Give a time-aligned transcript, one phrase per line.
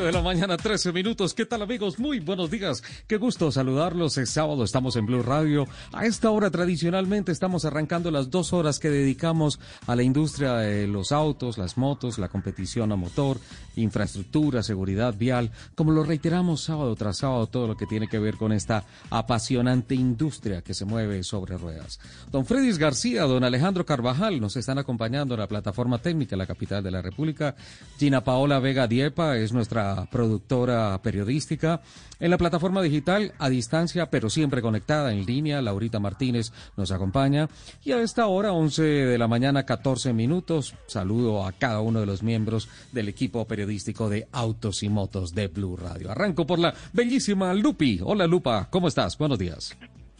[0.00, 1.34] De la mañana, 13 minutos.
[1.34, 2.00] ¿Qué tal amigos?
[2.00, 2.82] Muy buenos días.
[3.06, 4.18] Qué gusto saludarlos.
[4.18, 5.68] Es sábado, estamos en Blue Radio.
[5.92, 10.88] A esta hora tradicionalmente estamos arrancando las dos horas que dedicamos a la industria de
[10.88, 13.38] los autos, las motos, la competición a motor,
[13.76, 15.52] infraestructura, seguridad vial.
[15.76, 19.94] Como lo reiteramos sábado tras sábado, todo lo que tiene que ver con esta apasionante
[19.94, 22.00] industria que se mueve sobre ruedas.
[22.32, 26.82] Don Fredis García, don Alejandro Carvajal nos están acompañando en la plataforma técnica la capital
[26.82, 27.54] de la República.
[27.96, 31.80] Gina Paola Vega Diepa es nuestra productora periodística.
[32.20, 37.48] En la plataforma digital, a distancia, pero siempre conectada en línea, Laurita Martínez nos acompaña.
[37.84, 42.06] Y a esta hora, 11 de la mañana, 14 minutos, saludo a cada uno de
[42.06, 46.10] los miembros del equipo periodístico de Autos y Motos de Blue Radio.
[46.10, 48.00] Arranco por la bellísima Lupi.
[48.02, 49.18] Hola Lupa, ¿cómo estás?
[49.18, 49.76] Buenos días.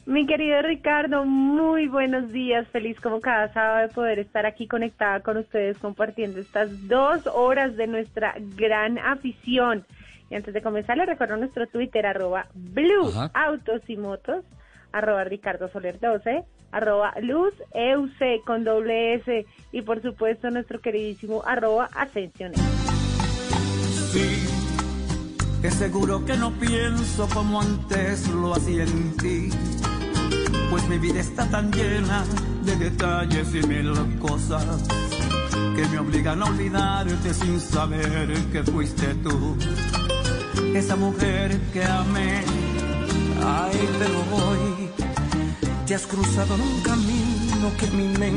[0.06, 2.68] Mi querido Ricardo, muy buenos días.
[2.68, 7.74] Feliz como cada sábado de poder estar aquí conectada con ustedes compartiendo estas dos horas
[7.76, 9.86] de nuestra gran afición.
[10.28, 14.44] Y antes de comenzar, les recuerdo nuestro Twitter, arroba Blue Autos y Motos,
[14.92, 21.42] arroba Ricardo Soler 12, arroba Luz EUC con doble S y por supuesto nuestro queridísimo
[21.46, 22.60] arroba Ascensiones.
[24.12, 24.53] Sí,
[25.64, 29.50] es seguro que no pienso como antes lo hacía en ti
[30.70, 32.24] pues mi vida está tan llena
[32.64, 34.82] de detalles y mil cosas
[35.76, 39.56] que me obligan a olvidarte sin saber que fuiste tú,
[40.74, 42.42] esa mujer que amé.
[43.44, 44.90] Ay, pero hoy
[45.86, 47.33] te has cruzado un camino que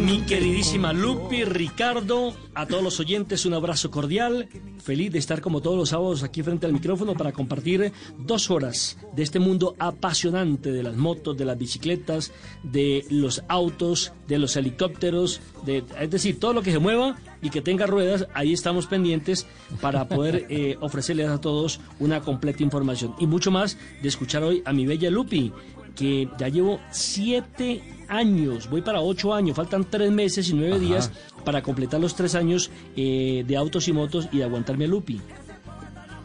[0.05, 4.47] mi queridísima Lupi, Ricardo, a todos los oyentes un abrazo cordial.
[4.81, 8.97] Feliz de estar como todos los sábados aquí frente al micrófono para compartir dos horas
[9.13, 12.31] de este mundo apasionante de las motos, de las bicicletas,
[12.63, 17.49] de los autos, de los helicópteros, de, es decir, todo lo que se mueva y
[17.49, 19.45] que tenga ruedas, ahí estamos pendientes
[19.81, 23.13] para poder eh, ofrecerles a todos una completa información.
[23.19, 25.51] Y mucho más de escuchar hoy a mi bella Lupi,
[25.97, 31.12] que ya llevo siete años, voy para ocho años, faltan tres meses y nueve días
[31.44, 35.19] para completar los tres años eh, de autos y motos y de aguantarme a Lupi.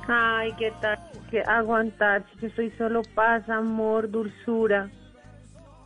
[0.09, 0.99] Ay, qué tal,
[1.31, 4.91] que aguantar, que soy solo paz, amor, dulzura.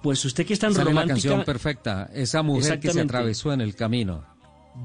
[0.02, 1.06] Pues usted que es tan Sale romántica...
[1.06, 4.24] la canción perfecta, esa mujer que se atravesó en el camino.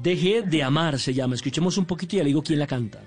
[0.02, 1.34] Deje de amar se llama.
[1.34, 3.00] Escuchemos un poquito y ya le digo quién la canta.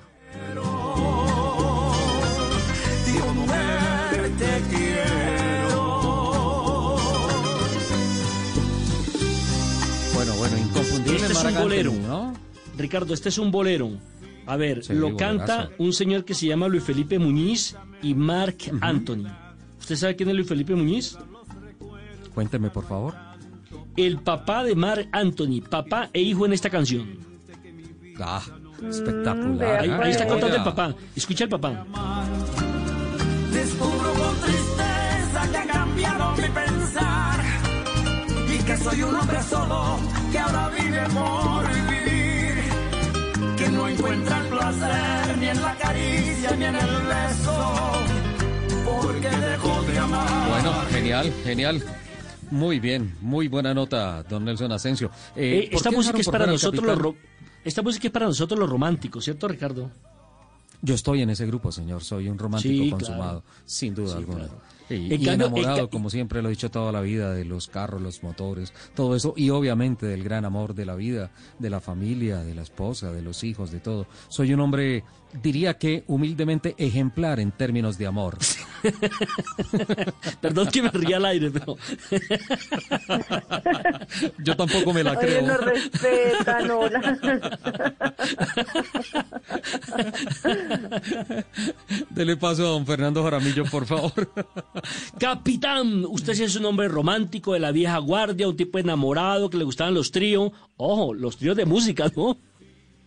[11.49, 11.93] Es un bolero.
[11.93, 12.33] ¿no?
[12.77, 13.91] Ricardo, este es un bolero.
[14.47, 15.83] A ver, Sí, lo canta bolerazo.
[15.83, 19.25] un señor que se llama Luis Felipe Muñiz y Mark Anthony.
[19.79, 21.17] ¿Usted sabe quién es Luis Felipe Muñiz?
[22.33, 23.15] Cuénteme, por favor.
[23.97, 27.17] El papá de Mark Anthony, papá e hijo en esta canción.
[28.19, 28.41] Ah,
[28.79, 29.79] vea, espectacular.
[29.79, 30.93] Ahí, ahí está contando el papá.
[31.15, 31.85] Escucha el papá.
[33.51, 34.13] Descubro
[38.85, 39.97] soy un hombre solo
[40.31, 42.55] que ahora vive por vivir,
[43.57, 47.75] que no encuentra el placer ni en la caricia ni en el beso,
[48.85, 50.49] porque dejó de amar.
[50.49, 51.83] Bueno, genial, genial.
[52.51, 55.09] Muy bien, muy buena nota, don Nelson Asensio.
[55.35, 57.15] Eh, Eh, ¿por esta música es para nosotros los ro-
[57.63, 59.89] esta música es para nosotros los románticos, ¿cierto, Ricardo?
[60.81, 62.03] Yo estoy en ese grupo, señor.
[62.03, 63.43] Soy un romántico Sí, consumado, claro.
[63.65, 64.37] sin duda Sí, alguna.
[64.45, 64.61] claro.
[64.89, 68.73] Y enamorado, como siempre lo he dicho toda la vida, de los carros, los motores,
[68.93, 72.61] todo eso, y obviamente del gran amor de la vida, de la familia, de la
[72.61, 74.07] esposa, de los hijos, de todo.
[74.27, 75.03] Soy un hombre,
[75.41, 78.37] diría que humildemente ejemplar en términos de amor.
[80.41, 81.77] Perdón que me ría al aire, pero...
[84.39, 85.41] Yo tampoco me la creo.
[85.41, 86.71] no respetan,
[92.09, 94.31] Dele paso a don Fernando Jaramillo, por favor.
[95.19, 99.63] Capitán, usted es un hombre romántico de la vieja guardia, un tipo enamorado que le
[99.63, 100.51] gustaban los tríos.
[100.77, 102.37] Ojo, los tríos de música, ¿no?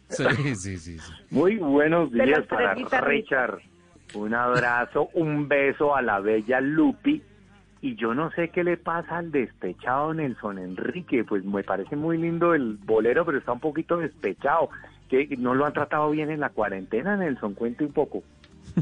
[0.08, 0.96] Sí, sí, sí.
[1.30, 3.58] Muy buenos días para Richard.
[4.14, 7.22] Un abrazo, un beso a la bella Lupi.
[7.80, 11.24] Y yo no sé qué le pasa al despechado Nelson Enrique.
[11.24, 14.70] Pues me parece muy lindo el bolero, pero está un poquito despechado.
[15.08, 17.54] Que no lo han tratado bien en la cuarentena, Nelson.
[17.54, 18.22] Cuente un poco.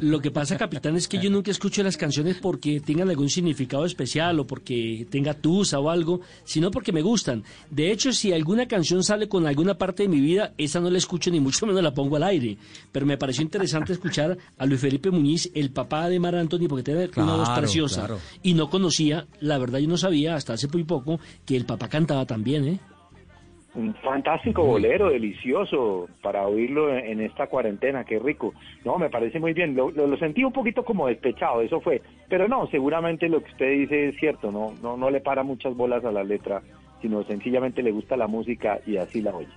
[0.01, 3.85] Lo que pasa, capitán, es que yo nunca escucho las canciones porque tengan algún significado
[3.85, 7.45] especial o porque tenga tusa o algo, sino porque me gustan.
[7.71, 10.99] De hecho, si alguna canción sale con alguna parte de mi vida, esa no la
[10.99, 12.59] escucho ni mucho menos la pongo al aire.
[12.93, 16.83] Pero me pareció interesante escuchar a Luis Felipe Muñiz, el papá de Mar Anthony, porque
[16.83, 18.09] tiene una voz preciosa.
[18.43, 21.89] Y no conocía, la verdad yo no sabía hasta hace muy poco, que el papá
[21.89, 22.81] cantaba también, ¿eh?
[23.77, 28.55] Un fantástico bolero, delicioso para oírlo en esta cuarentena, qué rico.
[28.85, 32.67] No, me parece muy bien, lo, sentí un poquito como despechado, eso fue, pero no,
[32.69, 36.11] seguramente lo que usted dice es cierto, no, no, no le para muchas bolas a
[36.11, 36.63] la letra,
[37.03, 39.53] sino sencillamente le gusta la música y así la oye.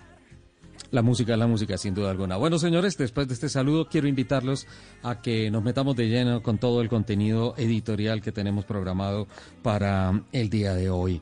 [0.92, 2.38] La música la música, sin duda alguna.
[2.38, 4.68] Bueno, señores, después de este saludo, quiero invitarlos
[5.04, 9.27] a que nos metamos de lleno con todo el contenido editorial que tenemos programado
[9.62, 11.21] para el día de hoy.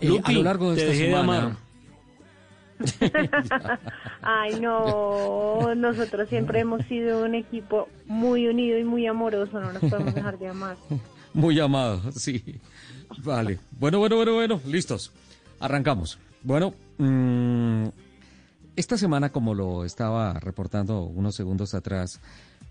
[0.00, 1.58] Eh, a lo largo de esta semana.
[4.22, 9.82] Ay, no, nosotros siempre hemos sido un equipo muy unido y muy amoroso, no nos
[9.82, 10.76] podemos dejar de amar.
[11.34, 12.42] Muy amado, sí.
[13.18, 13.58] Vale.
[13.78, 15.12] Bueno, bueno, bueno, bueno, listos.
[15.60, 16.18] Arrancamos.
[16.42, 17.84] Bueno, mm,
[18.74, 22.18] esta semana, como lo estaba reportando unos segundos atrás,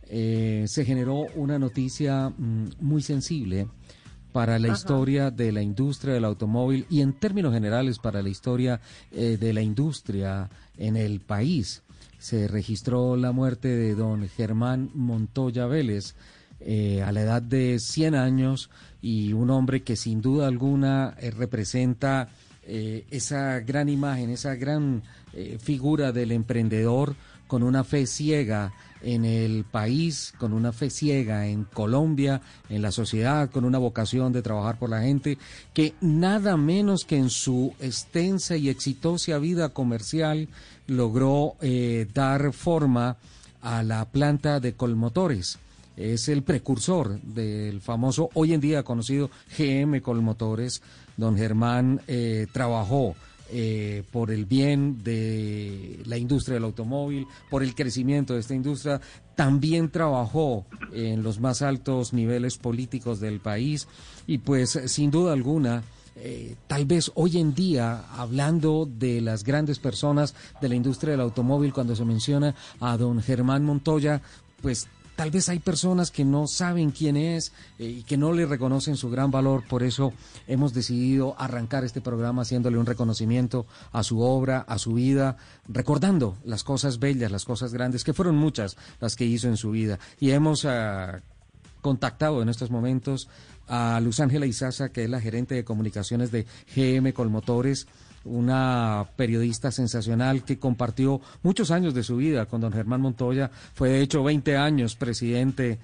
[0.10, 3.68] eh, se generó una noticia mm, muy sensible
[4.32, 8.80] para la historia de la industria del automóvil y en términos generales para la historia
[9.12, 11.82] eh, de la industria en el país.
[12.20, 16.16] Se registró la muerte de don Germán Montoya Vélez
[16.60, 18.70] eh, a la edad de 100 años
[19.02, 22.30] y un hombre que sin duda alguna eh, representa
[22.70, 25.02] esa gran imagen, esa gran
[25.58, 27.16] figura del emprendedor
[27.48, 32.92] con una fe ciega en el país, con una fe ciega en Colombia, en la
[32.92, 35.38] sociedad, con una vocación de trabajar por la gente,
[35.74, 40.48] que nada menos que en su extensa y exitosa vida comercial
[40.88, 43.18] logró eh, dar forma
[43.62, 45.60] a la planta de Colmotores.
[45.96, 50.82] Es el precursor del famoso, hoy en día conocido GM Colmotores.
[51.18, 53.16] Don Germán eh, trabajó
[53.50, 59.02] eh, por el bien de la industria del automóvil, por el crecimiento de esta industria.
[59.36, 63.88] También trabajó en los más altos niveles políticos del país
[64.26, 65.84] y pues sin duda alguna
[66.20, 71.22] eh, tal vez hoy en día, hablando de las grandes personas de la industria del
[71.22, 74.22] automóvil, cuando se menciona a don Germán Montoya,
[74.62, 78.46] pues Tal vez hay personas que no saben quién es eh, y que no le
[78.46, 80.14] reconocen su gran valor, por eso
[80.46, 85.36] hemos decidido arrancar este programa haciéndole un reconocimiento a su obra, a su vida,
[85.68, 89.72] recordando las cosas bellas, las cosas grandes, que fueron muchas las que hizo en su
[89.72, 89.98] vida.
[90.20, 91.20] Y hemos ah,
[91.82, 93.28] contactado en estos momentos
[93.68, 96.46] a Luz Ángela Izaza, que es la gerente de comunicaciones de
[96.76, 97.88] GM Colmotores
[98.28, 103.90] una periodista sensacional que compartió muchos años de su vida con don Germán Montoya, fue
[103.90, 105.80] de hecho 20 años presidente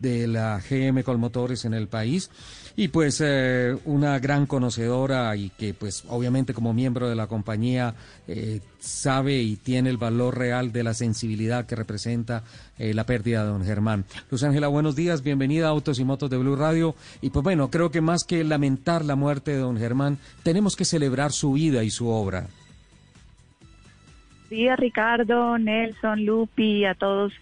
[0.00, 2.30] de la GM Colmotores en el país
[2.76, 7.94] y pues eh, una gran conocedora y que pues obviamente como miembro de la compañía
[8.26, 12.42] eh, sabe y tiene el valor real de la sensibilidad que representa
[12.78, 14.04] eh, la pérdida de don Germán.
[14.30, 17.70] Luz Ángela, buenos días, bienvenida a Autos y Motos de Blue Radio y pues bueno,
[17.70, 21.84] creo que más que lamentar la muerte de don Germán, tenemos que celebrar su vida
[21.84, 22.48] y su obra.
[24.48, 27.32] Sí, a Ricardo, Nelson, Lupi, a todos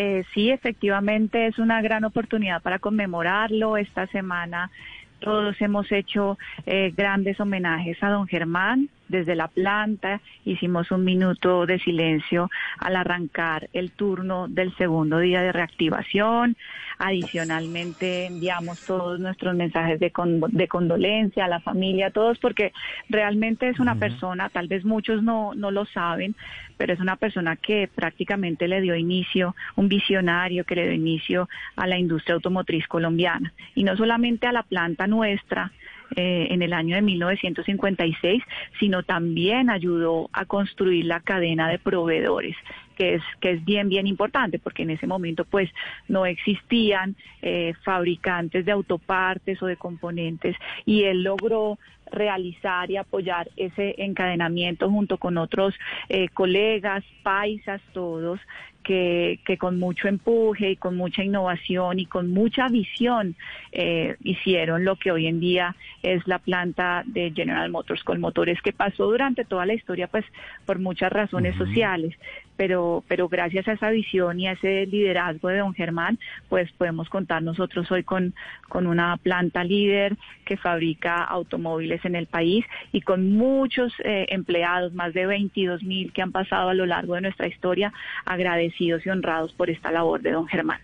[0.00, 3.76] eh, sí, efectivamente es una gran oportunidad para conmemorarlo.
[3.76, 4.70] Esta semana
[5.18, 8.90] todos hemos hecho eh, grandes homenajes a don Germán.
[9.08, 15.42] Desde la planta, hicimos un minuto de silencio al arrancar el turno del segundo día
[15.42, 16.56] de reactivación.
[16.98, 20.12] Adicionalmente enviamos todos nuestros mensajes de,
[20.48, 22.72] de condolencia a la familia, a todos, porque
[23.08, 26.34] realmente es una persona, tal vez muchos no, no lo saben,
[26.76, 31.48] pero es una persona que prácticamente le dio inicio, un visionario que le dio inicio
[31.76, 33.52] a la industria automotriz colombiana.
[33.74, 35.72] Y no solamente a la planta nuestra,
[36.16, 38.42] eh, en el año de 1956,
[38.78, 42.56] sino también ayudó a construir la cadena de proveedores
[42.98, 45.70] que es, que es bien, bien importante, porque en ese momento pues
[46.08, 51.78] no existían eh, fabricantes de autopartes o de componentes y él logró
[52.10, 55.74] realizar y apoyar ese encadenamiento junto con otros
[56.08, 58.40] eh, colegas, paisas, todos,
[58.82, 63.36] que, que, con mucho empuje y con mucha innovación y con mucha visión
[63.72, 68.60] eh, hicieron lo que hoy en día es la planta de General Motors con motores
[68.62, 70.24] que pasó durante toda la historia pues
[70.64, 72.14] por muchas razones sociales
[72.58, 77.08] pero, pero gracias a esa visión y a ese liderazgo de don Germán, pues podemos
[77.08, 78.34] contar nosotros hoy con,
[78.68, 84.92] con una planta líder que fabrica automóviles en el país y con muchos eh, empleados,
[84.92, 87.92] más de 22 mil que han pasado a lo largo de nuestra historia,
[88.24, 90.80] agradecidos y honrados por esta labor de don Germán.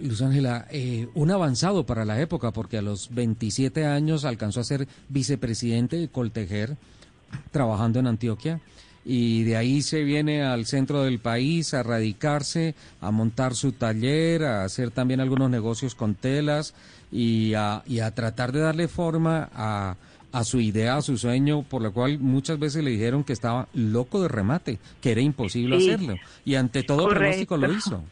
[0.00, 4.64] Luz Ángela, eh, un avanzado para la época, porque a los 27 años alcanzó a
[4.64, 6.76] ser vicepresidente de Coltejer,
[7.50, 8.60] trabajando en Antioquia
[9.04, 14.44] y de ahí se viene al centro del país a radicarse, a montar su taller,
[14.44, 16.74] a hacer también algunos negocios con telas
[17.10, 19.96] y a, y a tratar de darle forma a,
[20.32, 23.68] a su idea, a su sueño, por lo cual muchas veces le dijeron que estaba
[23.72, 26.16] loco de remate, que era imposible hacerlo.
[26.44, 28.02] Y ante todo pronóstico lo hizo.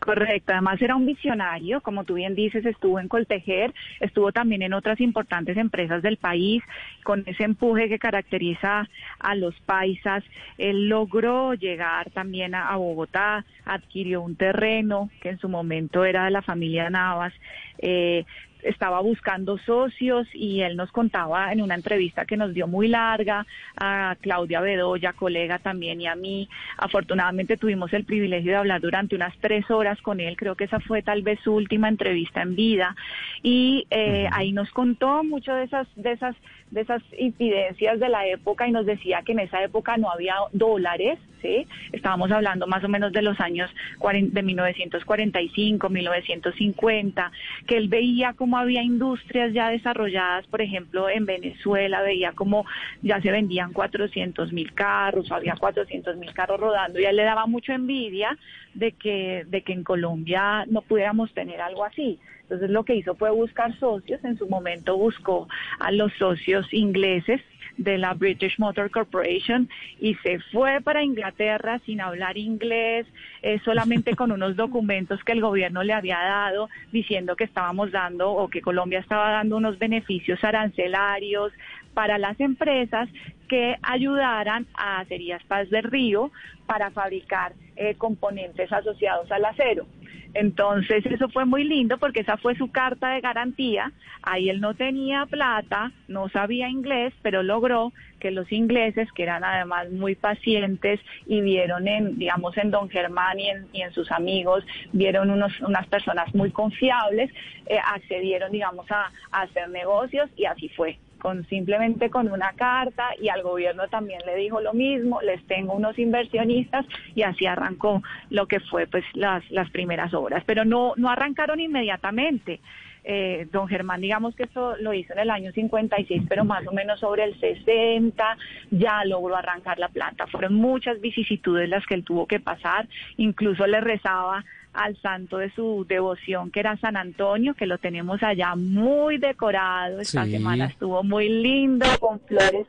[0.00, 4.72] Correcto, además era un visionario, como tú bien dices, estuvo en Coltejer, estuvo también en
[4.72, 6.62] otras importantes empresas del país,
[7.04, 8.88] con ese empuje que caracteriza
[9.18, 10.24] a los paisas.
[10.56, 16.30] Él logró llegar también a, Bogotá, adquirió un terreno que en su momento era de
[16.30, 17.34] la familia Navas,
[17.76, 18.24] eh,
[18.62, 23.46] estaba buscando socios y él nos contaba en una entrevista que nos dio muy larga
[23.76, 26.48] a Claudia Bedoya, colega también, y a mí.
[26.76, 30.80] Afortunadamente tuvimos el privilegio de hablar durante unas tres horas con él, creo que esa
[30.80, 32.96] fue tal vez su última entrevista en vida,
[33.42, 36.36] y eh, ahí nos contó mucho de esas, de esas
[36.70, 40.34] de esas incidencias de la época y nos decía que en esa época no había
[40.52, 41.66] dólares, ¿sí?
[41.92, 47.32] Estábamos hablando más o menos de los años de 1945, 1950,
[47.66, 52.66] que él veía cómo había industrias ya desarrolladas, por ejemplo, en Venezuela, veía cómo
[53.02, 57.46] ya se vendían 400 mil carros, había 400 mil carros rodando y él le daba
[57.46, 58.38] mucha envidia
[58.74, 62.18] de que, de que en Colombia no pudiéramos tener algo así.
[62.50, 65.46] Entonces lo que hizo fue buscar socios, en su momento buscó
[65.78, 67.40] a los socios ingleses
[67.76, 69.68] de la British Motor Corporation
[70.00, 73.06] y se fue para Inglaterra sin hablar inglés,
[73.42, 78.32] eh, solamente con unos documentos que el gobierno le había dado diciendo que estábamos dando
[78.32, 81.52] o que Colombia estaba dando unos beneficios arancelarios
[81.94, 83.08] para las empresas
[83.48, 86.30] que ayudaran a Acerías Paz del Río
[86.66, 89.86] para fabricar eh, componentes asociados al acero.
[90.34, 93.92] Entonces eso fue muy lindo porque esa fue su carta de garantía.
[94.22, 99.42] Ahí él no tenía plata, no sabía inglés, pero logró que los ingleses, que eran
[99.42, 105.30] además muy pacientes y vieron en, digamos, en Don Germán y en, sus amigos, vieron
[105.30, 107.32] unos, unas personas muy confiables,
[107.66, 113.28] eh, accedieron, digamos, a hacer negocios y así fue con simplemente con una carta y
[113.28, 116.84] al gobierno también le dijo lo mismo, les tengo unos inversionistas
[117.14, 121.60] y así arrancó lo que fue pues las, las primeras obras, pero no, no arrancaron
[121.60, 122.60] inmediatamente.
[123.02, 126.72] Eh, don Germán, digamos que eso lo hizo en el año 56, pero más o
[126.72, 128.36] menos sobre el 60
[128.70, 130.26] ya logró arrancar la planta.
[130.26, 132.86] Fueron muchas vicisitudes las que él tuvo que pasar,
[133.16, 138.22] incluso le rezaba al santo de su devoción, que era San Antonio, que lo tenemos
[138.22, 140.00] allá muy decorado.
[140.00, 142.66] Esta semana estuvo muy lindo, con flores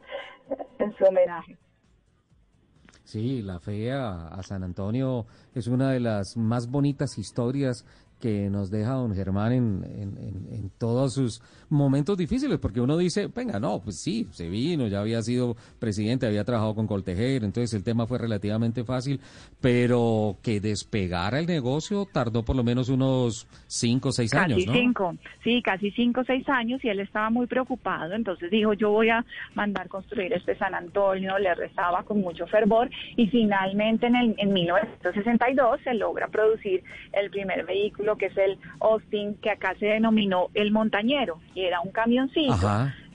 [0.79, 1.57] en su homenaje.
[3.03, 7.85] Sí, la fe a, San Antonio es una de las más bonitas historias
[8.21, 13.59] que nos deja don Germán en, en, todos sus momentos difíciles, porque uno dice, venga,
[13.59, 17.83] no, pues sí, se vino, ya había sido presidente, había trabajado con Coltejer, entonces el
[17.83, 19.19] tema fue relativamente fácil,
[19.59, 24.73] pero que despegara el negocio tardó por lo menos unos cinco o seis años, ¿no?
[24.73, 28.91] cinco, sí, casi cinco o seis años y él estaba muy preocupado, entonces dijo, yo
[28.91, 29.25] voy a
[29.55, 34.53] mandar construir este San Antonio, le rezaba con mucho fervor y finalmente en, el, en
[34.53, 40.49] 1962 se logra producir el primer vehículo que es el Austin, que acá se denominó
[40.53, 42.55] el montañero, y era un camioncito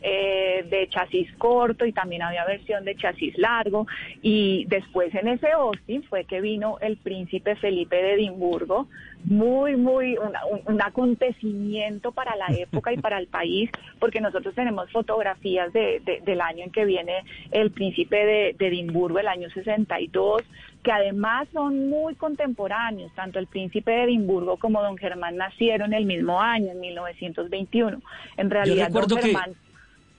[0.03, 3.87] eh, de chasis corto y también había versión de chasis largo.
[4.23, 8.89] Y después en ese Austin fue que vino el príncipe Felipe de Edimburgo,
[9.27, 15.73] muy, muy, un, acontecimiento para la época y para el país, porque nosotros tenemos fotografías
[15.73, 20.43] de, del año en que viene el príncipe de, de Edimburgo, el año 62,
[20.83, 26.07] que además son muy contemporáneos, tanto el príncipe de Edimburgo como don Germán nacieron el
[26.07, 28.01] mismo año, en 1921.
[28.37, 29.55] En realidad, don Germán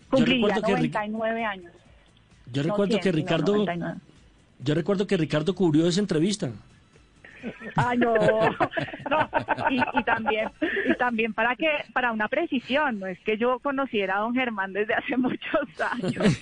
[0.09, 1.71] cumpliría 99 años.
[2.51, 3.65] Yo recuerdo que Ricardo...
[4.59, 6.49] Yo recuerdo que Ricardo cubrió esa entrevista.
[7.75, 8.13] Ah, no,
[9.09, 9.29] no.
[9.69, 10.49] Y, también,
[10.85, 14.73] y también para que, para una precisión, no es que yo conociera a don Germán
[14.73, 16.39] desde hace muchos años.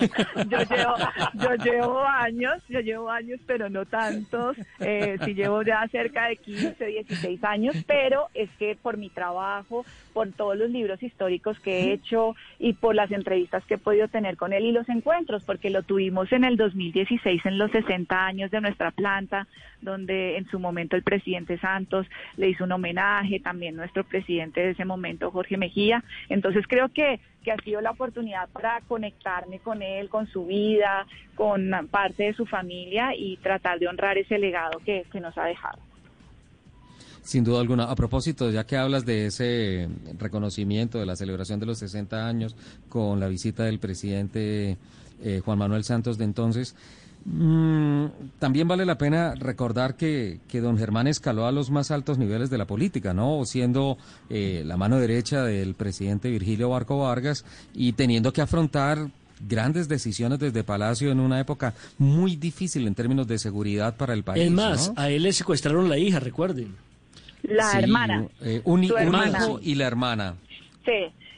[0.48, 0.96] Yo llevo,
[1.34, 4.58] yo llevo años, yo llevo años, pero no tantos.
[4.80, 9.86] Eh, sí llevo ya cerca de 15, 16 años, pero es que por mi trabajo,
[10.14, 14.08] por todos los libros históricos que he hecho y por las entrevistas que he podido
[14.08, 18.26] tener con él y los encuentros, porque lo tuvimos en el 2016 en los 60
[18.26, 19.48] años de nuestra planta,
[19.82, 22.06] donde en su momento el presidente Santos
[22.38, 26.04] le hizo un homenaje, también nuestro presidente de ese momento, Jorge Mejía.
[26.30, 31.08] Entonces creo que, que ha sido la oportunidad para conectarme con él, con su vida,
[31.36, 35.46] con parte de su familia y tratar de honrar ese legado que, que nos ha
[35.46, 35.80] dejado.
[37.26, 37.86] Sin duda alguna.
[37.86, 39.90] A propósito, ya que hablas de ese
[40.20, 42.56] reconocimiento de la celebración de los 60 años
[42.88, 44.78] con la visita del presidente
[45.24, 46.76] eh, Juan Manuel Santos de entonces,
[47.26, 48.06] Mm,
[48.38, 52.52] también vale la pena recordar que, que, don Germán escaló a los más altos niveles
[52.52, 53.44] de la política, ¿no?
[53.46, 53.98] Siendo
[54.30, 60.38] eh, la mano derecha del presidente Virgilio Barco Vargas y teniendo que afrontar grandes decisiones
[60.38, 64.44] desde Palacio en una época muy difícil en términos de seguridad para el país.
[64.44, 66.76] Es más, a él le secuestraron la hija, recuerden.
[67.42, 68.28] La hermana.
[68.42, 68.96] Eh, un, hijo
[69.62, 70.36] y la hermana.
[70.86, 71.12] Sí,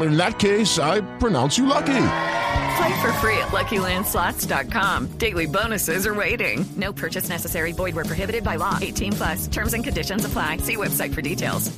[0.00, 2.06] In that case, I pronounce you lucky.
[2.76, 5.18] Play for free at LuckyLandSlots.com.
[5.18, 6.64] Daily bonuses are waiting.
[6.76, 7.72] No purchase necessary.
[7.72, 8.78] Void were prohibited by law.
[8.80, 9.48] 18 plus.
[9.48, 10.58] Terms and conditions apply.
[10.58, 11.70] See website for details.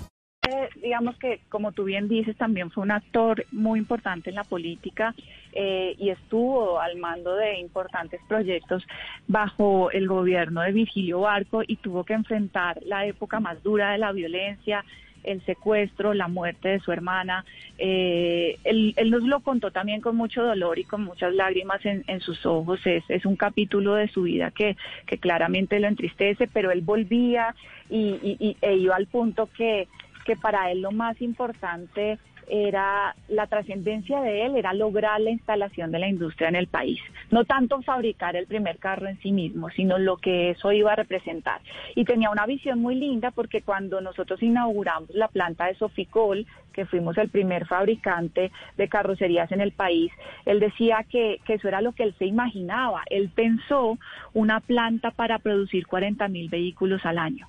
[0.49, 4.45] Eh, digamos que, como tú bien dices, también fue un actor muy importante en la
[4.45, 5.15] política
[5.53, 8.85] eh, y estuvo al mando de importantes proyectos
[9.29, 13.99] bajo el gobierno de Virgilio Barco y tuvo que enfrentar la época más dura de
[13.99, 14.85] la violencia,
[15.25, 17.45] el secuestro, la muerte de su hermana.
[17.79, 22.45] Eh, él, nos lo contó también con mucho dolor y con muchas lágrimas en, sus
[22.47, 22.81] ojos.
[22.85, 27.55] Es, es, un capítulo de su vida que, que claramente lo entristece, pero él volvía
[27.91, 29.89] y, e iba al punto que,
[30.25, 35.91] que para él lo más importante era la trascendencia de él era lograr la instalación
[35.93, 37.01] de la industria en el país,
[37.31, 40.97] no tanto fabricar el primer carro en sí mismo, sino lo que eso iba a
[40.97, 41.61] representar.
[41.95, 46.87] Y tenía una visión muy linda porque cuando nosotros inauguramos la planta de Soficol, que
[46.87, 50.11] fuimos el primer fabricante de carrocerías en el país,
[50.47, 53.03] él decía que, que eso era lo que él se imaginaba.
[53.11, 53.99] Él pensó
[54.33, 57.47] una planta para producir 40 mil vehículos al año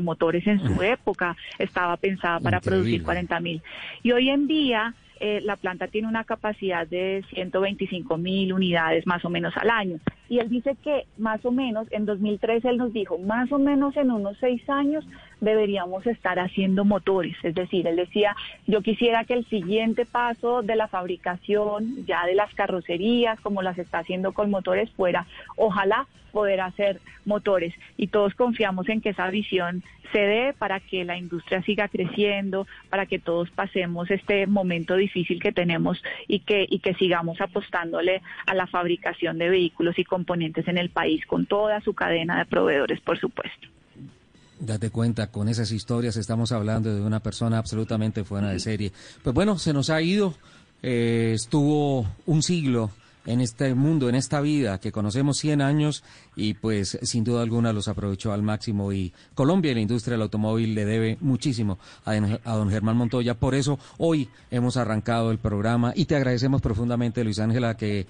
[0.00, 3.62] motores en su época estaba pensada para producir 40 mil.
[4.02, 9.24] Y hoy en día eh, la planta tiene una capacidad de 125 mil unidades más
[9.24, 9.98] o menos al año.
[10.30, 13.96] Y él dice que más o menos, en 2013 él nos dijo, más o menos
[13.96, 15.04] en unos seis años
[15.40, 17.36] deberíamos estar haciendo motores.
[17.42, 18.36] Es decir, él decía,
[18.68, 23.76] yo quisiera que el siguiente paso de la fabricación ya de las carrocerías, como las
[23.76, 27.74] está haciendo con motores, fuera, ojalá poder hacer motores.
[27.96, 32.66] Y todos confiamos en que esa visión se dé para que la industria siga creciendo,
[32.88, 38.22] para que todos pasemos este momento difícil que tenemos y que, y que sigamos apostándole
[38.46, 42.44] a la fabricación de vehículos y componentes en el país con toda su cadena de
[42.44, 43.68] proveedores, por supuesto.
[44.58, 48.92] Date cuenta, con esas historias estamos hablando de una persona absolutamente fuera de serie.
[49.22, 50.34] Pues bueno, se nos ha ido,
[50.82, 52.90] eh, estuvo un siglo
[53.24, 56.04] en este mundo, en esta vida, que conocemos 100 años
[56.36, 60.22] y pues sin duda alguna los aprovechó al máximo y Colombia y la industria del
[60.22, 63.34] automóvil le debe muchísimo a, a, don Germán Montoya.
[63.34, 68.06] Por eso hoy hemos arrancado el programa y te agradecemos profundamente, Luis Ángela, que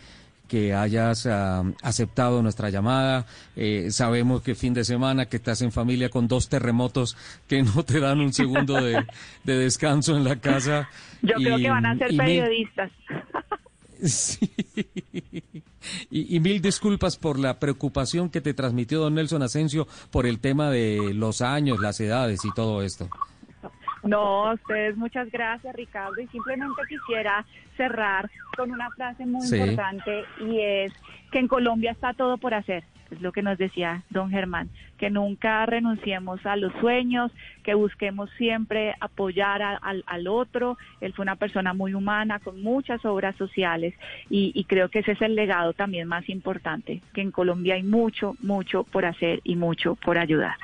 [0.51, 3.25] que hayas ah, aceptado nuestra llamada.
[3.55, 7.85] Eh, sabemos que fin de semana, que estás en familia con dos terremotos que no
[7.85, 9.07] te dan un segundo de,
[9.45, 10.89] descanso en la casa.
[11.23, 12.91] Yo creo que van a ser periodistas.
[14.03, 14.51] Sí.
[16.11, 20.41] Y, y, mil disculpas por la preocupación que te transmitió don Nelson Asensio por el
[20.41, 23.11] tema de los años, las edades y todo esto.
[24.03, 26.19] No, ustedes muchas gracias, Ricardo.
[26.19, 27.45] Y simplemente quisiera
[27.81, 30.93] cerrar con una frase muy importante y es
[31.33, 35.11] que en Colombia está todo por hacer es lo que nos decía don Germán, que
[35.11, 37.33] nunca renunciemos a los sueños,
[37.65, 40.79] que busquemos siempre apoyar al otro.
[41.01, 43.95] Él fue una persona muy humana, con muchas obras sociales
[44.29, 47.83] y, y creo que ese es el legado también más importante, que en Colombia hay
[47.83, 50.55] mucho, mucho por hacer y mucho por ayudar.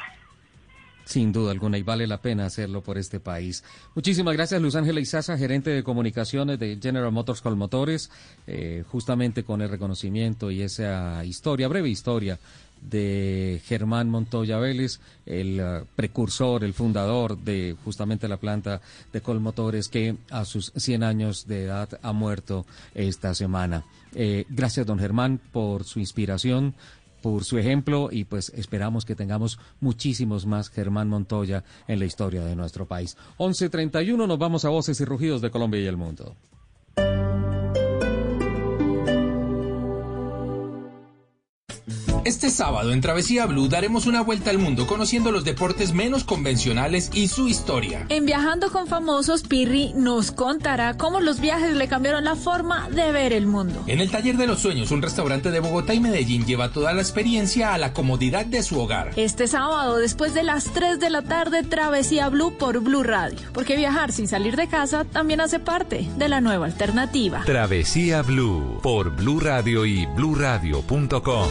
[1.07, 3.63] Sin duda alguna, y vale la pena hacerlo por este país.
[3.95, 8.11] Muchísimas gracias, Luz Ángela Izaza, gerente de comunicaciones de General Motors Colmotores,
[8.49, 12.41] eh, justamente con el reconocimiento y esa historia, breve historia
[12.83, 18.81] de Germán Montoya Vélez, el uh, precursor, el fundador de justamente la planta
[19.13, 23.85] de Colmotores que a sus 100 años de edad ha muerto esta semana.
[24.15, 26.75] Eh, gracias, don Germán, por su inspiración,
[27.33, 32.45] por su ejemplo y pues esperamos que tengamos muchísimos más Germán Montoya en la historia
[32.45, 33.17] de nuestro país.
[33.39, 36.37] 11.31 nos vamos a Voces y Rugidos de Colombia y el Mundo.
[42.27, 47.09] Este sábado en Travesía Blue daremos una vuelta al mundo conociendo los deportes menos convencionales
[47.15, 48.05] y su historia.
[48.09, 53.13] En Viajando con Famosos, Pirri nos contará cómo los viajes le cambiaron la forma de
[53.13, 53.81] ver el mundo.
[53.87, 57.01] En el Taller de los Sueños, un restaurante de Bogotá y Medellín lleva toda la
[57.01, 59.13] experiencia a la comodidad de su hogar.
[59.15, 63.39] Este sábado, después de las 3 de la tarde, Travesía Blue por Blue Radio.
[63.53, 67.45] Porque viajar sin salir de casa también hace parte de la nueva alternativa.
[67.47, 71.51] Travesía Blue por Blue Radio y bluradio.com.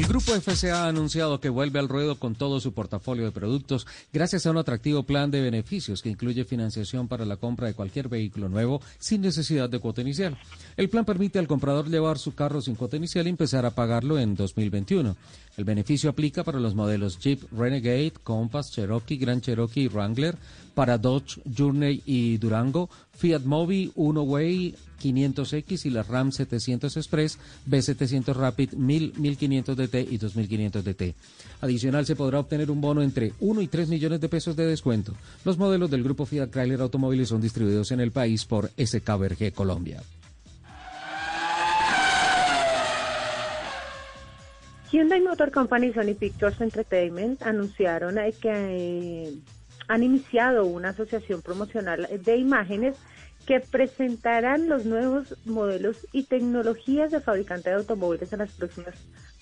[0.00, 3.86] El grupo FCA ha anunciado que vuelve al ruedo con todo su portafolio de productos
[4.14, 8.08] gracias a un atractivo plan de beneficios que incluye financiación para la compra de cualquier
[8.08, 10.38] vehículo nuevo sin necesidad de cuota inicial.
[10.78, 14.18] El plan permite al comprador llevar su carro sin cuota inicial y empezar a pagarlo
[14.18, 15.16] en 2021.
[15.58, 20.38] El beneficio aplica para los modelos Jeep Renegade, Compass, Cherokee, Grand Cherokee y Wrangler,
[20.80, 27.38] para Dodge Journey y Durango, Fiat Mobi, Uno Way, 500X y la Ram 700 Express,
[27.68, 31.14] B700 Rapid 1000, 1500 DT y 2500 DT.
[31.60, 35.12] Adicional se podrá obtener un bono entre 1 y 3 millones de pesos de descuento.
[35.44, 40.02] Los modelos del grupo Fiat Chrysler Automóviles son distribuidos en el país por SKBRG Colombia.
[44.90, 49.38] Hyundai Motor Company y Sony Pictures Entertainment anunciaron que eh,
[49.90, 52.96] han iniciado una asociación promocional de imágenes
[53.44, 58.94] que presentarán los nuevos modelos y tecnologías de fabricante de automóviles en las próximas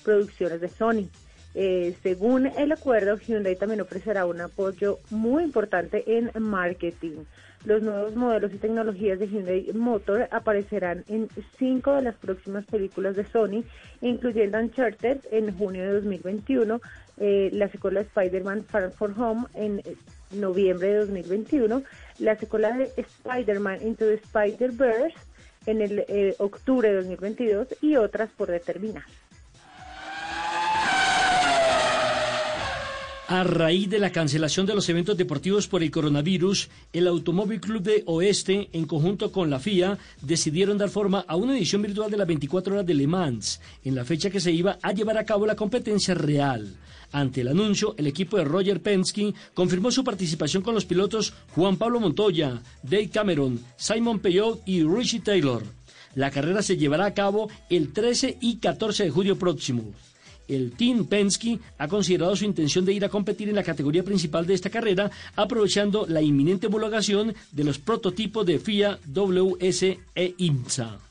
[0.03, 1.11] producciones de Sony.
[1.55, 7.25] Eh, según el acuerdo, Hyundai también ofrecerá un apoyo muy importante en marketing.
[7.67, 13.17] Los nuevos modelos y tecnologías de Hyundai Motor aparecerán en cinco de las próximas películas
[13.17, 13.65] de Sony,
[14.01, 16.81] incluyendo Uncharted en junio de 2021,
[17.19, 19.83] eh, la secuela de Spider-Man Far For Home en
[20.33, 21.83] noviembre de 2021,
[22.19, 25.17] la secuela de Spider-Man Into the Spider-Verse
[25.67, 29.05] en el eh, octubre de 2022 y otras por determinar.
[33.31, 37.83] A raíz de la cancelación de los eventos deportivos por el coronavirus, el Automóvil Club
[37.83, 42.17] de Oeste, en conjunto con la FIA, decidieron dar forma a una edición virtual de
[42.17, 45.27] las 24 horas de Le Mans, en la fecha que se iba a llevar a
[45.27, 46.75] cabo la competencia real.
[47.13, 51.77] Ante el anuncio, el equipo de Roger Penske confirmó su participación con los pilotos Juan
[51.77, 55.63] Pablo Montoya, Dave Cameron, Simon Peyot y Richie Taylor.
[56.15, 59.93] La carrera se llevará a cabo el 13 y 14 de julio próximo
[60.49, 64.47] el Team Penske ha considerado su intención de ir a competir en la categoría principal
[64.47, 69.83] de esta carrera, aprovechando la inminente homologación de los prototipos de FIA, WS
[70.15, 71.08] e IMSA.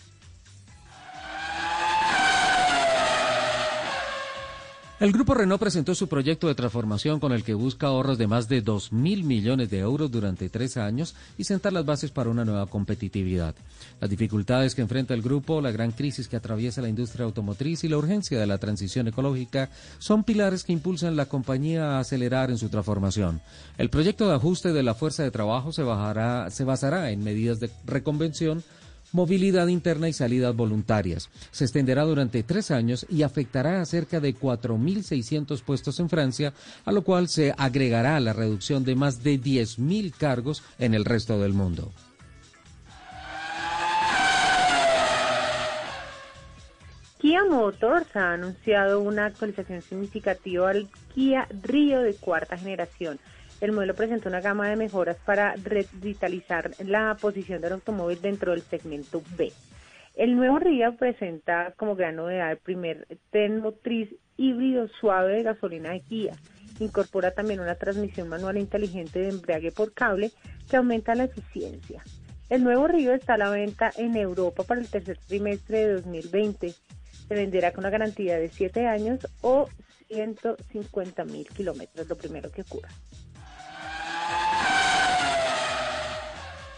[5.00, 8.50] El grupo Renault presentó su proyecto de transformación con el que busca ahorros de más
[8.50, 12.44] de 2 mil millones de euros durante tres años y sentar las bases para una
[12.44, 13.54] nueva competitividad.
[14.02, 17.90] Las dificultades que enfrenta el grupo, la gran crisis que atraviesa la industria automotriz y
[17.90, 22.58] la urgencia de la transición ecológica son pilares que impulsan la compañía a acelerar en
[22.58, 23.40] su transformación.
[23.78, 28.64] El proyecto de ajuste de la fuerza de trabajo se, basará en medidas de reconvención
[29.12, 31.30] movilidad interna y salidas voluntarias.
[31.52, 36.54] Se extenderá durante tres años y afectará a cerca de 4.600 puestos en Francia,
[36.86, 41.40] a lo cual se agregará la reducción de más de 10.000 cargos en el resto
[41.40, 41.92] del mundo.
[47.20, 53.20] Kia Motors ha anunciado una actualización significativa al Kia Río de cuarta generación
[53.62, 58.62] el modelo presenta una gama de mejoras para revitalizar la posición del automóvil dentro del
[58.62, 59.52] segmento B.
[60.16, 65.92] El nuevo Río presenta como gran novedad el primer tren motriz híbrido suave de gasolina
[65.92, 66.34] de Kia.
[66.80, 70.32] Incorpora también una transmisión manual inteligente de embrague por cable
[70.70, 72.04] que aumenta la eficiencia.
[72.50, 76.74] El nuevo Río está a la venta en Europa para el tercer trimestre de 2020.
[77.28, 79.68] Se venderá con una garantía de 7 años o
[80.08, 82.90] 150 mil kilómetros, lo primero que ocurra.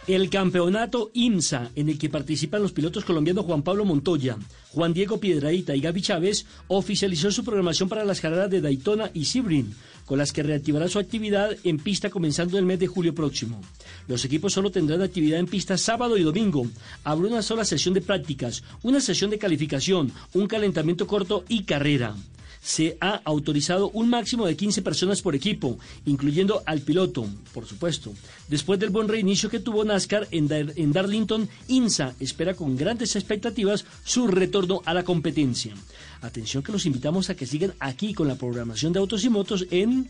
[0.10, 4.40] El campeonato IMSA, en el que participan los pilotos colombianos Juan Pablo Montoya,
[4.72, 9.26] Juan Diego Piedraíta y Gaby Chávez, oficializó su programación para las carreras de Daytona y
[9.26, 9.72] Sebring,
[10.08, 13.62] con las que reactivará su actividad en pista comenzando el mes de julio próximo.
[14.08, 16.66] Los equipos solo tendrán actividad en pista sábado y domingo.
[17.04, 22.16] Habrá una sola sesión de prácticas, una sesión de calificación, un calentamiento corto y carrera
[22.62, 28.14] se ha autorizado un máximo de 15 personas por equipo, incluyendo al piloto, por supuesto.
[28.48, 34.28] Después del buen reinicio que tuvo NASCAR en, Darlington, INSA espera con grandes expectativas su
[34.28, 35.74] retorno a la competencia.
[36.22, 39.66] Atención que los invitamos a que sigan aquí con la programación de autos y motos
[39.72, 40.10] en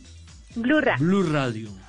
[0.56, 1.89] Blue Blue Radio.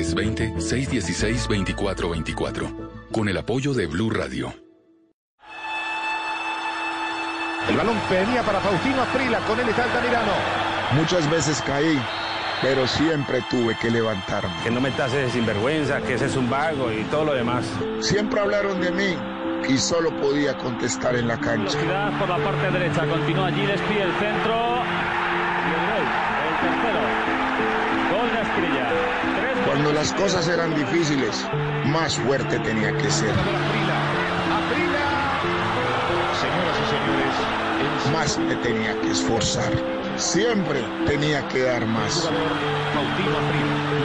[0.01, 4.53] 320-616-2424 con el apoyo de Blue Radio.
[7.69, 10.31] El balón venía para Faustino Aprila, con él está Altamirano.
[10.93, 12.01] Muchas veces caí,
[12.61, 14.51] pero siempre tuve que levantarme.
[14.63, 17.63] Que no me tases sinvergüenza, que ese es un vago y todo lo demás.
[17.99, 19.15] Siempre hablaron de mí
[19.69, 21.77] y solo podía contestar en la cancha.
[22.17, 24.81] por la parte derecha, continúa allí, despide el centro.
[30.01, 31.47] Las cosas eran difíciles,
[31.85, 33.35] más fuerte tenía que ser.
[36.41, 39.71] Señoras y señores, más me tenía que esforzar.
[40.15, 42.27] Siempre tenía que dar más.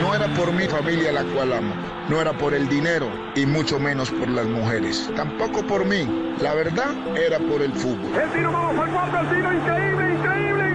[0.03, 1.75] No era por mi familia la cual amo,
[2.11, 5.11] no era por el dinero y mucho menos por las mujeres.
[5.17, 6.07] Tampoco por mí.
[6.43, 8.15] La verdad era por el fútbol.
[8.15, 10.66] El tiro, vamos al el tiro, increíble, increíble, increíble.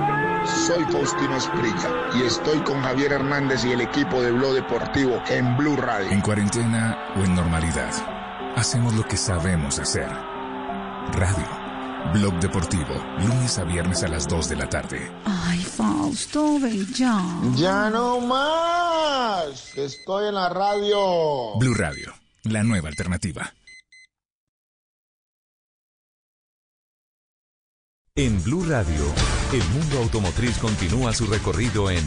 [0.46, 5.56] Soy Faustino Esprilla y estoy con Javier Hernández y el equipo de Blog Deportivo en
[5.58, 6.10] Blue Radio.
[6.10, 7.92] En cuarentena o en normalidad,
[8.56, 10.10] hacemos lo que sabemos hacer.
[11.14, 11.62] Radio.
[12.14, 15.12] Blog Deportivo, lunes a viernes a las 2 de la tarde.
[15.26, 17.24] Ay, Fausto, ven ya.
[17.56, 19.78] Ya no más.
[19.78, 21.58] Estoy en la radio.
[21.60, 23.54] Blue Radio, la nueva alternativa.
[28.18, 29.06] En Blue Radio,
[29.54, 32.04] el mundo automotriz continúa su recorrido en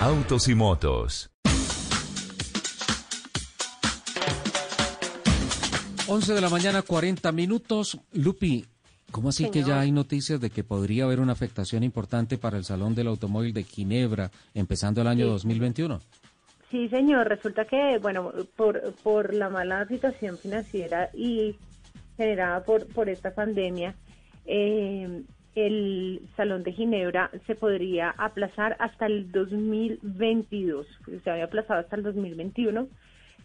[0.00, 1.28] Autos y Motos.
[6.06, 7.98] 11 de la mañana, 40 minutos.
[8.12, 8.64] Lupi,
[9.10, 12.62] ¿Cómo así que ya hay noticias de que podría haber una afectación importante para el
[12.64, 16.00] Salón del Automóvil de Ginebra empezando el año 2021?
[16.70, 17.26] Sí, señor.
[17.26, 21.56] Resulta que, bueno, por, por la mala situación financiera y
[22.16, 23.96] generada por, por esta pandemia,
[24.48, 25.22] eh,
[25.54, 30.86] el Salón de Ginebra se podría aplazar hasta el 2022.
[31.22, 32.88] Se había aplazado hasta el 2021,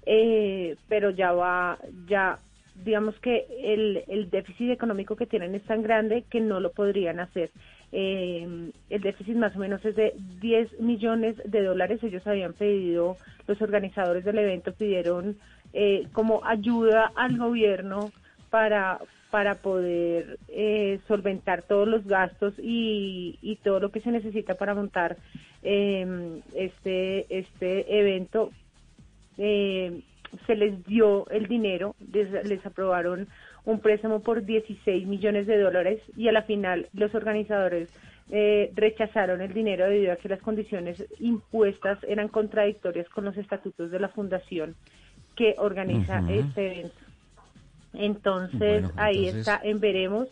[0.06, 2.40] eh, pero ya va, ya
[2.76, 7.52] digamos que el, déficit económico que tienen es tan grande que no lo podrían hacer.
[7.92, 12.04] Eh, el déficit más o menos es de 10 millones de dólares.
[12.04, 15.38] Ellos habían pedido, los organizadores del evento pidieron
[15.74, 18.12] eh, como ayuda al gobierno
[18.50, 19.00] para
[19.34, 24.76] para poder eh, solventar todos los gastos y, y, todo lo que se necesita para
[24.76, 25.18] montar
[25.64, 28.52] eh, este, este evento.
[29.40, 30.02] Eh,
[30.46, 33.28] se les dio el dinero, les, les, aprobaron
[33.66, 37.90] un préstamo por 16 millones de dólares y a la final los organizadores
[38.30, 43.90] eh, rechazaron el dinero debido a que las condiciones impuestas eran contradictorias con los estatutos
[43.90, 44.76] de la fundación
[45.36, 47.03] que organiza este evento.
[47.94, 50.28] Entonces, ahí está en veremos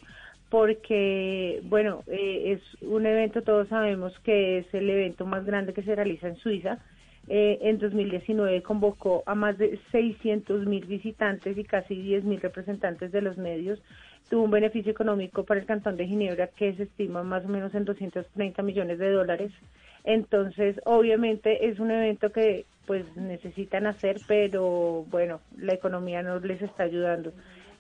[0.50, 5.82] porque, bueno, eh, es un evento, todos sabemos que es el evento más grande que
[5.82, 6.80] se realiza en Suiza.
[7.30, 13.13] Eh, en 2019 convocó a más de 600 mil visitantes y casi 10 mil representantes
[13.13, 13.80] de los medios.
[14.30, 17.74] Tuvo un beneficio económico para el Cantón de Ginebra que se estima más o menos
[17.74, 19.52] en 230 millones de dólares.
[20.04, 26.62] Entonces, obviamente es un evento que pues necesitan hacer, pero bueno, la economía no les
[26.62, 27.32] está ayudando.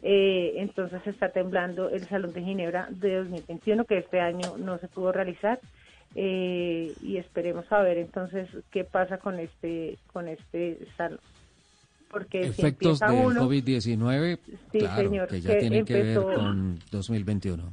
[0.03, 4.87] Eh, entonces está temblando el Salón de Ginebra de 2021, que este año no se
[4.87, 5.59] pudo realizar.
[6.15, 11.21] Eh, y esperemos a ver entonces qué pasa con este con este salón
[12.09, 14.39] porque efectos del COVID-19
[14.71, 17.71] claro, que ya tienen que ver con 2021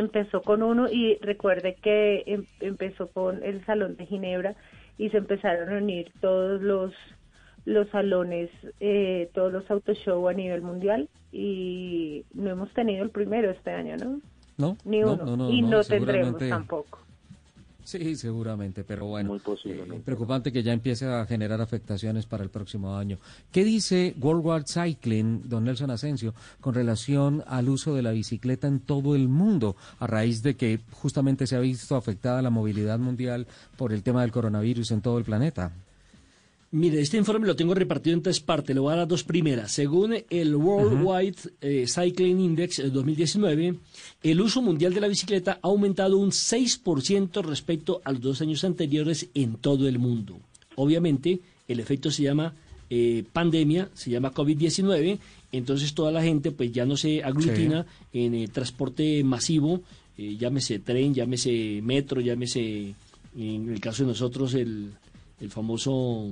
[0.00, 4.56] empezó con uno y recuerde que em, empezó con el Salón de Ginebra
[4.98, 6.92] y se empezaron a unir todos los
[7.66, 13.50] los salones, eh, todos los autoshow a nivel mundial y no hemos tenido el primero
[13.50, 14.20] este año, ¿no?
[14.56, 15.50] No, ni uno.
[15.50, 17.00] y no tendremos tampoco.
[17.90, 22.96] Sí, seguramente, pero bueno, eh, preocupante que ya empiece a generar afectaciones para el próximo
[22.96, 23.18] año.
[23.50, 28.78] ¿Qué dice Worldwide Cycling, don Nelson Asensio, con relación al uso de la bicicleta en
[28.78, 33.48] todo el mundo, a raíz de que justamente se ha visto afectada la movilidad mundial
[33.76, 35.72] por el tema del coronavirus en todo el planeta?
[36.72, 39.72] Mire, este informe lo tengo repartido en tres partes, le voy a dar dos primeras.
[39.72, 43.74] Según el Worldwide eh, Cycling Index 2019,
[44.22, 48.62] el uso mundial de la bicicleta ha aumentado un 6% respecto a los dos años
[48.62, 50.38] anteriores en todo el mundo.
[50.76, 52.54] Obviamente, el efecto se llama
[52.88, 55.18] eh, pandemia, se llama COVID-19,
[55.50, 59.82] entonces toda la gente pues ya no se aglutina en el transporte masivo,
[60.16, 62.94] eh, llámese tren, llámese metro, llámese,
[63.36, 64.90] en el caso de nosotros, el
[65.40, 66.30] el famoso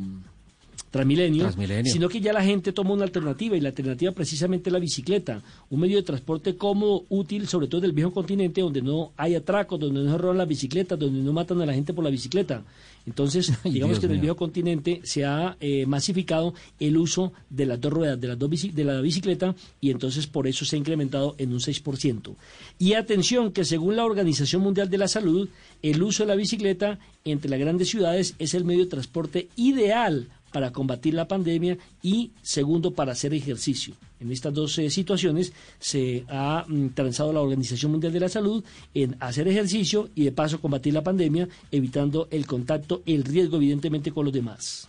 [0.91, 1.51] Transmilenio,
[1.85, 5.43] sino que ya la gente toma una alternativa y la alternativa precisamente es la bicicleta,
[5.69, 9.79] un medio de transporte cómodo, útil, sobre todo del viejo continente donde no hay atracos,
[9.79, 12.63] donde no se roban las bicicletas, donde no matan a la gente por la bicicleta.
[13.09, 17.81] Entonces, digamos que en el viejo continente se ha eh, masificado el uso de las
[17.81, 21.35] dos ruedas, de, las dos de la bicicleta, y entonces por eso se ha incrementado
[21.39, 22.35] en un 6%.
[22.79, 25.49] Y atención, que según la Organización Mundial de la Salud,
[25.83, 30.29] el uso de la bicicleta entre las grandes ciudades es el medio de transporte ideal
[30.53, 33.95] para combatir la pandemia y segundo para hacer ejercicio.
[34.21, 38.65] En estas dos eh, situaciones se ha mm, transado la Organización Mundial de la Salud
[38.95, 44.13] en hacer ejercicio y de paso combatir la pandemia, evitando el contacto, el riesgo evidentemente
[44.13, 44.89] con los demás.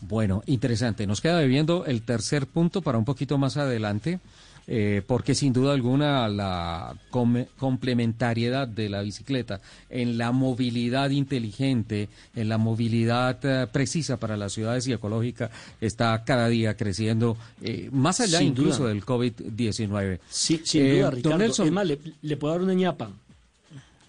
[0.00, 1.06] Bueno, interesante.
[1.06, 4.20] Nos queda bebiendo el tercer punto para un poquito más adelante.
[4.68, 6.96] Eh, porque sin duda alguna la
[7.56, 14.52] complementariedad de la bicicleta en la movilidad inteligente, en la movilidad eh, precisa para las
[14.52, 20.18] ciudades y ecológica está cada día creciendo, eh, más allá incluso del COVID-19.
[20.28, 21.44] Sí, sin duda, Ricardo.
[21.44, 23.10] Es más, le, puedo dar una ñapa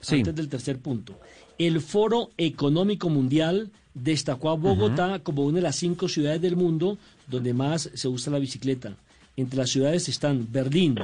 [0.09, 1.19] antes del tercer punto.
[1.59, 6.97] El Foro Económico Mundial destacó a Bogotá como una de las cinco ciudades del mundo
[7.27, 8.95] donde más se usa la bicicleta.
[9.38, 10.97] Entre las ciudades están Berlín,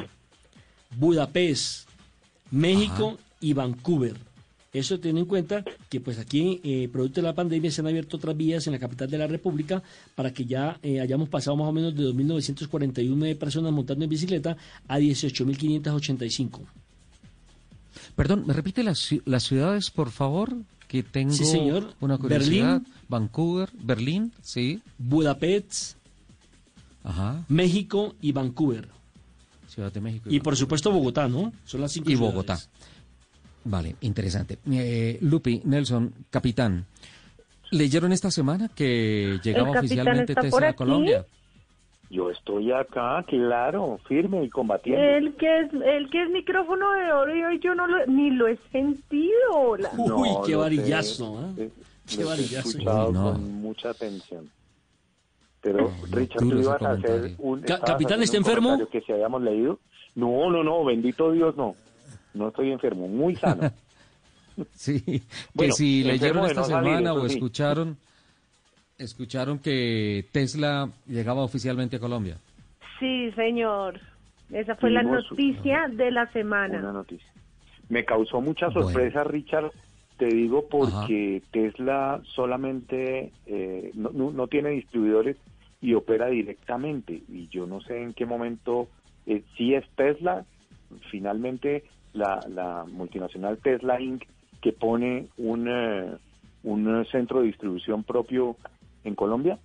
[0.98, 1.88] Budapest,
[2.52, 4.18] México y Vancouver.
[4.74, 8.18] Eso tiene en cuenta que pues aquí, eh, producto de la pandemia, se han abierto
[8.18, 9.84] otras vías en la capital de la República
[10.16, 14.58] para que ya eh, hayamos pasado más o menos de 2.941 personas montando en bicicleta
[14.88, 16.62] a 18.585.
[18.16, 20.56] Perdón, ¿me repite las, las ciudades, por favor?
[20.88, 21.94] Que tengo sí, señor.
[22.00, 22.82] una curiosidad.
[22.82, 24.82] Berlín, Vancouver, Berlín, sí.
[24.98, 25.98] Budapest,
[27.48, 28.88] México y Vancouver.
[29.68, 30.30] Ciudad de México.
[30.30, 31.52] Y, por supuesto Bogotá, ¿no?
[31.66, 32.60] Son las cinco Y Bogotá.
[33.66, 34.60] Vale, interesante.
[34.72, 36.86] Eh, Lupi, Nelson, capitán,
[37.72, 41.26] ¿leyeron esta semana que llegaba oficialmente Tesla a Colombia?
[42.10, 45.02] Yo estoy acá, claro, firme y combatiendo.
[45.02, 48.30] El que es, el que es micrófono de oro y hoy yo no lo, ni
[48.30, 49.78] lo he sentido.
[49.98, 51.72] Uy, qué varillazo, ¿eh?
[52.06, 52.78] Qué varillazo.
[52.84, 54.48] con mucha atención.
[55.64, 57.62] Pero, Richard, tú ibas a hacer un...
[57.62, 58.78] ¿Capitán está enfermo?
[58.92, 59.80] Que si habíamos leído.
[60.14, 61.76] No, no, no, bendito Dios, no.
[62.34, 63.72] No estoy enfermo, muy sano.
[64.72, 65.24] sí,
[65.58, 67.96] que si leyeron esta semana o escucharon,
[68.98, 72.38] escucharon que Tesla llegaba oficialmente a Colombia.
[73.00, 74.02] Sí, señor.
[74.52, 76.80] Esa fue la noticia de la semana.
[76.80, 77.28] Una noticia.
[77.88, 79.72] Me causó mucha sorpresa, Richard,
[80.18, 85.38] te digo porque Tesla solamente eh, no, tiene distribuidores
[85.84, 87.22] y opera directamente.
[87.28, 88.88] Y yo no sé en qué momento,
[89.28, 90.46] eh, si es Tesla,
[91.12, 94.24] finalmente la, la multinacional Tesla Inc.,
[94.62, 96.18] que pone un, eh,
[96.64, 98.56] un centro de distribución propio
[99.04, 99.60] en Colombia.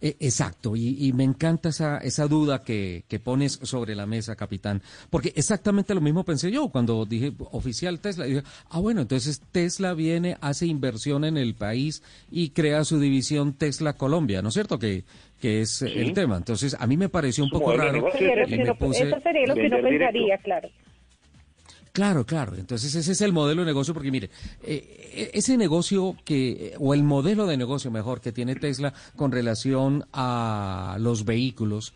[0.00, 4.82] Eh, exacto, y, me encanta esa, esa duda que, que, pones sobre la mesa, capitán,
[5.10, 8.24] porque exactamente lo mismo pensé yo cuando dije oficial Tesla.
[8.24, 13.54] Dije, ah, bueno, entonces Tesla viene, hace inversión en el país y crea su división
[13.54, 14.78] Tesla Colombia, ¿no es cierto?
[14.78, 15.04] Que,
[15.40, 16.36] que es el tema.
[16.36, 18.08] Entonces, a mí me pareció un poco raro.
[18.08, 20.68] Eso sería lo que no pensaría, claro.
[21.98, 22.54] Claro, claro.
[22.54, 24.30] Entonces ese es el modelo de negocio porque mire,
[24.62, 30.04] eh, ese negocio que, o el modelo de negocio mejor que tiene Tesla con relación
[30.12, 31.94] a los vehículos,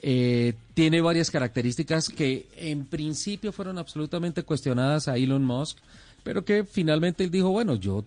[0.00, 5.78] eh, tiene varias características que en principio fueron absolutamente cuestionadas a Elon Musk,
[6.22, 8.04] pero que finalmente él dijo, bueno, yo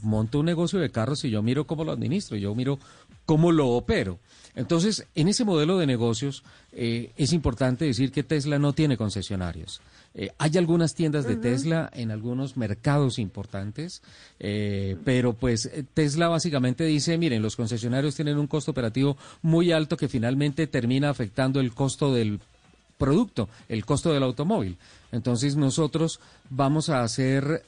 [0.00, 2.78] monto un negocio de carros y yo miro cómo lo administro, yo miro
[3.26, 4.18] cómo lo opero.
[4.58, 6.42] Entonces, en ese modelo de negocios
[6.72, 9.80] eh, es importante decir que Tesla no tiene concesionarios.
[10.14, 14.02] Eh, hay algunas tiendas de Tesla en algunos mercados importantes,
[14.40, 19.70] eh, pero pues eh, Tesla básicamente dice, miren, los concesionarios tienen un costo operativo muy
[19.70, 22.40] alto que finalmente termina afectando el costo del
[22.96, 24.76] producto, el costo del automóvil.
[25.12, 26.18] Entonces nosotros
[26.50, 27.64] vamos a hacer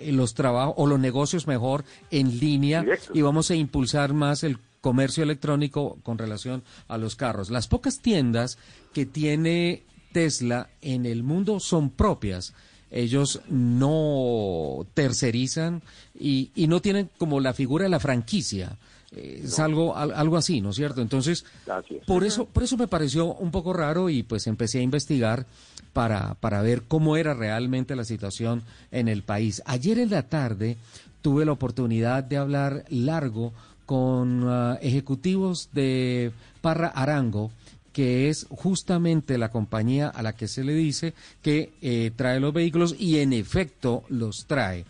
[0.00, 2.84] los trabajos o los negocios mejor en línea
[3.14, 7.50] y vamos a impulsar más el comercio electrónico con relación a los carros.
[7.50, 8.56] Las pocas tiendas
[8.94, 9.82] que tiene
[10.12, 12.54] Tesla en el mundo son propias.
[12.88, 15.82] Ellos no tercerizan
[16.16, 18.76] y, no tienen como la figura de la franquicia.
[19.10, 21.02] Eh, es algo, algo así, ¿no es cierto?
[21.02, 21.44] Entonces,
[22.06, 25.46] por eso, por eso me pareció un poco raro y pues empecé a investigar
[25.92, 28.62] para, para ver cómo era realmente la situación
[28.92, 29.64] en el país.
[29.66, 30.76] Ayer en la tarde
[31.22, 33.52] tuve la oportunidad de hablar largo
[33.86, 37.50] con ah, ejecutivos de Parra Arango,
[37.92, 42.52] que es justamente la compañía a la que se le dice que eh, trae los
[42.52, 44.84] vehículos y en efecto los trae.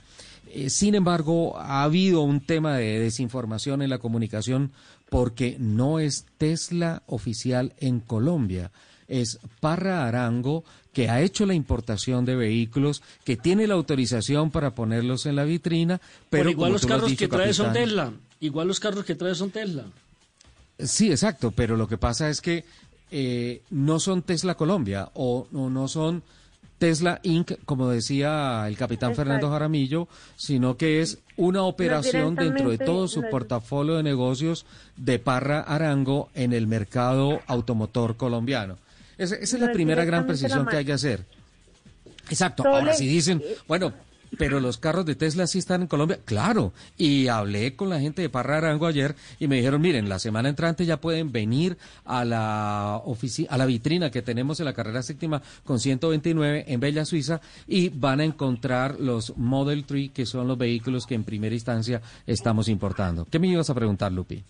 [0.48, 4.72] Eh, sin embargo, ha habido un tema de desinformación en la comunicación
[5.08, 8.72] porque no es Tesla oficial en Colombia
[9.08, 14.74] es Parra Arango, que ha hecho la importación de vehículos, que tiene la autorización para
[14.74, 18.12] ponerlos en la vitrina, pero, igual los carros que trae son Tesla.
[18.40, 19.84] Igual los carros que trae son Tesla.
[20.78, 22.64] Sí, exacto, pero lo que pasa es que
[23.10, 26.22] eh, no son Tesla Colombia o, no son
[26.78, 32.78] Tesla Inc., como decía el capitán Fernando Jaramillo, sino que es una operación dentro de
[32.78, 34.66] todo su portafolio de negocios
[34.96, 38.76] de Parra Arango en el mercado automotor colombiano.
[39.16, 41.24] Esa, es la primera gran precisión que hay que hacer.
[42.28, 42.66] Exacto.
[42.66, 43.92] Ahora, si dicen, bueno,
[44.38, 46.18] pero los carros de Tesla sí están en Colombia.
[46.24, 46.72] Claro.
[46.96, 50.48] Y hablé con la gente de Parra Arango ayer y me dijeron, miren, la semana
[50.48, 53.02] entrante ya pueden venir a la
[53.48, 57.88] a la vitrina que tenemos en la carrera séptima con 129 en Bella Suiza y
[57.88, 62.68] van a encontrar los Model 3 que son los vehículos que en primera instancia estamos
[62.68, 63.26] importando.
[63.30, 64.42] ¿Qué me ibas a preguntar, Lupi?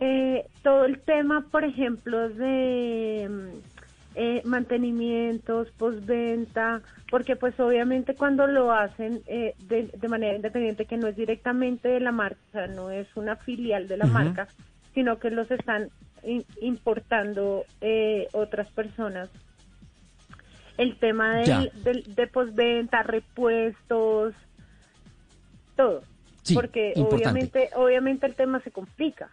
[0.00, 3.30] Eh, todo el tema, por ejemplo, de
[4.14, 6.82] eh, mantenimientos, postventa,
[7.12, 12.00] porque pues obviamente cuando lo hacen eh, de, manera independiente, que no es directamente de
[12.00, 14.48] la marca, o sea, no es una filial de la marca,
[14.94, 15.90] sino que los están
[16.62, 19.28] importando eh, otras personas.
[20.78, 24.32] El tema del, de postventa, repuestos,
[25.76, 26.00] todo.
[26.54, 29.28] porque obviamente, obviamente el tema se complica.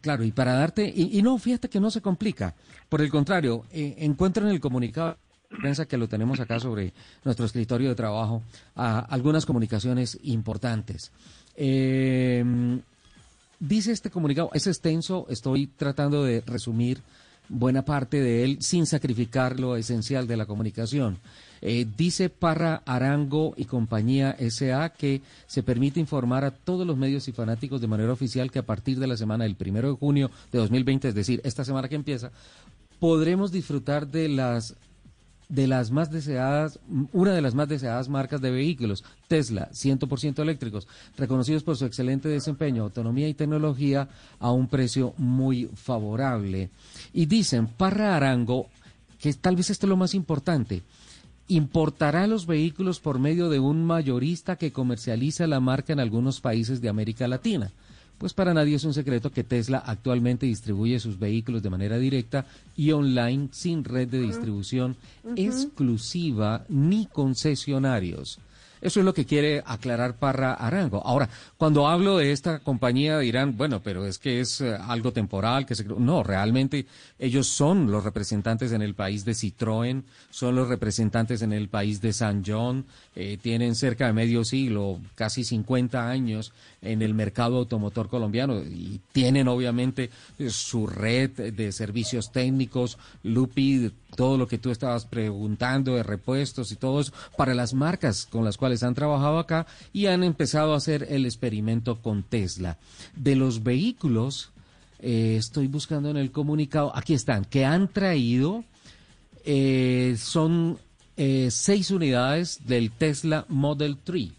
[0.00, 2.56] Claro, y para darte, y, no, fíjate que no se complica.
[2.88, 6.92] Por el contrario, eh, encuentro en el comunicado de prensa que lo tenemos acá sobre
[7.24, 8.42] nuestro escritorio de trabajo
[8.74, 11.10] algunas comunicaciones importantes.
[11.56, 12.80] Em,
[13.58, 17.00] dice este comunicado, es extenso, estoy tratando de resumir
[17.48, 21.18] buena parte de él sin sacrificar lo esencial de la comunicación.
[21.62, 27.28] Eh, dice Parra Arango y compañía SA que se permite informar a todos los medios
[27.28, 30.30] y fanáticos de manera oficial que a partir de la semana del primero de junio
[30.52, 32.30] de 2020, es decir, esta semana que empieza,
[33.00, 34.74] podremos disfrutar de las
[35.48, 36.80] de las más deseadas,
[37.12, 42.28] una de las más deseadas marcas de vehículos, Tesla, 100% eléctricos, reconocidos por su excelente
[42.28, 44.08] desempeño, autonomía y tecnología
[44.40, 46.70] a un precio muy favorable.
[47.12, 48.66] Y dicen, Parra Arango,
[49.20, 50.82] que tal vez esto es lo más importante,
[51.48, 56.80] importará los vehículos por medio de un mayorista que comercializa la marca en algunos países
[56.80, 57.70] de América Latina.
[58.18, 62.46] Pues para nadie es un secreto que Tesla actualmente distribuye sus vehículos de manera directa
[62.76, 64.96] y online sin red de distribución
[65.36, 68.38] exclusiva ni concesionarios.
[68.80, 71.02] Eso es lo que quiere aclarar Parra Arango.
[71.04, 75.64] Ahora, cuando hablo de esta compañía dirán, bueno, pero es que es eh, algo temporal,
[75.64, 75.84] que se...
[75.84, 76.86] No, realmente
[77.18, 82.00] ellos son los representantes en el país de Citroën, son los representantes en el país
[82.00, 86.52] de San John, eh, tienen cerca de medio siglo, casi 50 años
[86.86, 90.10] en el mercado automotor colombiano y tienen obviamente
[90.48, 96.76] su red de servicios técnicos, Lupi, todo lo que tú estabas preguntando de repuestos y
[96.76, 100.78] todo eso, para las marcas con las cuales han trabajado acá y han empezado a
[100.78, 102.78] hacer el experimento con Tesla.
[103.14, 104.52] De los vehículos,
[105.00, 108.64] eh, estoy buscando en el comunicado, aquí están, que han traído,
[109.44, 110.78] eh, son
[111.16, 114.30] eh, seis unidades del Tesla Model 3.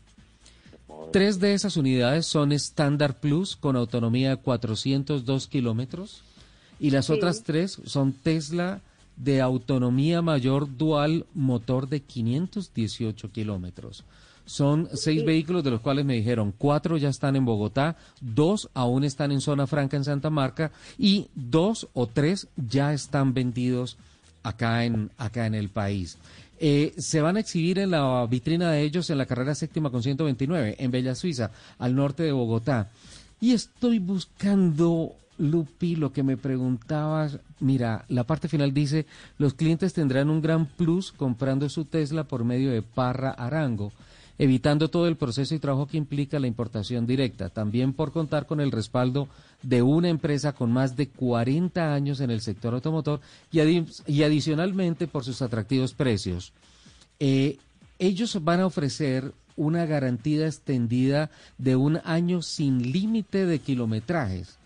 [1.12, 6.24] Tres de esas unidades son Standard Plus con autonomía de 402 kilómetros
[6.80, 8.82] y las otras tres son Tesla
[9.16, 14.04] de autonomía mayor dual motor de 518 kilómetros.
[14.46, 19.04] Son seis vehículos de los cuales me dijeron cuatro ya están en Bogotá, dos aún
[19.04, 23.98] están en zona franca en Santa Marca y dos o tres ya están vendidos
[24.44, 26.18] acá en, acá en el país.
[26.60, 30.02] Eh, se van a exhibir en la vitrina de ellos en la carrera séptima con
[30.02, 32.90] 129 en Bella Suiza, al norte de Bogotá.
[33.40, 39.06] Y estoy buscando Lupi, lo que me preguntabas, mira, la parte final dice,
[39.38, 43.92] los clientes tendrán un gran plus comprando su Tesla por medio de Parra Arango,
[44.38, 48.62] evitando todo el proceso y trabajo que implica la importación directa, también por contar con
[48.62, 49.28] el respaldo
[49.64, 53.20] de una empresa con más de 40 años en el sector automotor
[53.52, 56.54] y, adicionalmente por sus atractivos precios.
[57.20, 57.58] Eh,
[58.00, 64.58] ellos van a ofrecer una garantía extendida de un año sin límite de kilometrajes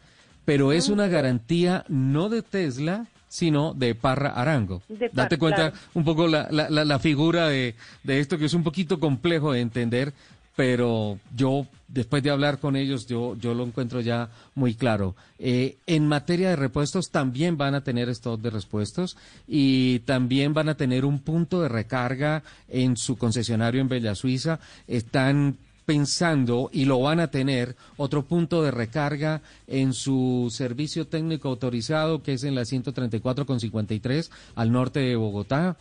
[0.46, 4.82] pero es una garantía no de Tesla, sino de Parra Arango.
[5.14, 9.00] Date cuenta un poco la, la, la, figura de, de, esto que es un poquito
[9.00, 10.12] complejo de entender,
[10.58, 15.16] pero yo, después de hablar con ellos, yo, yo lo encuentro ya muy claro.
[15.40, 19.16] Eh, en materia de repuestos, también van a tener stock de repuestos
[19.48, 24.60] y también van a tener un punto de recarga en su concesionario en Bella Suiza.
[24.90, 25.56] Están
[25.86, 32.22] pensando y lo van a tener otro punto de recarga en su servicio técnico autorizado
[32.22, 35.78] que es en la 134 con 53 al norte de Bogotá.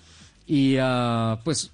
[0.47, 1.71] Y uh, pues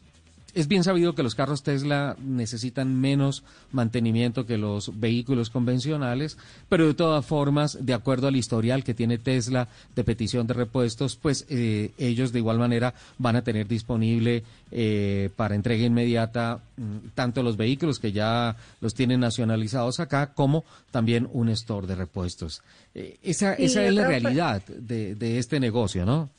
[0.57, 6.39] es bien sabido que los carros Tesla necesitan menos mantenimiento que los vehículos convencionales,
[6.71, 11.17] pero de todas formas, de acuerdo al historial que tiene Tesla de petición de repuestos,
[11.17, 17.09] pues eh, ellos de igual manera van a tener disponible eh, para entrega inmediata mm,
[17.15, 22.63] tanto los vehículos que ya los tienen nacionalizados acá, como también un store de repuestos.
[22.95, 26.31] Eh, esa, esa es la realidad de, de este negocio, ¿no?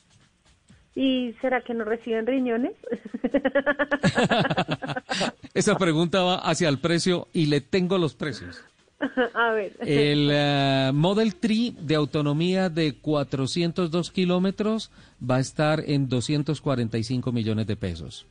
[0.94, 2.72] ¿Y será que no reciben riñones?
[5.54, 8.64] Esa pregunta va hacia el precio y le tengo los precios.
[9.34, 9.76] A ver.
[9.80, 14.90] El eh, Model 3 de autonomía de 402 kilómetros
[15.22, 18.26] va a estar en 245 millones de pesos.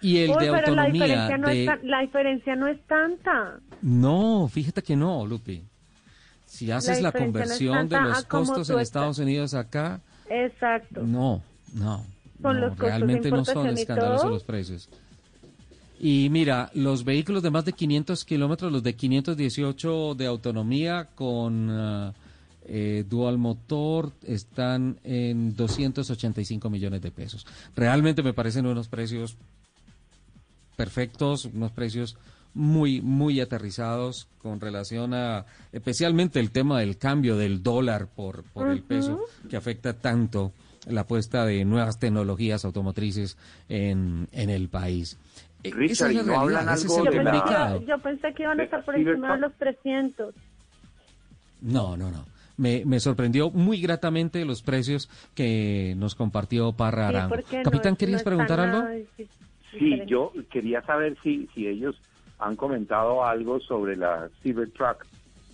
[0.00, 0.76] Y el de autonomía.
[0.76, 3.58] La diferencia, no es la diferencia no es tanta.
[3.82, 5.64] No, fíjate que no, Lupi.
[6.44, 10.00] Si haces la, conversión de los costos en Estados Unidos acá.
[10.30, 11.02] Exacto.
[11.02, 11.42] No,
[11.74, 12.04] no,
[12.76, 14.88] realmente no son escandalosos los precios.
[15.98, 21.70] Y mira, los vehículos de más de 500 kilómetros, los de 518 de autonomía con
[21.70, 22.12] uh,
[22.66, 27.46] eh, dual motor, están en 285 millones de pesos.
[27.74, 29.36] Realmente me parecen unos precios
[30.76, 32.16] perfectos, unos precios
[32.52, 38.68] muy, muy aterrizados con relación a especialmente el tema del cambio del dólar por, por
[38.68, 40.52] el peso que afecta tanto
[40.86, 43.36] la apuesta de nuevas tecnologías automotrices
[43.68, 45.18] en, en el país.
[45.62, 47.80] E, Richard, es no hablan algo de la...
[47.86, 50.34] yo, pensé que iban a estar por encima de los 300.
[51.62, 52.24] No, no, no.
[52.56, 57.36] Me, me, sorprendió muy gratamente los precios que nos compartió Parra Arango.
[57.62, 58.88] Capitán, ¿querías preguntar algo?
[59.78, 62.00] Sí, yo quería saber si, si ellos
[62.38, 65.04] han comentado algo sobre la Cybertruck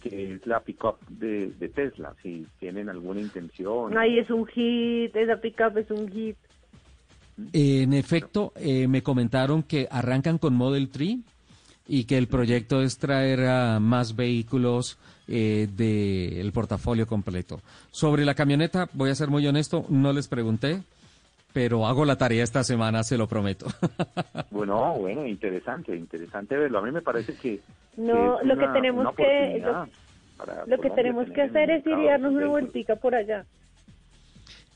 [0.03, 3.97] que es la pickup de, de Tesla, si tienen alguna intención.
[3.97, 6.37] Ay, es un hit, esa pickup es un hit.
[7.53, 11.19] En efecto, eh, me comentaron que arrancan con Model 3
[11.89, 14.99] y que el proyecto es traer a más vehículos
[15.29, 17.61] eh, del portafolio completo.
[17.91, 20.83] Sobre la camioneta, voy a ser muy honesto, no les pregunté,
[21.53, 23.67] pero hago la tarea esta semana, se lo prometo.
[24.51, 26.79] bueno, bueno, interesante, interesante verlo.
[26.79, 27.61] A mí me parece que
[27.97, 29.63] no, lo que tenemos que
[30.37, 33.45] para Lo que tenemos que hacer es ir y darnos una vueltica por allá.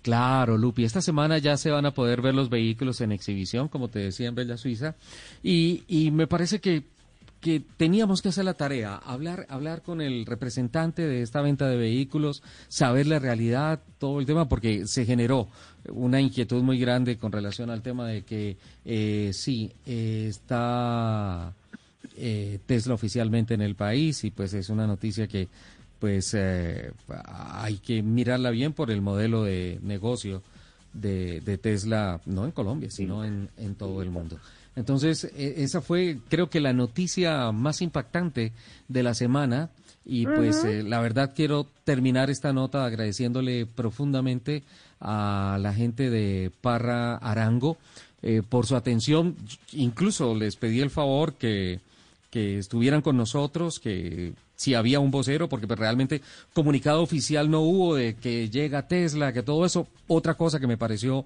[0.02, 3.88] Claro, Lupi, esta semana ya se van a poder ver los vehículos en exhibición, como
[3.88, 4.94] te decía en Bella Suiza,
[5.42, 6.84] y, y me parece que,
[7.40, 11.76] que teníamos que hacer la tarea, hablar, hablar con el representante de esta venta de
[11.76, 15.48] vehículos, saber la realidad, todo el tema, porque se generó
[15.90, 21.52] una inquietud muy grande con relación al tema de que eh, sí, eh, está
[22.16, 25.48] eh, Tesla oficialmente en el país y pues es una noticia que
[25.98, 30.42] pues eh, hay que mirarla bien por el modelo de negocio
[30.92, 34.38] de, de Tesla, no en Colombia, sino en, en todo el mundo.
[34.76, 38.52] Entonces, eh, esa fue creo que la noticia más impactante
[38.88, 39.70] de la semana
[40.04, 44.62] y pues eh, la verdad quiero terminar esta nota agradeciéndole profundamente
[45.00, 47.76] a la gente de Parra Arango
[48.22, 49.34] eh, por su atención.
[49.72, 51.80] Incluso les pedí el favor que,
[52.30, 56.22] que estuvieran con nosotros, que si había un vocero, porque pues, realmente
[56.54, 59.88] comunicado oficial no hubo de que llega Tesla, que todo eso.
[60.06, 61.24] Otra cosa que me pareció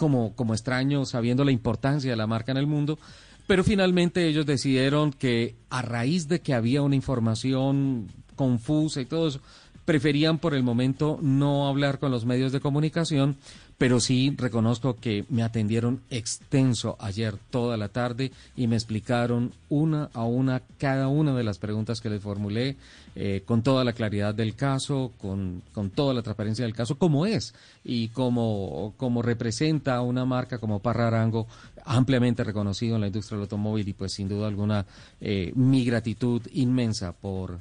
[0.00, 2.98] como, como extraño, sabiendo la importancia de la marca en el mundo.
[3.46, 9.28] Pero finalmente ellos decidieron que a raíz de que había una información confusa y todo
[9.28, 9.40] eso,
[9.84, 13.36] preferían por el momento no hablar con los medios de comunicación,
[13.80, 20.10] pero sí reconozco que me atendieron extenso ayer toda la tarde y me explicaron una
[20.12, 22.76] a una cada una de las preguntas que les formulé,
[23.16, 27.24] eh, con toda la claridad del caso, con, con toda la transparencia del caso, como
[27.24, 31.46] es y como, como representa una marca como Parrarango,
[31.86, 34.84] ampliamente reconocido en la industria del automóvil y pues sin duda alguna
[35.22, 37.60] eh, mi gratitud inmensa por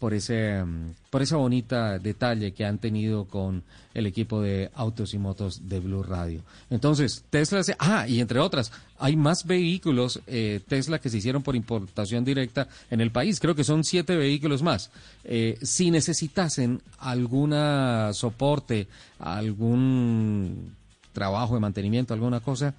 [0.00, 3.62] por ese mm, por esa bonita detalle que han tenido con
[3.94, 6.42] el equipo de autos y motos de Blue Radio.
[6.70, 11.42] Entonces, Tesla se- ah, y entre otras, hay más vehículos eh, Tesla que se hicieron
[11.42, 13.40] por importación directa en el país.
[13.40, 14.90] Creo que son siete vehículos más.
[15.24, 18.86] Eh, si necesitasen alguna soporte,
[19.18, 20.74] algún
[21.12, 22.74] trabajo de mantenimiento, alguna cosa,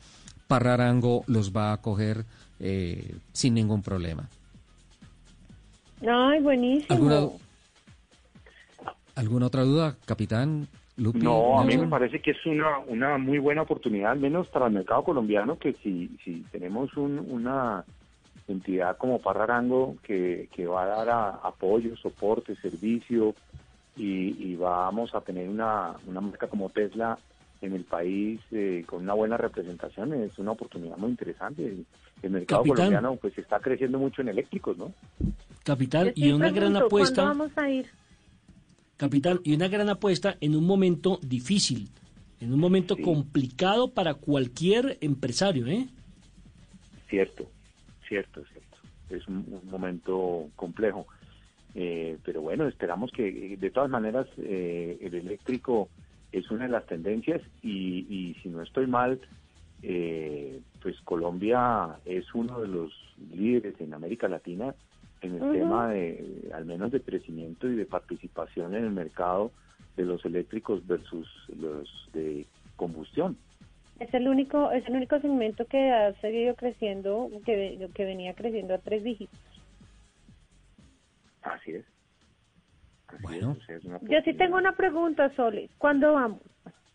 [0.48, 2.26] Parrarango los va a coger
[2.60, 4.28] eh, sin ningún problema.
[6.08, 6.88] Ay, buenísimo.
[6.96, 7.30] ¿Alguna,
[9.16, 10.68] ¿Alguna otra duda, capitán?
[10.98, 14.48] Lupi, No, a mí me parece que es una, una muy buena oportunidad, al menos
[14.50, 17.86] para el mercado colombiano, que si, si tenemos un- una
[18.48, 23.34] entidad como Parrarango que, que va a dar a- apoyo, soporte, servicio
[23.96, 27.18] y, y vamos a tener una, una marca como Tesla
[27.62, 31.76] en el país eh, con una buena representación, es una oportunidad muy interesante.
[32.22, 32.76] El, el mercado Capitán.
[32.76, 34.94] colombiano pues está creciendo mucho en eléctricos, ¿no?
[35.64, 37.24] Capitán, y una gran apuesta.
[37.24, 37.88] ¿Cuándo vamos a ir?
[38.98, 41.90] Capitán, y una gran apuesta en un momento difícil,
[42.40, 45.88] en un momento complicado para cualquier empresario, ¿eh?
[47.10, 47.50] Cierto,
[48.08, 48.78] cierto, cierto.
[49.10, 51.08] Es un, un momento complejo.
[51.74, 55.90] Eh, pero bueno, esperamos que de todas maneras eh, el eléctrico
[56.32, 59.20] es una de las tendencias y, y si no estoy mal,
[59.84, 62.92] eh, pues Colombia es uno de los
[63.34, 64.76] líderes en América Latina
[65.22, 69.52] en el tema de, al menos de crecimiento y de participación en el mercado
[69.96, 71.28] de los eléctricos versus
[71.60, 73.38] los de combustión.
[74.00, 78.74] Es el único, es el único segmento que ha seguido creciendo, que, que venía creciendo
[78.74, 79.40] a tres dígitos.
[81.44, 81.86] Así es.
[83.08, 83.52] Así Bueno.
[83.52, 85.70] es, o sea, es una Yo sí tengo una pregunta, Soles.
[85.78, 86.42] ¿Cuándo vamos?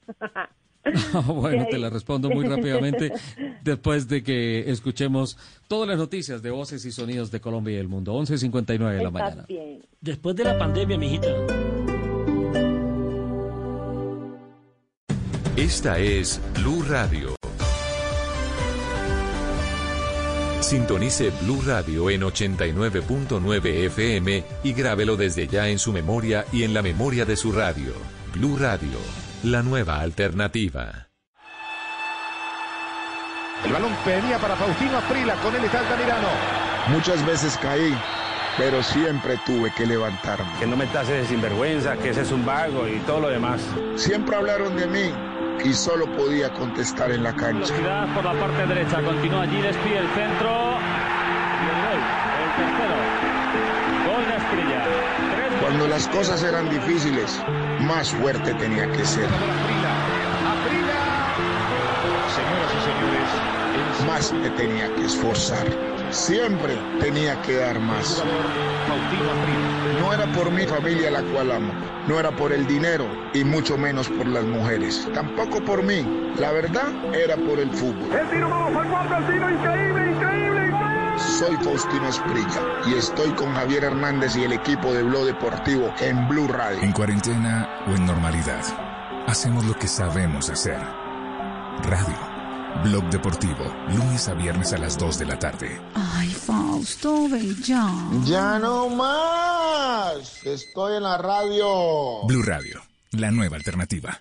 [1.26, 3.12] bueno, te la respondo muy rápidamente
[3.62, 5.36] después de que escuchemos
[5.68, 8.14] todas las noticias de voces y sonidos de Colombia y el mundo.
[8.14, 9.44] 11.59 de la mañana.
[9.48, 9.82] bien.
[10.00, 11.28] Después de la pandemia, mijita.
[15.56, 17.34] Esta es Blue Radio.
[20.60, 26.74] Sintonice Blue Radio en 89.9 FM y grábelo desde ya en su memoria y en
[26.74, 27.92] la memoria de su radio.
[28.34, 28.98] Blue Radio,
[29.46, 31.08] la nueva alternativa.
[33.64, 36.28] El balón venía para Faustino Aprila, con él está Altamirano.
[36.88, 37.96] Muchas veces caí,
[38.58, 40.50] pero siempre tuve que levantarme.
[40.58, 43.60] Que no me tases de sinvergüenza, que ese es un vago y todo lo demás.
[43.94, 45.12] Siempre hablaron de mí
[45.64, 47.72] y solo podía contestar en la cancha.
[47.72, 49.00] Velocidad por la parte derecha.
[49.00, 50.76] Continúa allí, despide el centro.
[55.86, 57.40] Cuando las cosas eran difíciles,
[57.82, 59.28] más fuerte tenía que ser.
[62.34, 65.64] Señoras y señores, Más me tenía que esforzar.
[66.10, 68.20] Siempre tenía que dar más.
[70.00, 71.72] No era por mi familia la cual amo,
[72.08, 75.08] no era por el dinero y mucho menos por las mujeres.
[75.14, 76.04] Tampoco por mí.
[76.36, 78.10] La verdad era por el fútbol.
[78.12, 80.55] El tiro, vamos al cuarto, el tiro increíble, increíble.
[81.16, 86.28] Soy Faustino Esprilla y estoy con Javier Hernández y el equipo de Blog Deportivo en
[86.28, 86.82] Blue Radio.
[86.82, 88.62] En cuarentena o en normalidad,
[89.26, 90.78] hacemos lo que sabemos hacer.
[91.82, 92.36] Radio.
[92.84, 95.80] Blog Deportivo, lunes a viernes a las 2 de la tarde.
[95.94, 97.90] Ay, Fausto, ven ya.
[98.24, 100.44] Ya no más.
[100.44, 102.26] Estoy en la radio.
[102.26, 104.20] Blue Radio, la nueva alternativa.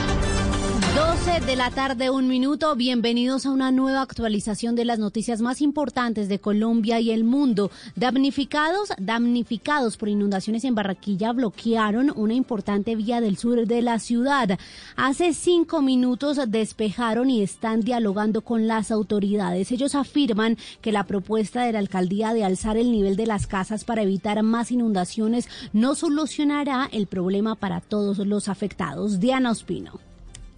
[1.25, 2.75] 12 de la tarde, un minuto.
[2.75, 7.69] Bienvenidos a una nueva actualización de las noticias más importantes de Colombia y el mundo.
[7.95, 14.57] Damnificados, damnificados por inundaciones en Barranquilla bloquearon una importante vía del sur de la ciudad.
[14.95, 19.71] Hace cinco minutos despejaron y están dialogando con las autoridades.
[19.71, 23.83] Ellos afirman que la propuesta de la alcaldía de alzar el nivel de las casas
[23.83, 29.19] para evitar más inundaciones no solucionará el problema para todos los afectados.
[29.19, 30.10] Diana Ospino.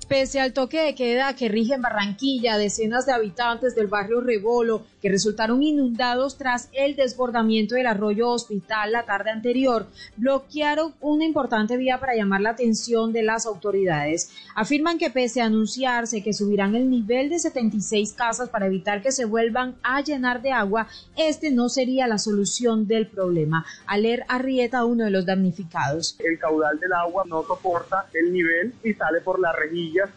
[0.07, 4.83] Pese al toque de queda que rige en Barranquilla, decenas de habitantes del barrio Rebolo
[5.01, 11.75] que resultaron inundados tras el desbordamiento del arroyo Hospital la tarde anterior, bloquearon una importante
[11.75, 14.31] vía para llamar la atención de las autoridades.
[14.55, 19.11] Afirman que pese a anunciarse que subirán el nivel de 76 casas para evitar que
[19.11, 20.87] se vuelvan a llenar de agua,
[21.17, 23.65] este no sería la solución del problema.
[23.85, 26.15] Aler Arrieta, uno de los damnificados.
[26.19, 29.53] El caudal del agua no soporta el nivel y sale por las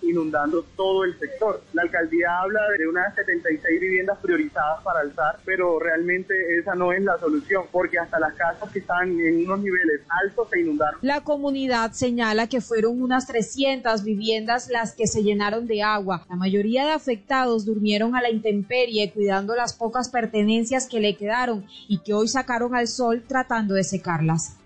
[0.03, 1.63] inundando todo el sector.
[1.73, 7.03] La alcaldía habla de unas 76 viviendas priorizadas para alzar, pero realmente esa no es
[7.03, 10.99] la solución, porque hasta las casas que están en unos niveles altos se inundaron.
[11.03, 16.25] La comunidad señala que fueron unas 300 viviendas las que se llenaron de agua.
[16.29, 21.67] La mayoría de afectados durmieron a la intemperie cuidando las pocas pertenencias que le quedaron
[21.89, 24.57] y que hoy sacaron al sol tratando de secarlas.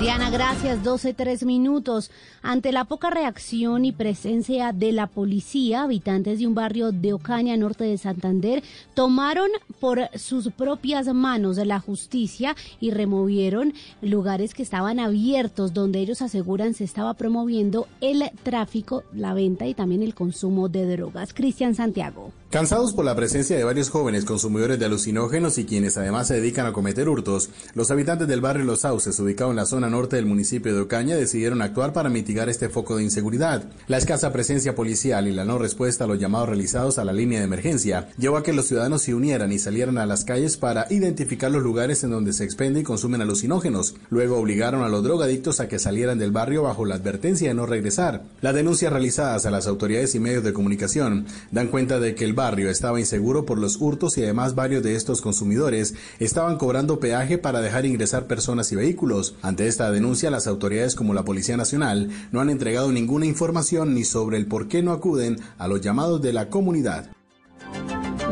[0.00, 0.84] Diana, gracias.
[0.84, 2.12] 12, tres minutos.
[2.40, 7.56] Ante la poca reacción y presencia de la policía, habitantes de un barrio de Ocaña,
[7.56, 8.62] norte de Santander,
[8.94, 9.48] tomaron
[9.80, 16.74] por sus propias manos la justicia y removieron lugares que estaban abiertos, donde ellos aseguran
[16.74, 21.34] se estaba promoviendo el tráfico, la venta y también el consumo de drogas.
[21.34, 22.30] Cristian Santiago.
[22.50, 26.64] Cansados por la presencia de varios jóvenes consumidores de alucinógenos y quienes además se dedican
[26.64, 30.24] a cometer hurtos, los habitantes del barrio Los Sauces, ubicado en la zona norte del
[30.24, 33.64] municipio de Ocaña, decidieron actuar para mitigar este foco de inseguridad.
[33.86, 37.40] La escasa presencia policial y la no respuesta a los llamados realizados a la línea
[37.40, 40.86] de emergencia llevó a que los ciudadanos se unieran y salieran a las calles para
[40.88, 43.94] identificar los lugares en donde se expende y consumen alucinógenos.
[44.08, 47.66] Luego obligaron a los drogadictos a que salieran del barrio bajo la advertencia de no
[47.66, 48.22] regresar.
[48.40, 52.37] Las denuncias realizadas a las autoridades y medios de comunicación dan cuenta de que el
[52.38, 57.36] barrio estaba inseguro por los hurtos y además varios de estos consumidores estaban cobrando peaje
[57.36, 59.34] para dejar ingresar personas y vehículos.
[59.42, 64.04] Ante esta denuncia, las autoridades como la Policía Nacional no han entregado ninguna información ni
[64.04, 67.10] sobre el por qué no acuden a los llamados de la comunidad.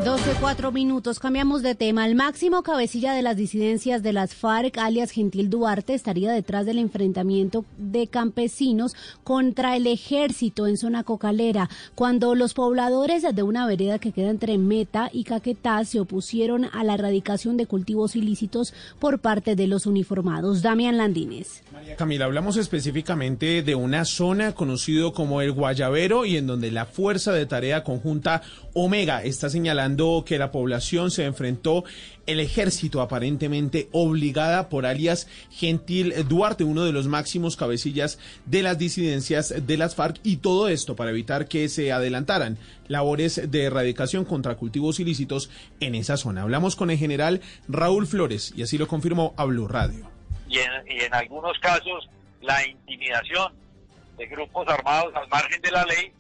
[0.07, 1.19] 12, cuatro minutos.
[1.19, 2.07] Cambiamos de tema.
[2.07, 6.79] El máximo cabecilla de las disidencias de las FARC, alias Gentil Duarte, estaría detrás del
[6.79, 13.99] enfrentamiento de campesinos contra el ejército en zona cocalera, cuando los pobladores de una vereda
[13.99, 19.19] que queda entre Meta y Caquetá se opusieron a la erradicación de cultivos ilícitos por
[19.19, 20.63] parte de los uniformados.
[20.63, 21.65] Damián Landines.
[21.73, 26.87] María Camila, hablamos específicamente de una zona conocido como el Guayabero y en donde la
[26.87, 28.43] Fuerza de Tarea Conjunta
[28.79, 31.85] Omega está señalando que la población se enfrentó
[32.27, 38.77] el ejército aparentemente obligada por alias Gentil Duarte, uno de los máximos cabecillas de las
[38.77, 44.27] disidencias de las FARC y todo esto para evitar que se adelantaran labores de erradicación
[44.27, 45.49] contra cultivos ilícitos
[45.81, 46.43] en esa zona.
[46.43, 50.11] Hablamos con el general Raúl Flores y así lo confirmó a Blue Radio.
[50.51, 52.11] Y en, y en algunos casos
[52.43, 53.55] la intimidación
[54.19, 56.13] de grupos armados al margen de la ley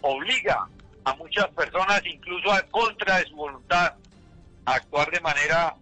[0.00, 0.68] obliga
[1.04, 3.94] a muchas personas, incluso a contra de su voluntad,
[4.64, 5.74] actuar de manera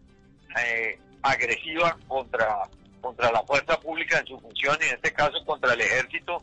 [0.62, 2.68] eh, agresiva contra,
[3.01, 6.43] contra la fuerza pública en su función, y en este caso contra el ejército,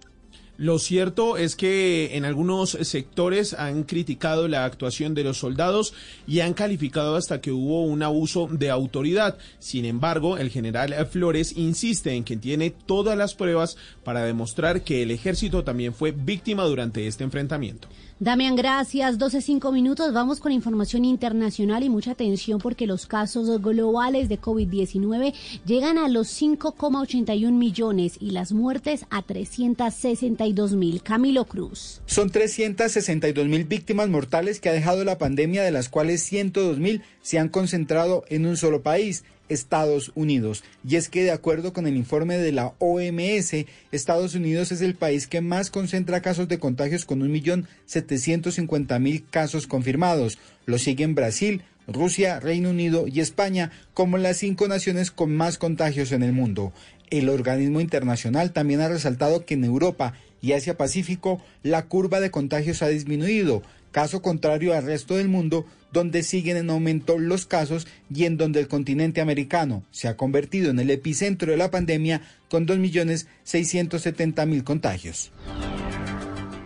[0.57, 5.93] lo cierto es que en algunos sectores han criticado la actuación de los soldados
[6.25, 9.37] y han calificado hasta que hubo un abuso de autoridad.
[9.59, 15.03] Sin embargo, el general Flores insiste en que tiene todas las pruebas para demostrar que
[15.03, 17.87] el ejército también fue víctima durante este enfrentamiento.
[18.19, 19.19] Damián, gracias.
[19.19, 20.11] 12, 5 minutos.
[20.11, 25.35] Vamos con información internacional y mucha atención porque los casos globales de COVID-19
[25.67, 31.03] llegan a los 5,81 millones y las muertes a 360 362 mil.
[31.03, 32.01] Camilo Cruz.
[32.07, 37.03] Son 362 mil víctimas mortales que ha dejado la pandemia, de las cuales 102 mil
[37.21, 39.25] se han concentrado en un solo país.
[39.49, 40.63] Estados Unidos.
[40.87, 44.95] Y es que de acuerdo con el informe de la OMS, Estados Unidos es el
[44.95, 50.37] país que más concentra casos de contagios con 1.750.000 casos confirmados.
[50.65, 56.11] Lo siguen Brasil, Rusia, Reino Unido y España como las cinco naciones con más contagios
[56.11, 56.73] en el mundo.
[57.09, 62.31] El organismo internacional también ha resaltado que en Europa y Asia Pacífico la curva de
[62.31, 67.87] contagios ha disminuido, caso contrario al resto del mundo donde siguen en aumento los casos
[68.13, 72.21] y en donde el continente americano se ha convertido en el epicentro de la pandemia
[72.49, 75.31] con 2.670.000 contagios.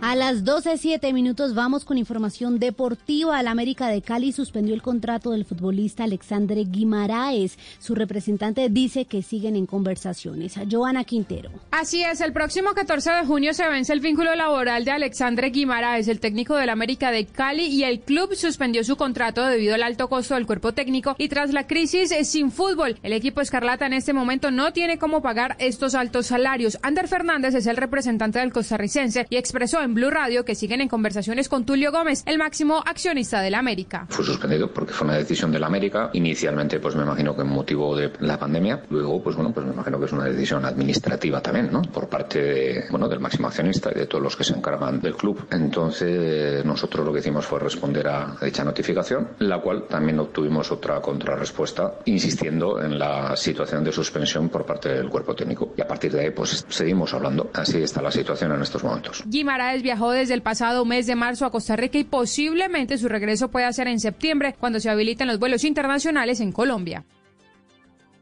[0.04, 3.38] A las 12.07 minutos vamos con información deportiva.
[3.38, 7.56] El América de Cali suspendió el contrato del futbolista Alexandre Guimaraes.
[7.78, 10.54] Su representante dice que siguen en conversaciones.
[10.68, 11.50] Joana Quintero.
[11.70, 16.08] Así es, el próximo 14 de junio se vence el vínculo laboral de Alexandre Guimaraes,
[16.08, 20.08] el técnico del América de Cali, y el club suspendió su contrato debido al alto
[20.08, 22.98] costo del cuerpo técnico y tras la crisis sin fútbol.
[23.04, 26.76] El equipo Escarlata en este momento no tiene cómo pagar estos altos salarios.
[26.82, 30.88] Ander Fernández es el representante del costarricense y expresó en Blue Radio que siguen en
[30.88, 34.06] conversaciones con Tulio Gómez, el máximo accionista de la América.
[34.08, 36.10] Fue suspendido porque fue una decisión de la América.
[36.12, 38.82] Inicialmente, pues me imagino que en motivo de la pandemia.
[38.90, 41.82] Luego, pues bueno, pues me imagino que es una decisión administrativa también, ¿no?
[41.82, 45.14] Por parte de, bueno, del máximo accionista y de todos los que se encargan del
[45.14, 45.46] club.
[45.50, 51.00] Entonces, nosotros lo que hicimos fue responder a dicha notificación, la cual también obtuvimos otra
[51.00, 55.74] contrarrespuesta, insistiendo en la situación de suspensión por parte del cuerpo técnico.
[55.76, 57.50] Y a partir de ahí, pues seguimos hablando.
[57.54, 59.22] Así está la situación en estos momentos.
[59.26, 63.50] Guimaraes viajó desde el pasado mes de marzo a Costa Rica y posiblemente su regreso
[63.50, 67.04] pueda ser en septiembre, cuando se habiliten los vuelos internacionales en Colombia.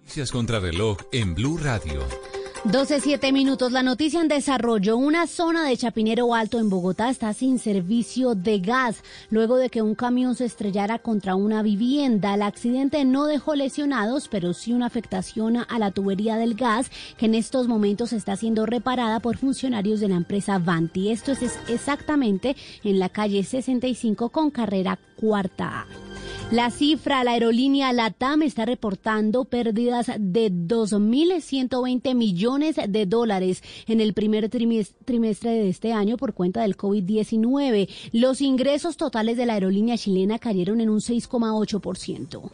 [0.01, 2.01] Noticias contra reloj en Blue Radio.
[2.65, 3.73] 12.7 minutos.
[3.73, 4.99] La noticia en desarrollo.
[4.99, 9.81] Una zona de Chapinero Alto en Bogotá está sin servicio de gas luego de que
[9.81, 12.35] un camión se estrellara contra una vivienda.
[12.35, 17.27] El accidente no dejó lesionados, pero sí una afectación a la tubería del gas que
[17.27, 21.11] en estos momentos está siendo reparada por funcionarios de la empresa Vanti.
[21.11, 26.10] Esto es exactamente en la calle 65 con carrera cuarta A.
[26.53, 34.15] La cifra, la aerolínea LATAM está reportando pérdidas de 2.120 millones de dólares en el
[34.15, 37.89] primer trimestre de este año por cuenta del COVID-19.
[38.11, 42.51] Los ingresos totales de la aerolínea chilena cayeron en un 6,8%.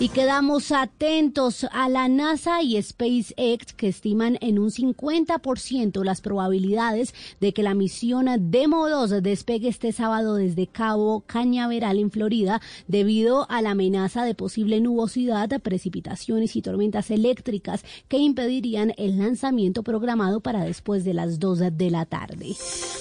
[0.00, 7.14] Y quedamos atentos a la NASA y SpaceX que estiman en un 50% las probabilidades
[7.40, 13.48] de que la misión Demo 2 despegue este sábado desde Cabo Cañaveral en Florida debido
[13.48, 20.40] a la amenaza de posible nubosidad, precipitaciones y tormentas eléctricas que impedirían el lanzamiento programado
[20.40, 22.56] para después de las 2 de la tarde.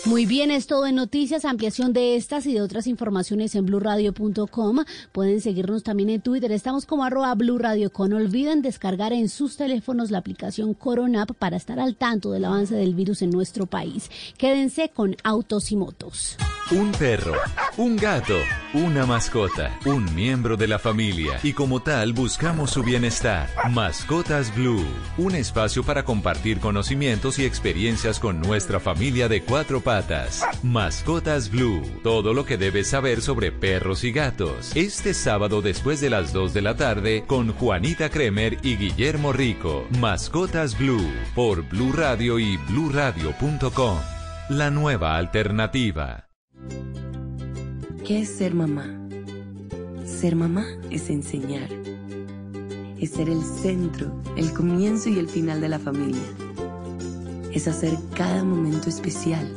[0.05, 4.83] Muy bien, es todo en noticias, ampliación de estas y de otras informaciones en blurradio.com.
[5.11, 6.51] Pueden seguirnos también en Twitter.
[6.51, 8.13] Estamos como arroba Blue Radio con.
[8.13, 12.95] Olviden descargar en sus teléfonos la aplicación Coronap para estar al tanto del avance del
[12.95, 14.09] virus en nuestro país.
[14.37, 16.37] Quédense con Autos y Motos.
[16.71, 17.33] Un perro,
[17.77, 18.37] un gato,
[18.73, 23.49] una mascota, un miembro de la familia y como tal buscamos su bienestar.
[23.69, 24.83] Mascotas Blue,
[25.17, 30.41] un espacio para compartir conocimientos y experiencias con nuestra familia de cuatro patas.
[30.63, 34.71] Mascotas Blue, todo lo que debes saber sobre perros y gatos.
[34.73, 39.85] Este sábado después de las 2 de la tarde con Juanita Kremer y Guillermo Rico.
[39.99, 43.97] Mascotas Blue por Blue Radio y bluradio.com.
[44.49, 46.27] La nueva alternativa.
[48.05, 48.85] ¿Qué es ser mamá?
[50.05, 51.69] Ser mamá es enseñar.
[52.99, 56.21] Es ser el centro, el comienzo y el final de la familia.
[57.51, 59.53] Es hacer cada momento especial.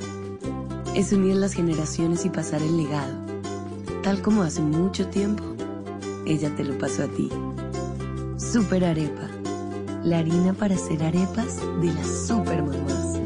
[0.94, 3.14] Es unir las generaciones y pasar el legado.
[4.02, 5.55] Tal como hace mucho tiempo,
[6.26, 7.30] ella te lo pasó a ti.
[8.36, 9.30] Super Arepa.
[10.04, 13.18] La harina para hacer arepas de las super mamás.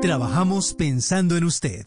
[0.00, 1.86] Trabajamos pensando en usted.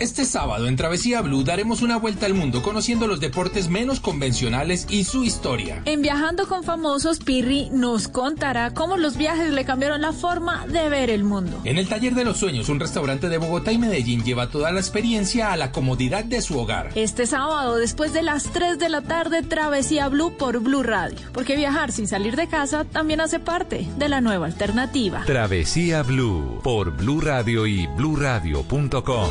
[0.00, 4.86] Este sábado en Travesía Blue daremos una vuelta al mundo conociendo los deportes menos convencionales
[4.88, 5.82] y su historia.
[5.84, 10.88] En Viajando con Famosos, Pirri nos contará cómo los viajes le cambiaron la forma de
[10.88, 11.60] ver el mundo.
[11.64, 14.80] En el Taller de los Sueños, un restaurante de Bogotá y Medellín lleva toda la
[14.80, 16.90] experiencia a la comodidad de su hogar.
[16.94, 21.18] Este sábado, después de las 3 de la tarde, Travesía Blue por Blue Radio.
[21.34, 25.24] Porque viajar sin salir de casa también hace parte de la nueva alternativa.
[25.26, 29.28] Travesía Blue por Blue Radio y bluradio.com.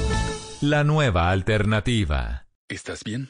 [0.62, 2.46] La nueva alternativa.
[2.68, 3.30] ¿Estás bien?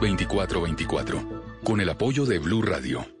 [0.01, 3.20] 320-616-2424 con el apoyo de Blue Radio.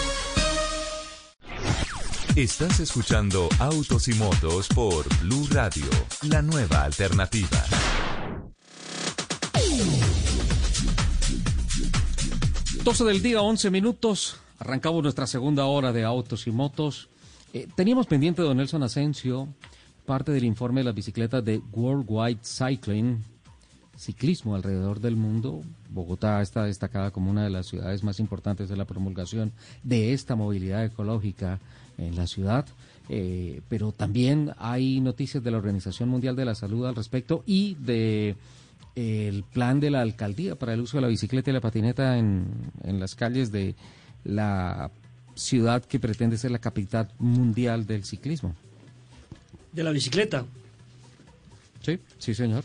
[2.35, 5.83] Estás escuchando Autos y Motos por Blue Radio,
[6.29, 7.61] la nueva alternativa.
[12.85, 14.39] Doce del día, 11 minutos.
[14.59, 17.09] Arrancamos nuestra segunda hora de Autos y Motos.
[17.53, 19.49] Eh, teníamos pendiente, don Nelson Asensio,
[20.05, 23.25] parte del informe de las bicicletas de Worldwide Cycling,
[23.97, 25.63] ciclismo alrededor del mundo.
[25.89, 29.51] Bogotá está destacada como una de las ciudades más importantes de la promulgación
[29.83, 31.59] de esta movilidad ecológica
[31.97, 32.65] en la ciudad.
[33.09, 37.75] Eh, pero también hay noticias de la Organización Mundial de la Salud al respecto y
[37.75, 38.35] de
[38.95, 42.45] el plan de la alcaldía para el uso de la bicicleta y la patineta en,
[42.83, 43.75] en las calles de
[44.23, 44.91] la
[45.35, 48.55] ciudad que pretende ser la capital mundial del ciclismo.
[49.71, 50.45] De la bicicleta.
[51.81, 52.63] Sí, sí, señor.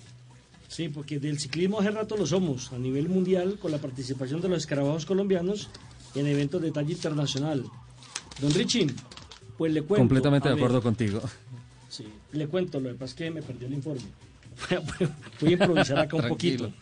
[0.69, 4.49] Sí, porque del ciclismo hace rato lo somos, a nivel mundial, con la participación de
[4.49, 5.71] los escarabajos colombianos
[6.15, 7.65] en eventos de talla internacional.
[8.41, 8.89] Don Richie,
[9.57, 10.03] pues le cuento.
[10.03, 11.21] Completamente de acuerdo contigo.
[11.89, 14.03] Sí, le cuento, lo que pasa es que me perdió el informe.
[15.41, 16.73] Voy a improvisar acá un poquito.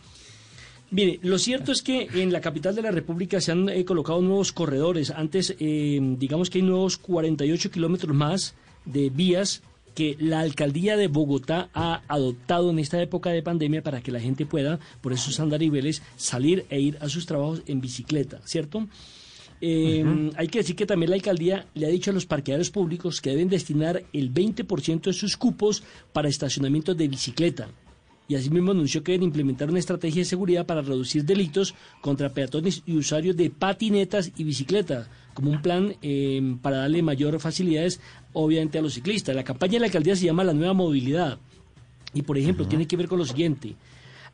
[0.91, 4.21] Mire, lo cierto es que en la capital de la República se han eh, colocado
[4.21, 5.09] nuevos corredores.
[5.09, 8.55] Antes, eh, digamos que hay nuevos 48 kilómetros más
[8.85, 9.61] de vías
[9.95, 14.19] que la alcaldía de Bogotá ha adoptado en esta época de pandemia para que la
[14.19, 18.87] gente pueda, por esos andariveles, salir e ir a sus trabajos en bicicleta, ¿cierto?
[19.61, 23.21] Eh, Hay que decir que también la alcaldía le ha dicho a los parqueadores públicos
[23.21, 25.83] que deben destinar el 20% de sus cupos
[26.13, 27.67] para estacionamientos de bicicleta.
[28.27, 32.81] Y asimismo anunció que deben implementar una estrategia de seguridad para reducir delitos contra peatones
[32.85, 37.99] y usuarios de patinetas y bicicletas, como un plan eh, para darle mayor facilidades,
[38.33, 39.35] obviamente, a los ciclistas.
[39.35, 41.37] La campaña de la alcaldía se llama La Nueva Movilidad.
[42.15, 43.75] Y, por ejemplo, tiene que ver con lo siguiente.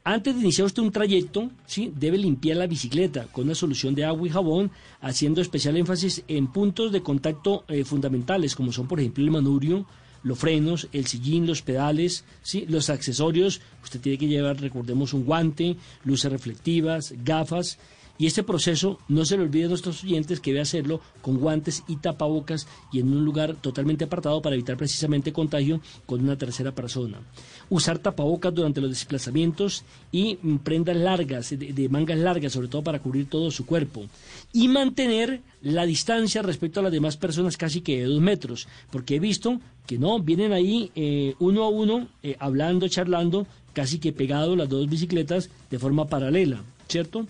[0.03, 1.93] Antes de iniciar usted un trayecto, ¿sí?
[1.95, 6.47] debe limpiar la bicicleta con una solución de agua y jabón, haciendo especial énfasis en
[6.47, 9.85] puntos de contacto eh, fundamentales, como son, por ejemplo, el manubrio,
[10.23, 12.65] los frenos, el sillín, los pedales, ¿sí?
[12.67, 13.61] los accesorios.
[13.83, 17.77] Usted tiene que llevar, recordemos, un guante, luces reflectivas, gafas.
[18.21, 21.83] Y este proceso, no se le olvide a nuestros oyentes que debe hacerlo con guantes
[21.87, 26.71] y tapabocas y en un lugar totalmente apartado para evitar precisamente contagio con una tercera
[26.71, 27.17] persona.
[27.71, 32.99] Usar tapabocas durante los desplazamientos y mm, prendas largas, de, mangas largas, sobre todo para
[32.99, 34.05] cubrir todo su cuerpo.
[34.53, 39.15] Y mantener la distancia respecto a las demás personas casi que de dos metros, porque
[39.15, 44.13] he visto que no, vienen ahí eh, uno a uno, eh, hablando, charlando, casi que
[44.13, 47.25] pegados las dos bicicletas de forma paralela, ¿cierto?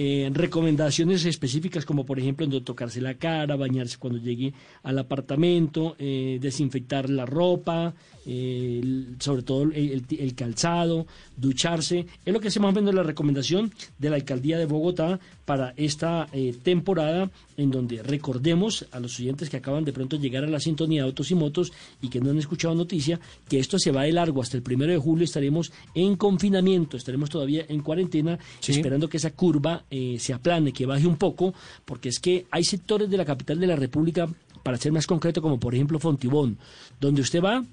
[0.00, 4.52] Eh, recomendaciones específicas como por ejemplo no tocarse la cara, bañarse cuando llegue
[4.84, 7.94] al apartamento, eh, desinfectar la ropa,
[8.24, 8.80] eh,
[9.18, 11.04] sobre todo el, el- calzado,
[11.36, 12.06] ducharse.
[12.24, 15.18] Es lo que se más o menos la recomendación de la alcaldía de Bogotá
[15.48, 20.44] para esta eh, temporada en donde recordemos a los oyentes que acaban de pronto llegar
[20.44, 21.72] a la sintonía de autos y motos
[22.02, 23.18] y que no han escuchado noticia
[23.48, 27.30] que esto se va de largo hasta el primero de julio estaremos en confinamiento estaremos
[27.30, 28.72] todavía en cuarentena Sí.
[28.72, 31.54] esperando que esa curva eh, se aplane que baje un poco
[31.86, 34.28] porque es que hay sectores de la capital de la república
[34.62, 36.58] para ser más concreto como por ejemplo Fontibón
[37.00, 37.64] donde usted va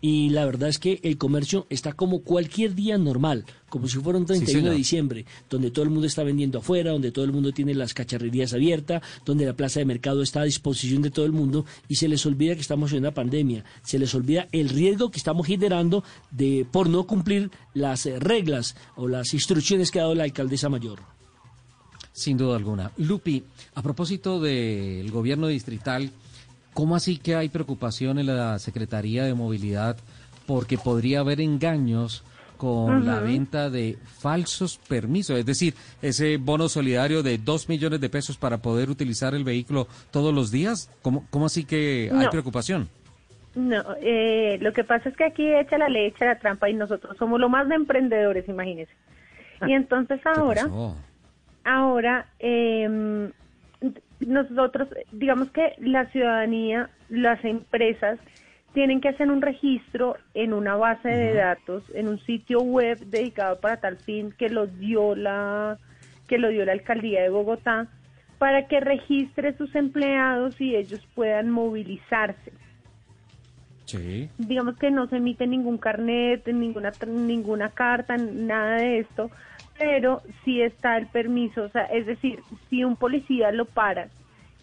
[0.00, 4.18] y la verdad es que el comercio está como cualquier día normal, como si fuera
[4.18, 4.76] un 31 de señor.
[4.76, 8.52] diciembre, donde todo el mundo está vendiendo afuera, donde todo el mundo tiene las cacharrerías
[8.54, 12.08] abiertas, donde la plaza de mercado está a disposición de todo el mundo y se
[12.08, 16.04] les olvida que estamos en una pandemia, se les olvida el riesgo que estamos generando
[16.30, 20.68] de por no cumplir las eh, reglas o las instrucciones que ha dado la alcaldesa
[20.68, 21.00] mayor.
[22.12, 22.90] Sin duda alguna.
[22.96, 23.44] Lupi,
[23.76, 26.10] a propósito del gobierno distrital,
[26.74, 29.96] ¿cómo así que hay preocupación en la Secretaría de Movilidad
[30.46, 32.24] porque podría haber engaños
[32.56, 38.08] con la venta de falsos permisos, es decir, ese bono solidario de dos millones de
[38.10, 40.90] pesos para poder utilizar el vehículo todos los días.
[41.02, 42.30] ¿Cómo, cómo así que hay No.
[42.30, 42.88] preocupación?
[43.54, 46.74] No, eh, lo que pasa es que aquí echa la ley, echa la trampa y
[46.74, 48.92] nosotros somos lo más de emprendedores, imagínense.
[49.66, 50.68] Y entonces ahora,
[51.64, 53.30] ahora eh,
[54.20, 58.18] nosotros, digamos que la ciudadanía, las empresas
[58.74, 63.60] tienen que hacer un registro en una base de datos, en un sitio web dedicado
[63.60, 65.78] para tal fin que lo dio la
[66.28, 67.88] que lo dio la alcaldía de Bogotá
[68.38, 72.52] para que registre sus empleados y ellos puedan movilizarse
[73.86, 74.28] Sí.
[74.36, 79.30] digamos que no se emite ningún carnet, ninguna ninguna carta, nada de esto,
[79.78, 84.08] pero sí está el permiso, o sea, es decir, si un policía lo para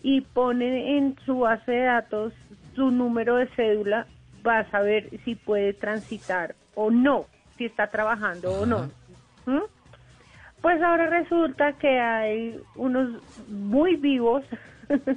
[0.03, 2.33] y pone en su base de datos
[2.75, 4.05] su número de cédula,
[4.45, 7.25] va a saber si puede transitar o no,
[7.57, 8.89] si está trabajando o no.
[9.45, 9.63] ¿Mm?
[10.61, 14.43] Pues ahora resulta que hay unos muy vivos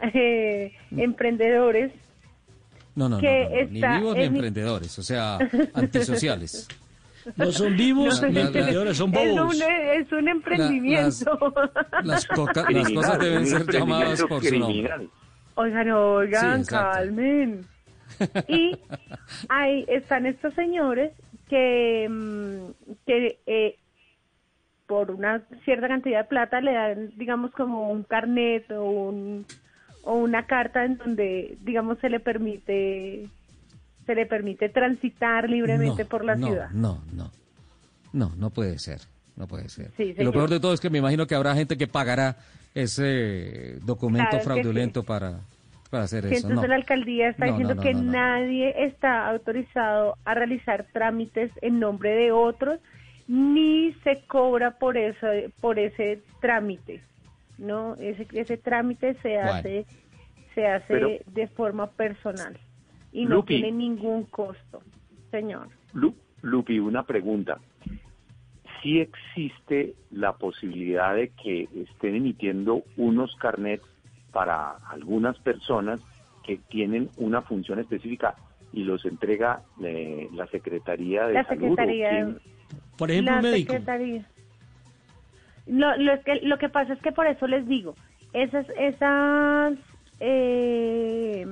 [0.00, 1.92] eh, emprendedores
[2.94, 5.38] No, no, no, que no, no, ni está vivos ni emprendedores, o sea,
[5.74, 6.68] antisociales.
[7.34, 9.56] No son vivos emprendedores, son Es bobos.
[9.56, 11.38] un, es un emprendimiento.
[12.04, 15.08] Las, coca- las cosas deben ser llamadas por su nombre.
[15.56, 17.64] Oigan, oigan, Sí, calmen.
[18.48, 18.78] Y
[19.48, 21.12] ahí están estos señores
[21.48, 23.76] que, mm, que eh,
[24.86, 29.46] por una cierta cantidad de plata le dan, digamos, como un carnet o, un,
[30.04, 33.28] o una carta en donde, digamos, se le permite
[34.06, 36.70] se le permite transitar libremente No, por la no, ciudad.
[36.70, 37.30] No, no,
[38.12, 39.00] no, no puede ser,
[39.36, 39.90] no puede ser.
[39.96, 42.36] Sí, y lo peor de todo es que me imagino que habrá gente que pagará
[42.74, 45.40] ese documento Claro fraudulento para,
[45.90, 46.46] para hacer Sí, eso.
[46.48, 46.68] entonces No.
[46.68, 48.12] la alcaldía está No, diciendo no, no, que no, no.
[48.12, 52.78] nadie está autorizado a realizar trámites en nombre de otros
[53.28, 55.26] ni se cobra por eso
[55.60, 57.00] por ese trámite
[57.58, 59.50] no ese ese trámite se Bueno.
[59.52, 59.86] hace
[60.54, 62.56] se hace Pero- de forma personal
[63.12, 63.54] y no Lupi.
[63.54, 64.82] tiene ningún costo
[65.30, 67.58] señor Lu- Lupi, una pregunta.
[68.82, 73.82] ¿Sí existe la posibilidad de que estén emitiendo unos carnets
[74.32, 76.00] para algunas personas
[76.44, 78.36] que tienen una función específica
[78.72, 81.70] y los entrega eh, la Secretaría de la Salud?
[81.70, 82.36] secretaría?
[82.98, 83.72] Por ejemplo, la un médico.
[83.72, 84.26] secretaría.
[85.66, 87.94] Lo, lo, es que, lo que pasa es que por eso les digo,
[88.32, 89.74] esas, esas,
[90.20, 91.44] eh,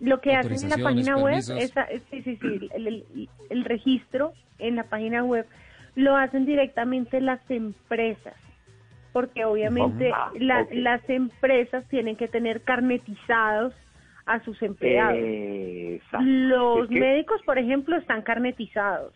[0.00, 4.32] lo que hacen en la página web, esa, sí, sí, sí, el, el- el registro
[4.58, 5.46] en la página web
[5.96, 8.34] lo hacen directamente las empresas,
[9.12, 13.74] porque obviamente Ah, la- las empresas tienen que tener carnetizados
[14.26, 15.18] a sus empleados.
[15.20, 16.24] Exacto.
[16.26, 19.14] Los Es que- médicos, por ejemplo, están carnetizados.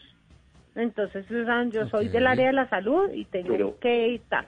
[0.74, 4.46] Entonces, Susan, yo soy del área de la salud y tengo Pero- que tal.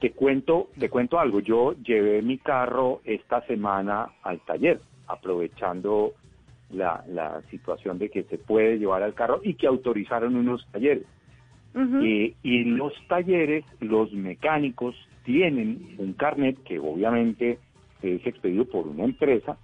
[0.00, 1.40] Te cuento, te cuento algo.
[1.40, 6.12] Yo llevé mi carro esta semana al taller, aprovechando
[6.70, 11.04] la, la situación de que se puede llevar al carro y que autorizaron unos talleres.
[11.74, 17.58] Eh, y en los talleres, los mecánicos tienen un carnet que obviamente
[18.02, 19.56] es expedido por una empresa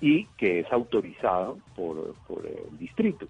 [0.00, 3.26] y que es autorizado por, por el distrito.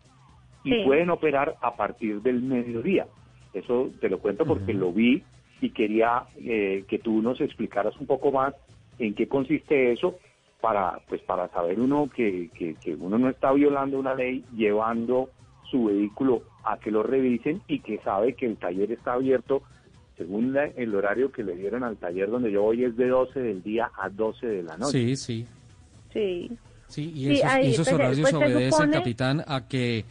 [0.64, 0.82] Y Sí.
[0.84, 3.06] pueden operar a partir del mediodía.
[3.52, 5.22] Eso te lo cuento porque lo vi
[5.60, 8.54] y quería eh, que tú nos explicaras un poco más
[8.98, 10.18] en qué consiste eso
[10.62, 15.28] para pues para saber uno que, que, que uno no está violando una ley llevando
[15.70, 19.62] su vehículo a que lo revisen y que sabe que el taller está abierto
[20.16, 23.40] según la- el horario que le dieron al taller donde yo voy es de 12
[23.40, 24.98] del día a 12 de la noche.
[25.00, 25.46] Sí, sí.
[26.12, 26.50] Sí.
[26.86, 30.04] Sí, y Sí, esos, y ahí, esos pues, horarios pues, obedecen, supone- capitán, a que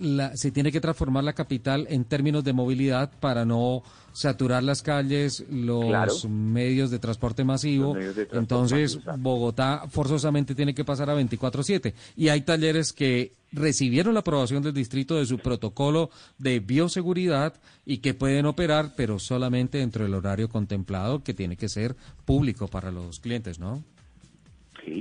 [0.00, 3.82] la- se tiene que transformar la capital en términos de movilidad para no
[4.12, 6.12] saturar las calles, los Claro.
[6.28, 7.94] medios de transporte masivo.
[7.94, 9.16] De transporte Entonces, masivo.
[9.18, 11.94] Bogotá forzosamente tiene que pasar a 24/7.
[12.16, 17.98] Y hay talleres que recibieron la aprobación del distrito de su protocolo de bioseguridad y
[17.98, 21.94] que pueden operar, pero solamente dentro del horario contemplado, que tiene que ser
[22.24, 23.82] público para los clientes, ¿no?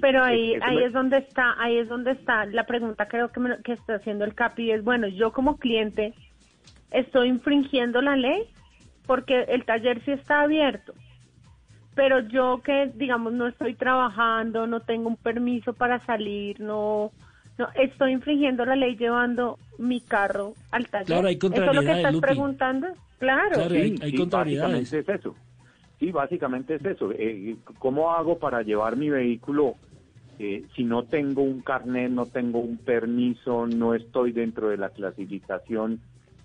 [0.02, 3.32] Pero ahí, eso ahí me- es donde está, ahí es donde está la pregunta creo
[3.32, 6.14] que, me- que está haciendo el CAPI es, bueno, yo como cliente
[6.92, 8.44] estoy infringiendo la ley
[9.06, 10.94] porque el taller sí está abierto,
[11.96, 17.12] pero yo que, digamos, no estoy trabajando, no tengo un permiso para salir, no,
[17.58, 21.08] no estoy infringiendo la ley llevando mi carro al taller.
[21.08, 22.28] Claro, hay ¿Eso es lo que contrariedades, estás Lupi.
[22.28, 22.88] preguntando?
[23.20, 23.70] Claro.
[23.70, 25.36] Sí, sí, Básicamente es eso.
[26.00, 27.12] Sí, básicamente es eso.
[27.12, 29.76] Eh, ¿Cómo hago para llevar mi vehículo
[30.40, 34.90] eh, si no tengo un carnet, no tengo un permiso, no estoy dentro de la
[34.90, 36.00] clasificación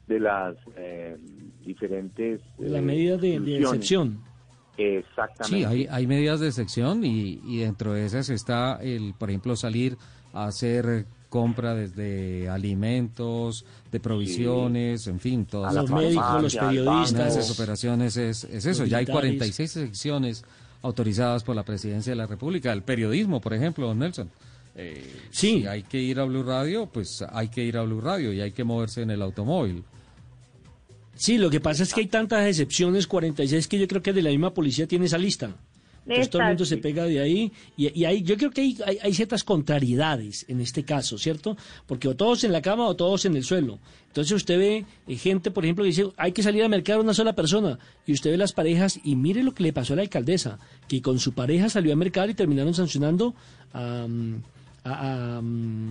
[0.08, 1.16] de las eh,
[1.64, 2.40] diferentes...
[2.58, 4.18] La medida de, de excepción.
[4.76, 5.44] Exactamente.
[5.44, 9.54] Sí, hay, hay medidas de excepción y, y dentro de esas está el, por ejemplo,
[9.54, 9.96] salir
[10.32, 17.50] a hacer compra desde alimentos, de provisiones, en fin, todas los médicos, los periodistas, esas
[17.50, 18.84] operaciones es, es eso.
[18.84, 20.44] Ya hay 46 secciones
[20.82, 22.72] autorizadas por la Presidencia de la República.
[22.72, 24.30] El periodismo, por ejemplo, don Nelson.
[24.76, 25.62] Eh, sí.
[25.62, 28.40] Si hay que ir a Blue Radio, pues hay que ir a Blue Radio y
[28.40, 29.82] hay que moverse en el automóvil.
[31.16, 34.22] Sí, lo que pasa es que hay tantas excepciones, 46, que yo creo que de
[34.22, 35.50] la misma policía tiene esa lista.
[36.06, 38.78] Entonces todo el mundo se pega de ahí y, y hay, yo creo que hay,
[39.02, 41.56] hay, ciertas contrariedades en este caso, ¿cierto?
[41.86, 43.78] Porque o todos en la cama o todos en el suelo.
[44.08, 47.14] Entonces usted ve eh, gente, por ejemplo, que dice, hay que salir a mercar una
[47.14, 47.78] sola persona.
[48.06, 50.58] Y usted ve las parejas y mire lo que le pasó a la alcaldesa,
[50.88, 53.34] que con su pareja salió a mercar y terminaron sancionando
[53.72, 54.06] a...
[54.84, 55.40] a,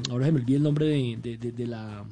[0.09, 2.05] ahora se me olvidó el nombre de, de, la,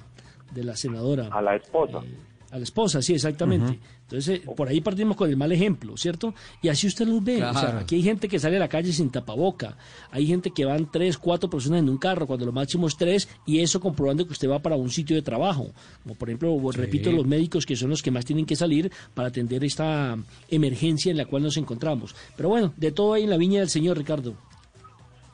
[0.53, 1.29] de la senadora.
[1.31, 1.99] A la esposa.
[2.03, 3.79] Eh, a la esposa, sí, exactamente.
[4.11, 6.33] Entonces, por ahí partimos con el mal ejemplo, ¿cierto?
[6.61, 7.41] Y así usted los ve.
[7.41, 9.77] O sea, aquí hay gente que sale a la calle sin tapaboca.
[10.11, 13.29] Hay gente que van tres, cuatro personas en un carro, cuando lo máximo es tres,
[13.45, 15.71] y eso comprobando que usted va para un sitio de trabajo.
[16.03, 19.29] Como por ejemplo, repito, los médicos que son los que más tienen que salir para
[19.29, 20.17] atender esta
[20.49, 22.13] emergencia en la cual nos encontramos.
[22.35, 24.35] Pero bueno, de todo hay en la viña del Señor, Ricardo.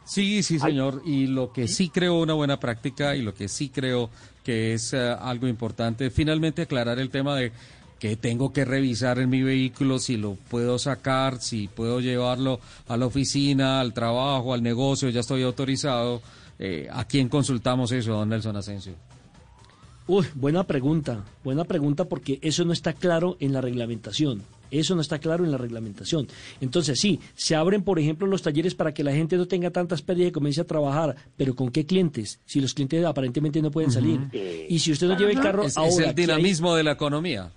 [0.05, 1.01] Sí, sí, señor.
[1.05, 4.09] Y lo que sí creo una buena práctica y lo que sí creo
[4.41, 7.51] que es eh, algo importante, finalmente aclarar el tema de
[7.99, 12.97] que tengo que revisar en mi vehículo si lo puedo sacar, si puedo llevarlo a
[12.97, 16.21] la oficina, al trabajo, al negocio, ya estoy autorizado.
[16.59, 18.93] Eh, ¿A quién consultamos eso, don Nelson Asensio?
[20.07, 24.41] Uy, buena pregunta, buena pregunta porque eso no está claro en la reglamentación.
[24.71, 26.27] Eso no está claro en la reglamentación.
[26.59, 30.01] Entonces, sí, se abren, por ejemplo, los talleres para que la gente no tenga tantas
[30.01, 32.39] pérdidas y comience a trabajar, pero ¿con qué clientes?
[32.45, 34.19] Si los clientes aparentemente no pueden salir.
[34.69, 35.89] Y si usted no lleva el carro es, ahora...
[35.89, 37.51] Es el dinamismo de la economía.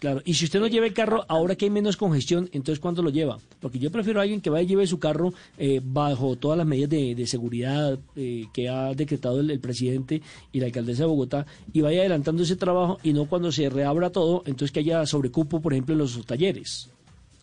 [0.00, 3.02] Claro, y si usted no lleva el carro, ahora que hay menos congestión, entonces ¿cuándo
[3.02, 3.38] lo lleva?
[3.60, 6.66] Porque yo prefiero a alguien que vaya y lleve su carro eh, bajo todas las
[6.66, 10.22] medidas de, seguridad eh, que ha decretado el, presidente
[10.52, 14.08] y la alcaldesa de Bogotá y vaya adelantando ese trabajo y no cuando se reabra
[14.08, 16.88] todo, entonces que haya sobrecupo, por ejemplo, en los talleres.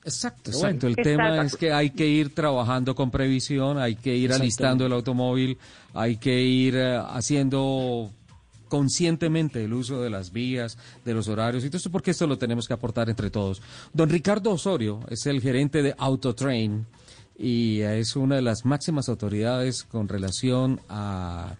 [0.03, 0.87] Exacto, exacto.
[0.87, 4.93] El tema es que hay que ir trabajando con previsión, hay que ir alistando el
[4.93, 5.59] automóvil,
[5.93, 8.09] hay que ir eh, haciendo
[8.67, 12.37] conscientemente el uso de las vías, de los horarios y todo esto, porque esto lo
[12.37, 13.61] tenemos que aportar entre todos.
[13.93, 16.85] Don Ricardo Osorio es el gerente de Autotrain
[17.37, 21.55] y es una de las máximas autoridades con relación a,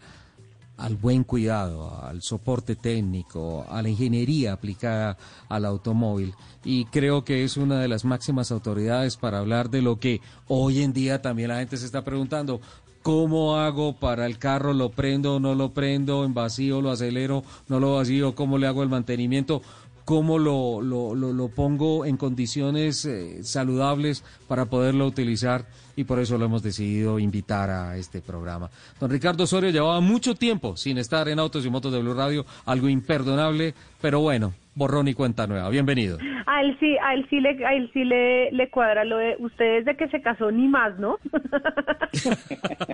[0.77, 5.17] al buen cuidado, al soporte técnico, a la ingeniería aplicada
[5.49, 6.33] al automóvil.
[6.63, 10.83] Y creo que es una de las máximas autoridades para hablar de lo que hoy
[10.83, 12.61] en día también la gente se está preguntando.
[13.07, 14.73] ¿Cómo hago para el carro?
[14.73, 16.25] ¿Lo prendo o no lo prendo?
[16.25, 17.41] ¿En vacío lo acelero?
[17.69, 18.35] ¿No lo vacío?
[18.35, 19.61] ¿Cómo le hago el mantenimiento?
[20.03, 25.67] ¿Cómo lo, lo, lo, pongo en condiciones eh, saludables para poderlo utilizar?
[25.97, 28.69] Y por eso lo hemos decidido invitar a este programa.
[28.99, 32.45] Don Ricardo Osorio llevaba mucho tiempo sin estar en Autos y Motos de Blue Radio,
[32.67, 35.69] algo imperdonable, pero bueno, borrón y cuenta nueva.
[35.71, 36.19] Bienvenido.
[36.45, 39.37] A él sí, a él sí le, a él sí le, le cuadra lo de
[39.39, 41.17] ustedes de que se casó ni más, ¿no?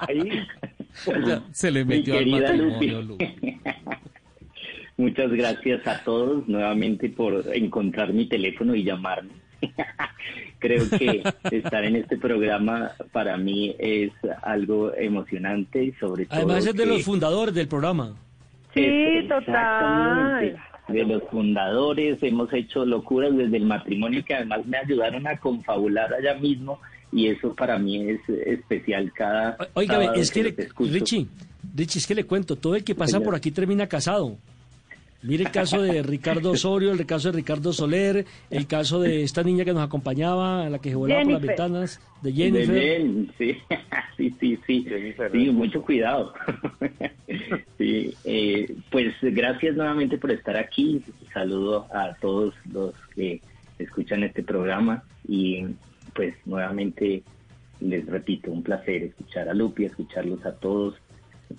[0.07, 0.41] Ahí.
[1.51, 3.35] se le metió al matrimonio, Lupi.
[4.97, 9.33] Muchas gracias a todos nuevamente por encontrar mi teléfono y llamarme.
[10.63, 11.21] Creo que
[11.51, 14.11] estar en este programa para mí es
[14.43, 16.37] algo emocionante y sobre todo.
[16.37, 18.15] Además es de los fundadores del programa.
[18.73, 20.55] Sí, total
[20.87, 26.13] de los fundadores, hemos hecho locuras desde el matrimonio que además me ayudaron a confabular
[26.13, 26.79] allá mismo
[27.11, 29.57] y eso para mí es especial cada...
[29.73, 31.27] Oiga, es que, Richie,
[31.75, 34.37] Richie, es que le cuento, todo el que pasa por aquí termina casado.
[35.23, 39.41] Mire el caso de Ricardo Osorio, el caso de Ricardo Soler, el caso de esta
[39.41, 43.01] niña que nos acompañaba, la que se volaba por las ventanas, de Jennifer.
[43.37, 43.57] sí,
[44.17, 44.85] sí, sí, sí,
[45.31, 46.33] sí, mucho cuidado.
[47.77, 51.01] sí, eh, pues gracias nuevamente por estar aquí.
[51.33, 53.41] Saludo a todos los que
[53.79, 55.65] escuchan este programa y
[56.13, 57.23] pues nuevamente
[57.79, 60.95] les repito, un placer escuchar a Lupi, escucharlos a todos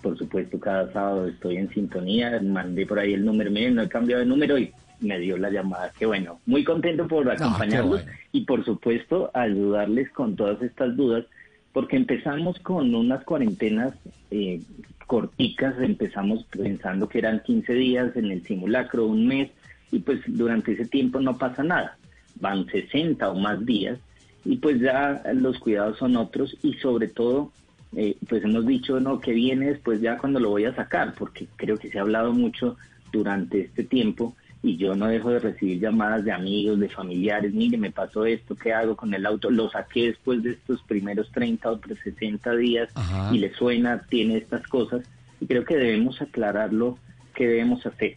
[0.02, 4.20] por supuesto, cada sábado estoy en sintonía, mandé por ahí el número, no he cambiado
[4.20, 5.92] de número y me dio la llamada.
[5.98, 11.24] Qué bueno, muy contento por acompañarlos y por supuesto ayudarles con todas estas dudas,
[11.72, 13.94] porque empezamos con unas cuarentenas
[14.30, 14.60] eh,
[15.06, 19.50] corticas, empezamos pensando que eran 15 días en el simulacro, un mes,
[19.90, 21.98] y pues durante ese tiempo no pasa nada,
[22.40, 23.98] van 60 o más días,
[24.44, 27.50] y pues ya los cuidados son otros y sobre todo
[27.96, 31.46] eh, pues hemos dicho, no, que viene después ya cuando lo voy a sacar, porque
[31.56, 32.76] creo que se ha hablado mucho
[33.12, 37.76] durante este tiempo y yo no dejo de recibir llamadas de amigos, de familiares, mire,
[37.76, 39.50] me pasó esto, ¿qué hago con el auto?
[39.50, 42.88] Lo saqué después de estos primeros 30 o 60 días
[43.30, 45.02] y le suena, tiene estas cosas
[45.38, 46.98] y creo que debemos aclararlo,
[47.34, 48.16] qué debemos hacer.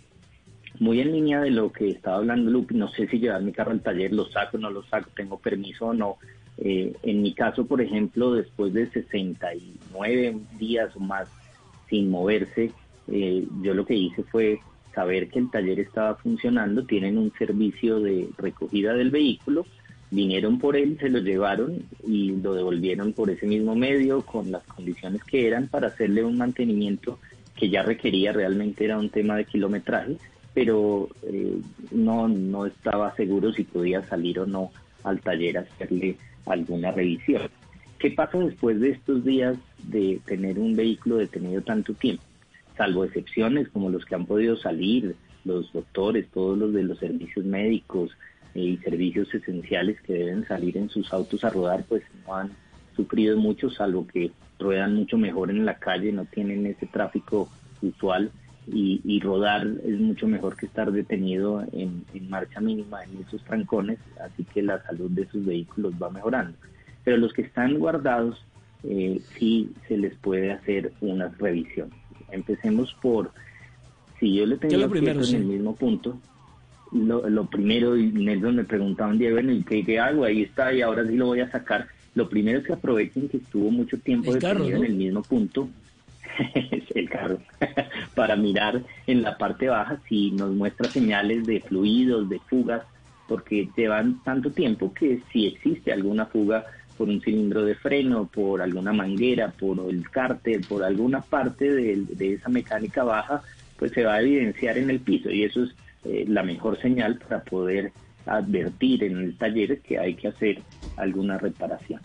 [0.80, 3.72] Muy en línea de lo que estaba hablando Lupi, no sé si llevar mi carro
[3.72, 6.18] al taller, lo saco, no lo saco, tengo permiso o no.
[6.60, 11.30] Eh, en mi caso, por ejemplo, después de 69 días o más
[11.90, 12.72] sin moverse,
[13.08, 14.60] eh, yo lo que hice fue
[14.94, 19.66] saber que el taller estaba funcionando, tienen un servicio de recogida del vehículo,
[20.10, 24.64] vinieron por él, se lo llevaron y lo devolvieron por ese mismo medio con las
[24.64, 27.20] condiciones que eran para hacerle un mantenimiento
[27.56, 30.18] que ya requería realmente era un tema de kilometraje,
[30.54, 31.58] pero eh,
[31.92, 34.72] no, no estaba seguro si podía salir o no
[35.04, 36.18] al taller a hacerle
[36.50, 37.50] alguna revisión.
[38.00, 42.24] ¿Qué pasa después de estos días de tener un vehículo detenido tanto tiempo?
[42.78, 47.44] salvo excepciones como los que han podido salir, los doctores, todos los de los servicios
[47.44, 48.12] médicos
[48.54, 52.52] eh, y servicios esenciales que deben salir en sus autos a rodar, pues no han
[52.96, 57.50] sufrido mucho, salvo que ruedan mucho mejor en la calle, no tienen ese tráfico
[57.82, 58.32] usual
[58.70, 64.44] y, rodar es mucho mejor que estar detenido en, marcha mínima en esos trancones, así
[64.44, 66.58] que la salud de sus vehículos va mejorando.
[67.04, 68.44] Pero los que están guardados,
[68.84, 71.90] eh, sí se les puede hacer una revisión.
[72.32, 73.32] Empecemos por,
[74.20, 76.20] si yo le tengo primero, en el mismo punto,
[76.92, 80.26] lo, primero, y Nelson me preguntaba un día, bueno, ¿y qué, hago?
[80.26, 81.88] Ahí está, y ahora sí lo voy a sacar.
[82.16, 85.70] Lo primero es que aprovechen que estuvo mucho tiempo detenido en el mismo punto,
[86.96, 87.40] el carro,
[88.16, 92.84] para mirar en la parte baja si nos muestra señales de fluidos, de fugas,
[93.28, 96.66] porque llevan tanto tiempo que si existe alguna fuga
[96.98, 102.34] por un cilindro de freno, por alguna manguera, por el cárter, por alguna parte de,
[102.34, 103.42] esa mecánica baja,
[103.78, 107.18] pues se va a evidenciar en el piso y eso es eh, la mejor señal
[107.18, 107.92] para poder
[108.26, 110.62] advertir en el taller que hay que hacer
[110.98, 112.02] alguna reparación.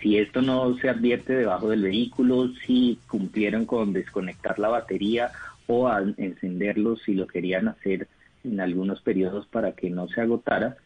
[0.00, 5.30] Si esto no se advierte debajo del vehículo, si cumplieron con desconectar la batería
[5.66, 8.06] o encenderlo si lo querían hacer
[8.44, 10.76] en algunos periodos para que no se agotara,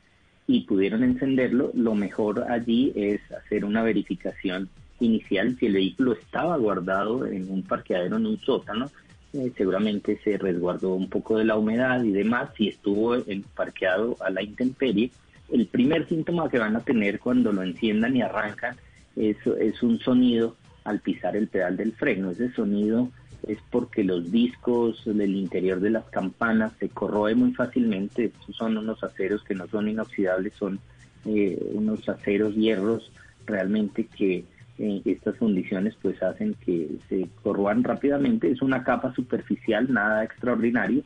[0.47, 4.69] y pudieron encenderlo, lo mejor allí es hacer una verificación
[4.99, 5.57] inicial.
[5.59, 8.91] Si el vehículo estaba guardado en un parqueadero, en un sótano,
[9.33, 13.17] eh, seguramente se resguardó un poco de la humedad y demás, si estuvo
[13.55, 15.13] parqueado a la intemperie,
[15.53, 18.77] el primer síntoma que van a tener cuando lo enciendan y arrancan
[19.21, 23.11] es, es un sonido al pisar el pedal del freno, ese sonido
[23.47, 28.33] es porque los discos del interior de las campanas se corroe muy fácilmente.
[28.51, 30.79] son unos aceros que no son inoxidables, son
[31.25, 33.11] eh, unos aceros hierros
[33.47, 34.45] realmente que
[34.79, 38.51] eh, estas condiciones pues hacen que se corroan rápidamente.
[38.51, 41.03] Es una capa superficial, nada extraordinario,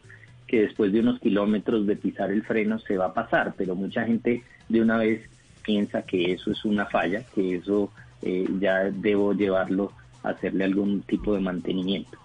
[0.47, 4.05] que después de unos kilómetros de pisar el freno se va a pasar, pero mucha
[4.05, 5.23] gente de una vez
[5.65, 7.91] piensa que eso es una falla, que eso
[8.25, 9.93] eh, ya debo llevarlo
[10.23, 12.19] a hacerle algún tipo de mantenimiento.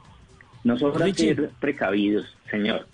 [0.63, 2.87] No sobra ser precavidos, señor.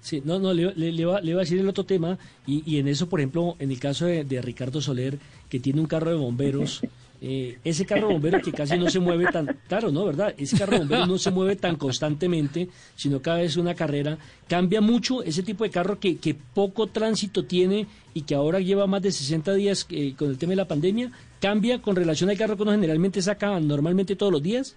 [0.00, 3.08] Sí, no, no, le, le, va, a decir el otro tema, y, y en eso,
[3.08, 5.18] por ejemplo, en el caso de, Ricardo Soler,
[5.48, 6.82] que tiene un carro de bomberos,
[7.24, 10.04] eh, ese carro de bomberos que casi no se mueve tan, claro, ¿no?
[10.04, 10.34] ¿Verdad?
[10.36, 14.18] Ese carro de bomberos no se mueve tan constantemente, sino cada vez una carrera.
[14.48, 18.88] Cambia mucho ese tipo de carro que, que poco tránsito tiene y que ahora lleva
[18.88, 21.12] más de 60 días eh, con el tema de la pandemia.
[21.40, 24.76] ¿Cambia con relación al carro que uno generalmente saca normalmente todos los días?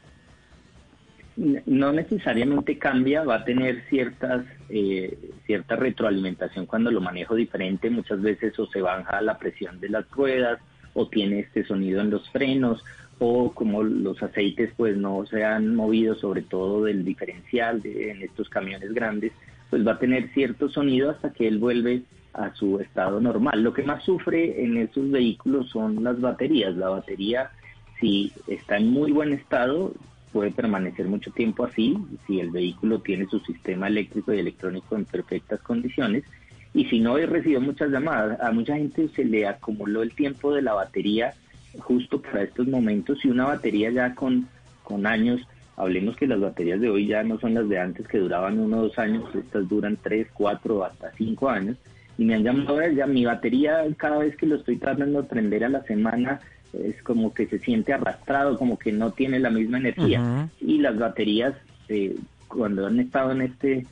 [1.66, 8.22] no necesariamente cambia, va a tener ciertas eh, cierta retroalimentación cuando lo manejo diferente, muchas
[8.22, 10.62] veces o se baja la presión de las ruedas
[10.96, 12.84] o tiene este sonido en los frenos
[13.20, 18.50] o como los aceites pues no se han movido sobre todo del diferencial en estos
[18.50, 19.32] camiones grandes,
[19.70, 22.02] pues va a tener cierto sonido hasta que él vuelve
[22.34, 23.64] a su estado normal.
[23.64, 26.76] Lo que más sufre en estos vehículos son las baterías.
[26.76, 27.52] La batería
[28.00, 29.94] si está en muy buen estado
[30.34, 31.98] puede permanecer mucho tiempo así
[32.28, 36.26] si el vehículo tiene su sistema eléctrico y electrónico en perfectas condiciones.
[36.76, 38.40] Y si no, he recibido muchas llamadas.
[38.42, 41.34] A mucha gente se le acumuló el tiempo de la batería
[41.80, 44.48] justo para estos momentos y una batería ya con,
[44.84, 45.42] con años.
[45.78, 48.80] Hablemos que las baterías de hoy ya no son las de antes que duraban uno
[48.80, 51.78] o dos años, estas duran tres, cuatro, hasta cinco años.
[52.18, 55.64] Y me han llamado, ya mi batería cada vez que lo estoy tratando de prender
[55.64, 56.42] a la semana
[56.74, 60.50] es como que se siente arrastrado, como que no tiene la misma energía.
[60.60, 61.54] Y las baterías,
[61.88, 62.18] eh,
[62.50, 63.86] cuando han estado en este,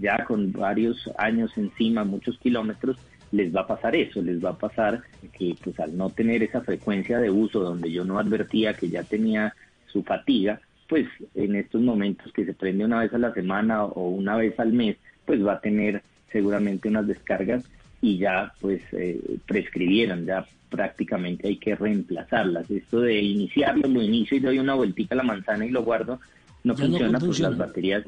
[0.00, 2.96] ya con varios años encima, muchos kilómetros,
[3.32, 5.02] les va a pasar eso, les va a pasar
[5.36, 9.02] que pues al no tener esa frecuencia de uso donde yo no advertía que ya
[9.02, 9.54] tenía
[9.86, 14.08] su fatiga, pues en estos momentos que se prende una vez a la semana o
[14.08, 17.64] una vez al mes, pues va a tener seguramente unas descargas
[18.00, 22.70] y ya pues eh, prescribieron, ya prácticamente hay que reemplazarlas.
[22.70, 26.20] Esto de iniciarlo, lo inicio y doy una vueltita a la manzana y lo guardo,
[26.64, 28.02] no funciona, pues las baterías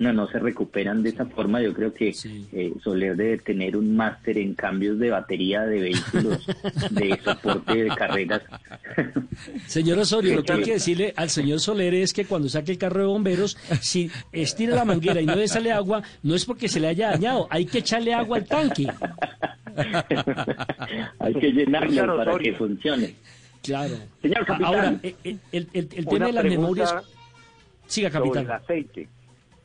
[0.00, 1.62] no, no se recuperan de esa forma.
[1.62, 2.12] Yo creo que
[2.52, 6.44] eh, Soler debe tener un máster en cambios de batería de vehículos
[6.90, 8.42] de soporte de carreras.
[9.68, 12.78] Señor Osorio, lo que hay que decirle al señor Soler es que cuando saque el
[12.78, 16.68] carro de bomberos, si estira la manguera y no le sale agua, no es porque
[16.68, 18.88] se le haya dañado, hay que echarle agua al tanque.
[21.20, 23.14] hay que llenarlo para que funcione.
[23.62, 23.94] Claro.
[24.20, 26.94] Señor capitán, Ahora, eh, eh, el, el, el tema de las memorias...
[27.92, 28.46] Siga, capitán.
[28.46, 29.08] el aceite.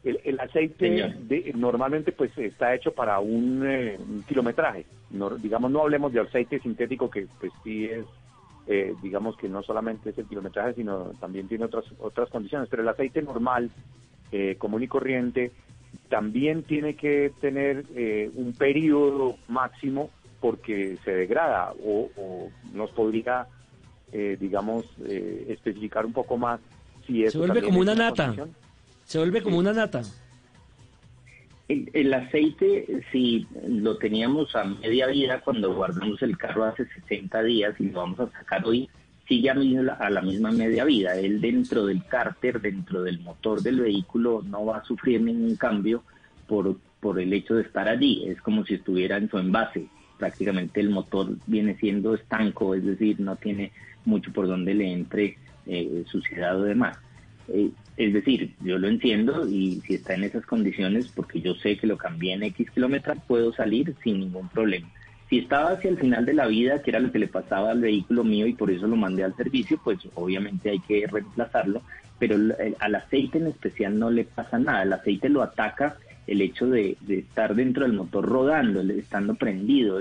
[0.04, 1.16] El, aceite
[1.56, 3.98] normalmente pues está hecho para un, eh,
[4.28, 4.86] kilometraje.
[5.40, 8.06] digamos, no hablemos de aceite sintético que pues sí es,
[8.68, 12.68] eh, digamos que no solamente es el kilometraje, sino también tiene otras, otras condiciones.
[12.70, 13.72] Pero el aceite normal,
[14.34, 15.54] eh, común y corriente,
[16.10, 17.86] también tiene que tener
[18.36, 20.10] un periodo máximo
[20.42, 23.48] porque se degrada o, o nos podría,
[24.12, 26.60] digamos, especificar un poco más
[27.08, 28.34] se vuelve como una nata.
[29.06, 30.02] Se vuelve como una nata.
[31.70, 37.76] El, aceite, si lo teníamos a media vida cuando guardamos el carro hace 60 días
[37.80, 38.90] y lo vamos a sacar hoy,
[39.28, 41.16] sigue a, a la misma media vida.
[41.18, 46.04] Él dentro del cárter, dentro del motor del vehículo, no va a sufrir ningún cambio
[46.48, 48.24] por, por el hecho de estar allí.
[48.28, 49.88] Es como si estuviera en su envase.
[50.18, 53.74] Prácticamente el motor viene siendo estanco, es decir, no tiene
[54.06, 55.38] mucho por donde le entre
[55.68, 56.98] eh, suciedad o demás.
[57.50, 61.78] Eh, es decir, yo lo entiendo y si está en esas condiciones, porque yo sé
[61.78, 64.88] que lo cambié en X kilómetros, puedo salir sin ningún problema.
[65.30, 67.82] Si estaba hacia el final de la vida, que era lo que le pasaba al
[67.82, 71.82] vehículo mío y por eso lo mandé al servicio, pues obviamente hay que reemplazarlo,
[72.18, 72.38] pero
[72.80, 74.84] al aceite en especial no le pasa nada.
[74.84, 75.98] El aceite lo ataca
[76.28, 80.00] el hecho de, estar dentro del motor rodando, estando prendido.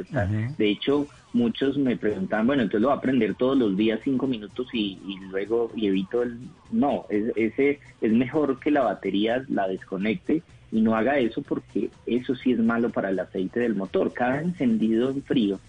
[0.59, 4.27] De hecho, muchos me preguntaban, bueno, entonces lo va a prender todos los días cinco
[4.27, 4.99] minutos y,
[5.31, 6.39] luego y evito el...
[6.73, 10.43] No, es, ese, es mejor que la batería la desconecte
[10.73, 14.13] y no haga eso porque eso sí es malo para el aceite del motor.
[14.13, 15.61] Cada encendido en frío,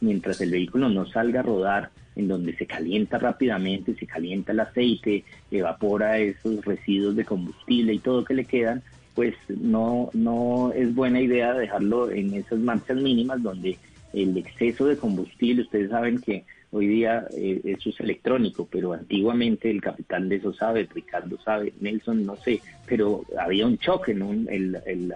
[0.00, 4.60] mientras el vehículo no salga a rodar, en donde se calienta rápidamente, se calienta el
[4.60, 8.82] aceite, evapora esos residuos de combustible y todo que le quedan,
[9.16, 13.78] pues no, no es buena idea dejarlo en esas marchas mínimas donde
[14.12, 19.70] el exceso de combustible, ustedes saben que hoy día eh, eso es electrónico, pero antiguamente
[19.70, 24.32] el capitán de eso sabe, Ricardo sabe, Nelson no sé, pero había un choque, ¿no?
[24.32, 25.14] el, el,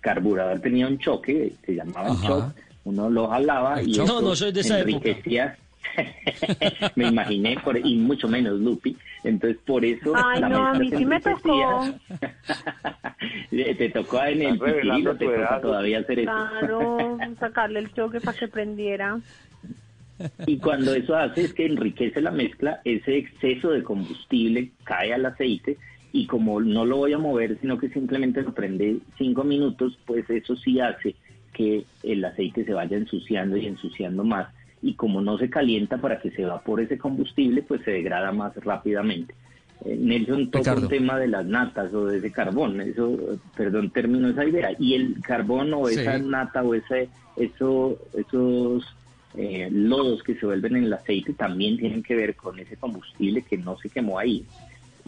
[0.00, 4.60] carburador tenía un choque, se llamaba choque, uno lo jalaba y no, no soy de
[4.60, 5.58] esa enriquecía.
[6.96, 8.96] me imaginé, por, y mucho menos Lupi.
[9.24, 10.12] Entonces, por eso.
[10.14, 11.84] Ay, no, a mí sí me tocó.
[13.50, 14.62] te tocó en el
[15.06, 16.30] o te toca todavía hacer eso.
[16.30, 19.18] Claro, sacarle el choque para que prendiera.
[20.46, 25.26] Y cuando eso hace es que enriquece la mezcla, ese exceso de combustible cae al
[25.26, 25.76] aceite
[26.12, 30.28] y como no lo voy a mover, sino que simplemente lo prende cinco minutos, pues
[30.30, 31.14] eso sí hace
[31.52, 34.48] que el aceite se vaya ensuciando y ensuciando más
[34.82, 38.54] y como no se calienta para que se evapore ese combustible, pues se degrada más
[38.56, 39.34] rápidamente.
[39.84, 43.16] Eh, Nelson toca el tema de las natas o de ese carbón, eso,
[43.56, 44.70] perdón, termino esa idea.
[44.78, 48.84] Y el carbón o esa nata o ese, eso, esos
[49.36, 53.42] eh, lodos que se vuelven en el aceite también tienen que ver con ese combustible
[53.42, 54.44] que no se quemó ahí.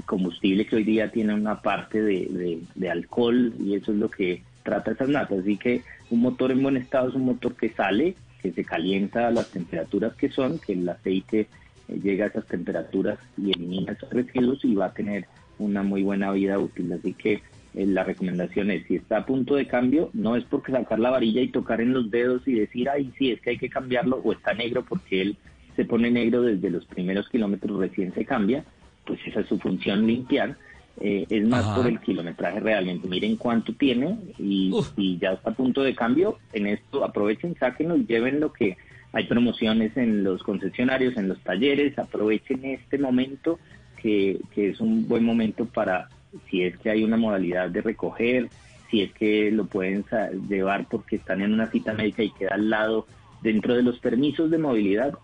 [0.06, 4.42] combustible que hoy día tiene una parte de, de alcohol y eso es lo que
[4.62, 5.40] trata esas natas.
[5.40, 9.28] Así que un motor en buen estado es un motor que sale que se calienta
[9.28, 11.46] a las temperaturas que son, que el aceite
[11.88, 15.26] eh, llega a esas temperaturas y elimina esos residuos y va a tener
[15.58, 16.92] una muy buena vida útil.
[16.92, 17.42] Así que
[17.74, 21.10] eh, la recomendación es, si está a punto de cambio, no es porque sacar la
[21.10, 24.20] varilla y tocar en los dedos y decir, ay, sí, es que hay que cambiarlo,
[24.24, 25.36] o está negro porque él
[25.76, 28.64] se pone negro desde los primeros kilómetros recién se cambia,
[29.06, 30.56] pues esa es su función limpiar
[30.98, 33.08] eh, es más por el kilometraje realmente.
[33.08, 34.72] Miren cuánto tiene y,
[35.20, 36.38] ya está a punto de cambio.
[36.52, 38.76] En esto aprovechen, sáquenlo y lleven lo que
[39.12, 41.98] hay promociones en los concesionarios, en los talleres.
[41.98, 43.58] Aprovechen este momento
[43.96, 46.08] que, que es un buen momento para,
[46.50, 48.48] si es que hay una modalidad de recoger,
[48.90, 50.04] si es que lo pueden
[50.48, 53.06] llevar porque están en una cita médica y queda al lado
[53.42, 55.14] dentro de los permisos de movilidad,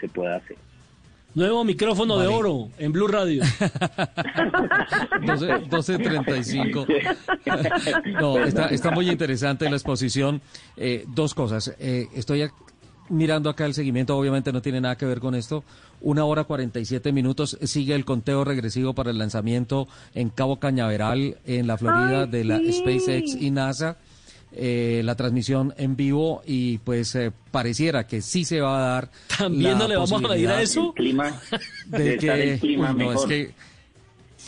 [0.00, 0.56] se puede hacer.
[1.36, 3.42] Nuevo micrófono de oro en Blue Radio.
[5.20, 6.86] 12.35.
[8.18, 10.40] no, está, está, muy interesante la exposición.
[10.78, 11.74] Eh, dos cosas.
[11.78, 12.48] Eh, estoy
[13.10, 15.62] mirando acá el seguimiento, obviamente no tiene nada que ver con esto.
[16.00, 21.66] Una hora 47 minutos sigue el conteo regresivo para el lanzamiento en Cabo Cañaveral, en
[21.66, 23.98] la Florida, de la SpaceX y NASA.
[24.58, 29.10] Eh, la transmisión en vivo y pues eh, pareciera que sí se va a dar.
[29.36, 30.94] ¿También no le vamos a medir a eso?
[30.94, 31.38] clima,
[31.86, 33.54] de que, no, es que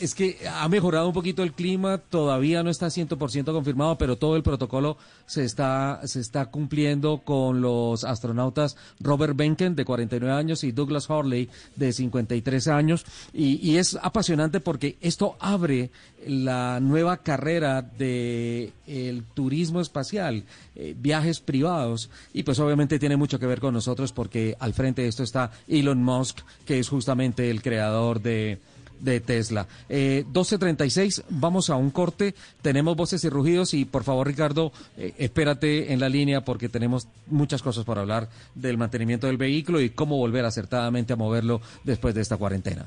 [0.00, 4.36] es que ha mejorado un poquito el clima, todavía no está 100% confirmado, pero todo
[4.36, 4.96] el protocolo
[5.26, 11.08] se está, se está cumpliendo con los astronautas Robert Benken, de 49 años, y Douglas
[11.10, 13.04] Hurley, de 53 años.
[13.32, 15.90] Y, es apasionante porque esto abre
[16.26, 20.44] la nueva carrera de el turismo espacial,
[20.74, 25.02] eh, viajes privados, y pues obviamente tiene mucho que ver con nosotros porque al frente
[25.02, 28.58] de esto está Elon Musk, que es justamente el creador de
[29.00, 29.66] de Tesla.
[29.88, 35.14] Eh, 12.36, vamos a un corte, tenemos voces y rugidos y por favor Ricardo, eh,
[35.18, 39.90] espérate en la línea porque tenemos muchas cosas por hablar del mantenimiento del vehículo y
[39.90, 42.86] cómo volver acertadamente a moverlo después de esta cuarentena.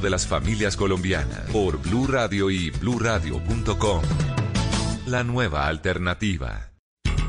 [0.00, 4.02] de las familias colombianas por Blue Radio y bluradio.com.
[5.06, 6.71] La nueva alternativa.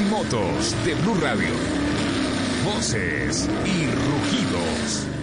[0.00, 1.50] Y motos de Blue Radio.
[2.64, 5.19] Voces y rugidos.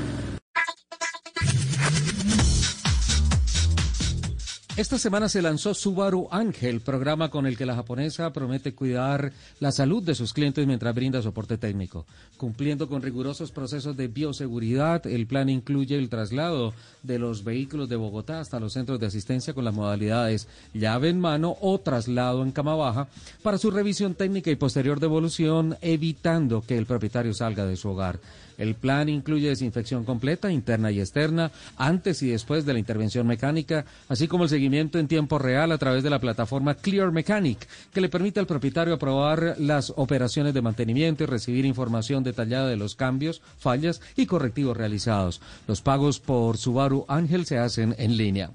[4.78, 9.72] Esta semana se lanzó Subaru Ángel, programa con el que la japonesa promete cuidar la
[9.72, 12.06] salud de sus clientes mientras brinda soporte técnico.
[12.38, 17.96] Cumpliendo con rigurosos procesos de bioseguridad, el plan incluye el traslado de los vehículos de
[17.96, 22.52] Bogotá hasta los centros de asistencia con las modalidades llave en mano o traslado en
[22.52, 23.08] cama baja
[23.42, 28.20] para su revisión técnica y posterior devolución, evitando que el propietario salga de su hogar.
[28.58, 33.86] El plan incluye desinfección completa, interna y externa, antes y después de la intervención mecánica,
[34.10, 38.02] así como el seguimiento en tiempo real a través de la plataforma Clear Mechanic, que
[38.02, 42.96] le permite al propietario aprobar las operaciones de mantenimiento y recibir información detallada de los
[42.96, 45.42] cambios, fallas y correctivos realizados.
[45.68, 48.50] Los pagos por Subaru Ángel se hacen en línea.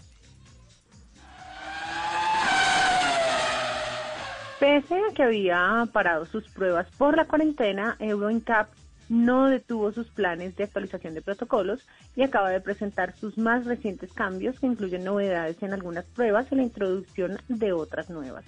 [4.58, 8.68] Pese a que había parado sus pruebas por la cuarentena, NCAP
[9.08, 14.12] no detuvo sus planes de actualización de protocolos y acaba de presentar sus más recientes
[14.12, 18.44] cambios que incluyen novedades en algunas pruebas y la introducción de otras nuevas.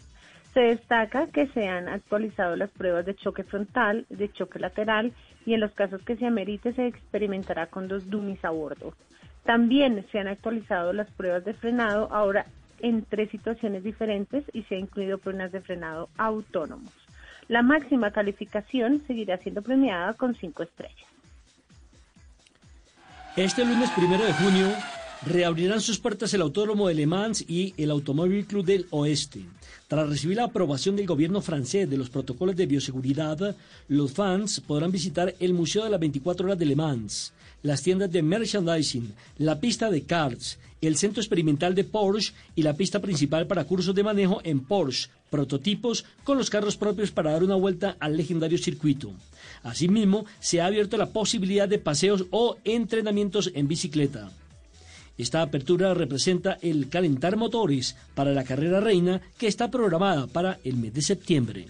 [0.54, 5.12] Se destaca que se han actualizado las pruebas de choque frontal, de choque lateral
[5.44, 8.94] y en los casos que se amerite se experimentará con dos dummies a bordo.
[9.44, 12.46] También se han actualizado las pruebas de frenado ahora
[12.78, 17.03] en tres situaciones diferentes y se ha incluido pruebas de frenado autónomos.
[17.48, 21.06] La máxima calificación seguirá siendo premiada con cinco estrellas.
[23.36, 24.68] Este lunes primero de junio
[25.26, 29.44] reabrirán sus puertas el Autódromo de Le Mans y el Automóvil Club del Oeste.
[29.88, 33.56] Tras recibir la aprobación del gobierno francés de los protocolos de bioseguridad,
[33.88, 37.32] los fans podrán visitar el Museo de las 24 Horas de Le Mans,
[37.64, 42.74] las tiendas de merchandising, la pista de karts, el centro experimental de Porsche y la
[42.74, 47.42] pista principal para cursos de manejo en Porsche, prototipos con los carros propios para dar
[47.42, 49.12] una vuelta al legendario circuito.
[49.62, 54.30] Asimismo, se ha abierto la posibilidad de paseos o entrenamientos en bicicleta.
[55.16, 60.76] Esta apertura representa el calentar motores para la carrera reina que está programada para el
[60.76, 61.66] mes de septiembre.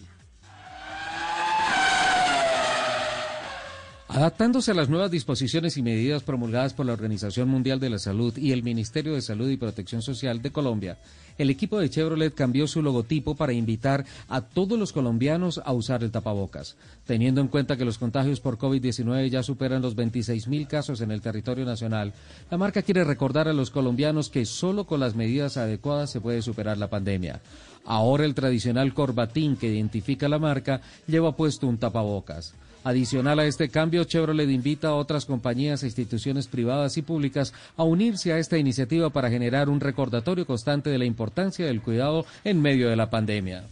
[4.15, 8.39] Adaptándose a las nuevas disposiciones y medidas promulgadas por la Organización Mundial de la Salud
[8.39, 10.99] y el Ministerio de Salud y Protección Social de Colombia,
[11.37, 16.05] el equipo de Chevrolet cambió su logotipo para invitar a todos los colombianos a usar
[16.05, 16.77] el tapabocas.
[17.09, 21.11] Teniendo en cuenta que los contagios por COVID-19 ya superan los 26 mil casos en
[21.11, 22.13] el territorio nacional,
[22.53, 26.41] la marca quiere recordar a los colombianos que solo con las medidas adecuadas se puede
[26.41, 27.41] superar la pandemia.
[27.85, 32.55] Ahora el tradicional corbatín que identifica la marca lleva puesto un tapabocas.
[32.85, 37.83] Adicional a este cambio, Chevrolet invita a otras compañías e instituciones privadas y públicas a
[37.83, 42.61] unirse a esta iniciativa para generar un recordatorio constante de la importancia del cuidado en
[42.61, 43.65] medio de la pandemia.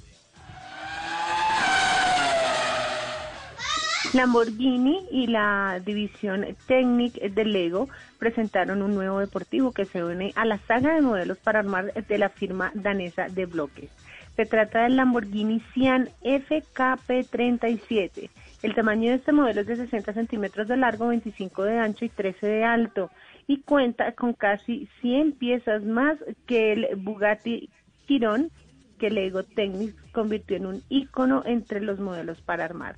[4.14, 10.46] Lamborghini y la división Technic de Lego presentaron un nuevo deportivo que se une a
[10.46, 13.90] la saga de modelos para armar de la firma danesa de bloques.
[14.36, 18.30] Se trata del Lamborghini Sian FKP37
[18.62, 22.08] el tamaño de este modelo es de 60 centímetros de largo, 25 de ancho y
[22.08, 23.10] 13 de alto
[23.46, 27.70] y cuenta con casi 100 piezas más que el Bugatti
[28.06, 28.50] Chiron
[28.98, 32.94] que Lego Technics convirtió en un icono entre los modelos para armar.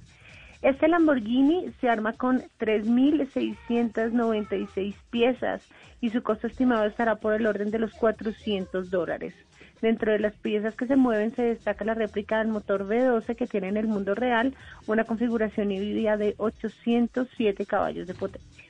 [0.61, 5.67] Este Lamborghini se arma con 3.696 piezas
[6.01, 9.35] y su costo estimado estará por el orden de los 400 dólares.
[9.81, 13.47] Dentro de las piezas que se mueven se destaca la réplica del motor V12 que
[13.47, 14.55] tiene en el mundo real
[14.87, 18.65] una configuración híbrida de 807 caballos de potencia.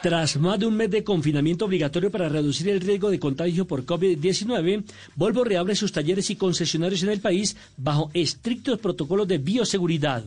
[0.00, 3.84] Tras más de un mes de confinamiento obligatorio para reducir el riesgo de contagio por
[3.84, 4.84] COVID-19,
[5.16, 10.22] Volvo reabre sus talleres y concesionarios en el país bajo estrictos protocolos de bioseguridad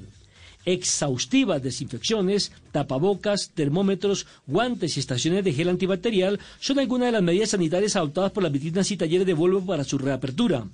[0.65, 7.49] exhaustivas desinfecciones, tapabocas, termómetros, guantes y estaciones de gel antibacterial son algunas de las medidas
[7.49, 10.65] sanitarias adoptadas por las vitrinas y talleres de Volvo para su reapertura.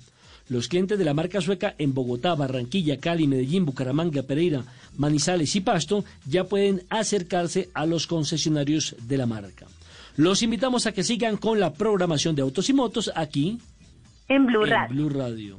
[0.48, 4.64] Los clientes de la marca sueca en Bogotá, Barranquilla, Cali, Medellín, Bucaramanga, Pereira,
[4.96, 9.66] Manizales y Pasto ya pueden acercarse a los concesionarios de la marca.
[10.16, 13.58] Los invitamos a que sigan con la programación de autos y motos aquí
[14.28, 15.58] en Blue Radio.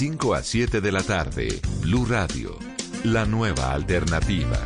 [0.01, 2.57] 5 a 7 de la tarde, Blue Radio,
[3.03, 4.57] la nueva alternativa.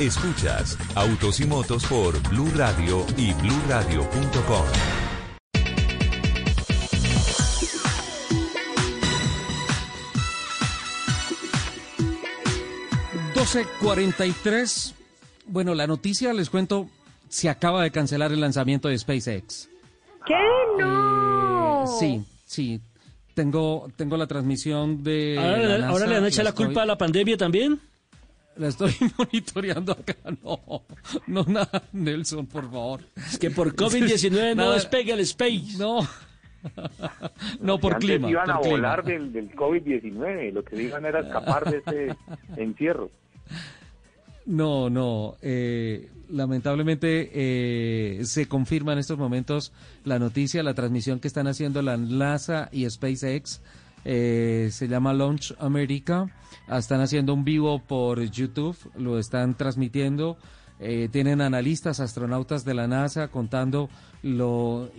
[0.00, 4.64] Escuchas Autos y Motos por Blue Radio y bluradio.com.
[13.34, 14.94] 12.43.
[15.44, 16.88] Bueno, la noticia, les cuento,
[17.28, 19.68] se acaba de cancelar el lanzamiento de SpaceX.
[20.24, 20.38] ¿Qué?
[20.78, 21.84] No.
[21.84, 22.80] Eh, sí, Sí,
[23.34, 25.36] tengo, tengo la transmisión de.
[25.86, 27.78] ¿Ahora, le han echado la culpa a la pandemia también?
[28.56, 30.16] La estoy monitoreando acá.
[30.42, 30.82] No,
[31.26, 33.02] no nada, Nelson, por favor.
[33.16, 35.76] Es que por COVID-19 no despegue el space.
[35.78, 36.00] No.
[37.60, 38.28] No, por clima.
[38.28, 40.52] iban a volar del, del COVID-19.
[40.52, 42.16] Lo que iban era escapar de ese
[42.56, 43.10] encierro.
[44.48, 45.36] No, no.
[45.42, 49.72] Eh, lamentablemente eh, se confirma en estos momentos
[50.04, 53.60] la noticia, la transmisión que están haciendo la NASA y SpaceX.
[54.06, 56.34] Eh, se llama Launch America.
[56.66, 60.38] Están haciendo un vivo por YouTube, lo están transmitiendo.
[61.10, 63.90] tienen analistas, astronautas de la NASA contando
[64.22, 64.90] lo,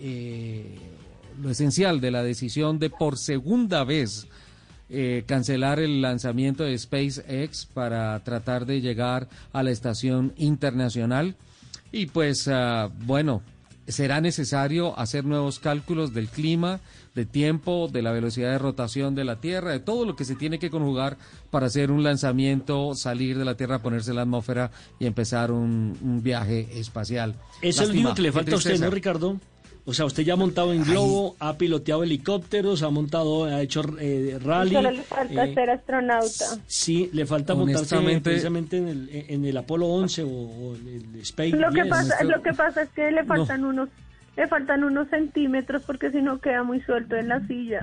[1.42, 4.28] lo esencial de la decisión de por segunda vez
[4.90, 11.36] eh, cancelar el lanzamiento de SpaceX para tratar de llegar a la estación internacional.
[11.92, 13.42] Y pues, ah, bueno,
[13.86, 16.80] será necesario hacer nuevos cálculos del clima,
[17.14, 20.36] de tiempo, de la velocidad de rotación de la Tierra, de todo lo que se
[20.36, 21.18] tiene que conjugar
[21.50, 26.20] para hacer un lanzamiento, salir de la Tierra, ponerse en la atmósfera y empezar un,
[26.22, 27.34] viaje espacial.
[27.62, 29.40] Eso es lo que le falta a usted, ¿no, Ricardo?
[29.90, 33.82] O sea, usted ya ha montado en globo, ha piloteado helicópteros, ha montado, ha hecho
[33.98, 34.76] eh, rally.
[34.76, 36.44] Solo le falta eh, ser astronauta.
[36.68, 41.56] Sí, le falta montarse precisamente en el, en el Apolo 11 o, en el Space
[41.56, 43.88] lo Que pasa, Lo que pasa es que le faltan unos
[44.36, 47.80] le faltan unos centímetros porque si no queda muy suelto en la silla.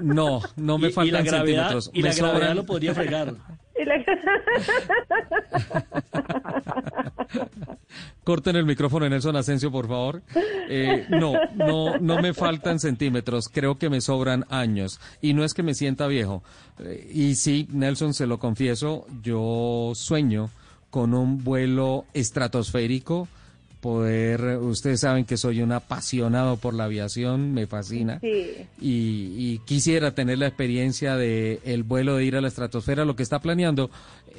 [0.00, 1.90] No, no me faltan y la gravedad, centímetros.
[1.92, 3.34] Y la gravedad lo podría fregar.
[8.24, 10.22] Corten el micrófono, Nelson Asensio, por favor.
[10.68, 13.48] Eh, no, no, no me faltan centímetros.
[13.48, 15.00] Creo que me sobran años.
[15.20, 16.42] Y no es que me sienta viejo.
[16.80, 20.50] Eh, y sí, Nelson, se lo confieso, yo sueño
[20.90, 23.28] con un vuelo estratosférico
[23.80, 28.20] poder, ustedes saben que soy un apasionado por la aviación, me fascina.
[28.80, 33.22] Y, quisiera tener la experiencia de el vuelo de ir a la estratosfera, lo que
[33.22, 33.90] está planeando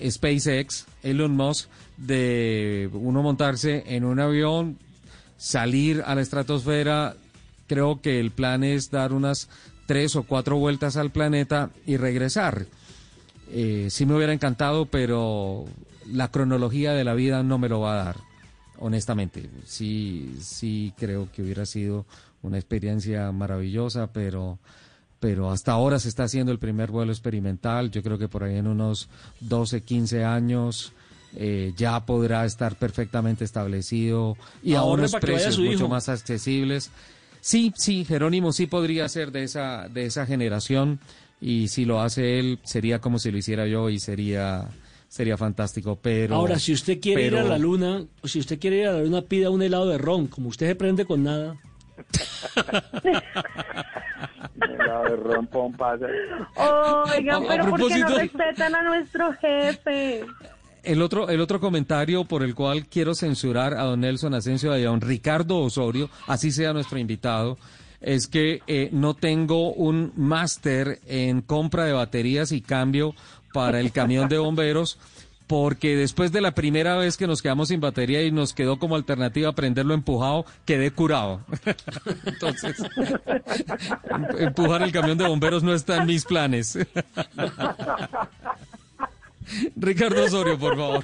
[0.06, 4.78] SpaceX, Elon Musk, de uno montarse en un avión,
[5.38, 7.16] salir a la estratosfera.
[7.68, 9.50] Creo que el plan es dar unas
[9.86, 12.66] tres o cuatro vueltas al planeta y regresar.
[13.52, 15.66] Eh, sí me hubiera encantado, pero
[16.06, 18.27] la cronología de la vida no me lo va a dar
[18.80, 19.50] honestamente.
[19.66, 22.06] Sí, sí creo que hubiera sido
[22.42, 24.60] una experiencia maravillosa, pero,
[25.20, 27.92] pero hasta ahora se está haciendo el primer vuelo experimental.
[27.92, 29.10] Yo creo que por ahí en unos
[29.42, 30.94] 12, 15 años
[31.36, 36.90] eh, ya podrá estar perfectamente establecido y a unos precios mucho más accesibles.
[37.42, 41.00] Sí, sí, Jerónimo sí podría ser de esa, de esa generación
[41.40, 44.68] y si lo hace él sería como si lo hiciera yo y sería
[45.08, 46.36] sería fantástico, pero...
[46.36, 49.02] Ahora, si usted quiere ir a la luna, o si usted quiere ir a la
[49.02, 51.58] luna, pida un helado de ron, como usted se prende con nada.
[54.62, 56.00] helado de ron, pompas.
[56.56, 60.26] Oigan, pero ¿por qué no respetan a nuestro jefe?
[60.84, 64.84] El otro, el otro comentario por el cual quiero censurar a don Nelson Asensio y
[64.84, 67.58] a don Ricardo Osorio, así sea nuestro invitado,
[68.00, 73.16] es que eh, no tengo un máster en compra de baterías y cambio
[73.58, 75.00] para el camión de bomberos
[75.48, 78.96] porque después de la primera vez que nos quedamos sin batería y nos quedó como
[78.96, 81.42] alternativa prenderlo empujado, quedé curado.
[82.26, 82.76] Entonces,
[84.38, 86.78] empujar el camión de bomberos no está en mis planes.
[89.76, 91.04] Ricardo Osorio, por favor.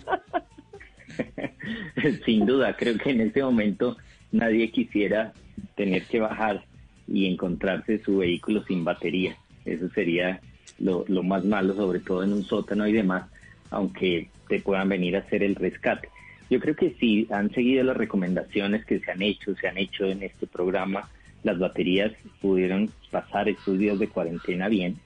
[2.24, 3.98] Sin duda, creo que en este momento
[4.32, 5.34] nadie quisiera
[5.76, 6.64] tener que bajar
[7.08, 9.38] y encontrarse su vehículo sin batería.
[9.66, 10.40] Eso sería
[10.84, 13.24] lo, lo más malo, sobre todo en un sótano y demás,
[13.72, 16.10] aunque te puedan venir a hacer el rescate.
[16.50, 20.06] Yo creo que si han seguido las recomendaciones que se han hecho, se han hecho
[20.06, 21.10] en este programa,
[21.44, 22.12] las baterías
[22.42, 24.98] pudieron pasar estos días de cuarentena bien.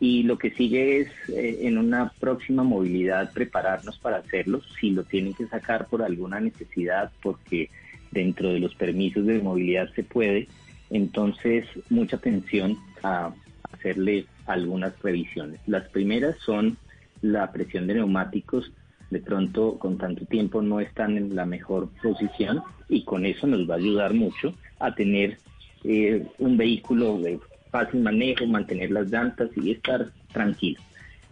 [0.00, 4.60] Y lo que sigue es eh, en una próxima movilidad prepararnos para hacerlo.
[4.80, 7.70] Si lo tienen que sacar por alguna necesidad, porque
[8.10, 10.48] dentro de los permisos de movilidad se puede,
[10.90, 13.32] entonces mucha atención a
[13.72, 15.60] hacerle algunas revisiones.
[15.66, 16.76] Las primeras son
[17.22, 18.72] la presión de neumáticos,
[19.10, 23.68] de pronto con tanto tiempo no están en la mejor posición y con eso nos
[23.68, 25.38] va a ayudar mucho a tener
[25.84, 27.38] eh, un vehículo de
[27.70, 30.80] fácil manejo, mantener las llantas y estar tranquilo.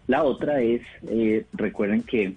[0.07, 2.35] La otra es, eh, recuerden que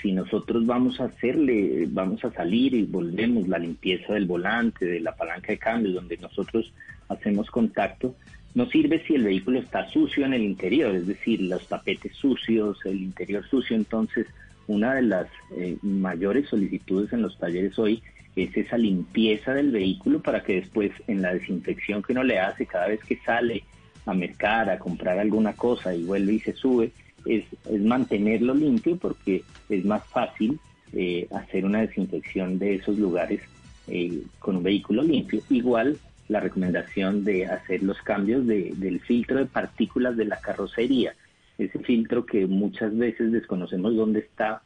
[0.00, 5.00] si nosotros vamos a hacerle, vamos a salir y volvemos la limpieza del volante, de
[5.00, 6.72] la palanca de cambio, donde nosotros
[7.08, 8.14] hacemos contacto,
[8.54, 12.78] no sirve si el vehículo está sucio en el interior, es decir, los tapetes sucios,
[12.84, 13.76] el interior sucio.
[13.76, 14.26] Entonces,
[14.66, 15.26] una de las
[15.56, 18.02] eh, mayores solicitudes en los talleres hoy
[18.36, 22.66] es esa limpieza del vehículo para que después en la desinfección que uno le hace
[22.66, 23.64] cada vez que sale
[24.06, 26.92] a mercar, a comprar alguna cosa y vuelve y se sube,
[27.24, 27.44] es,
[27.80, 30.58] mantenerlo limpio porque es más fácil
[30.92, 33.40] eh, hacer una desinfección de esos lugares
[33.88, 35.40] eh, con un vehículo limpio.
[35.50, 35.98] Igual
[36.28, 41.14] la recomendación de hacer los cambios del filtro de partículas de la carrocería.
[41.58, 44.62] Ese filtro que muchas veces desconocemos dónde está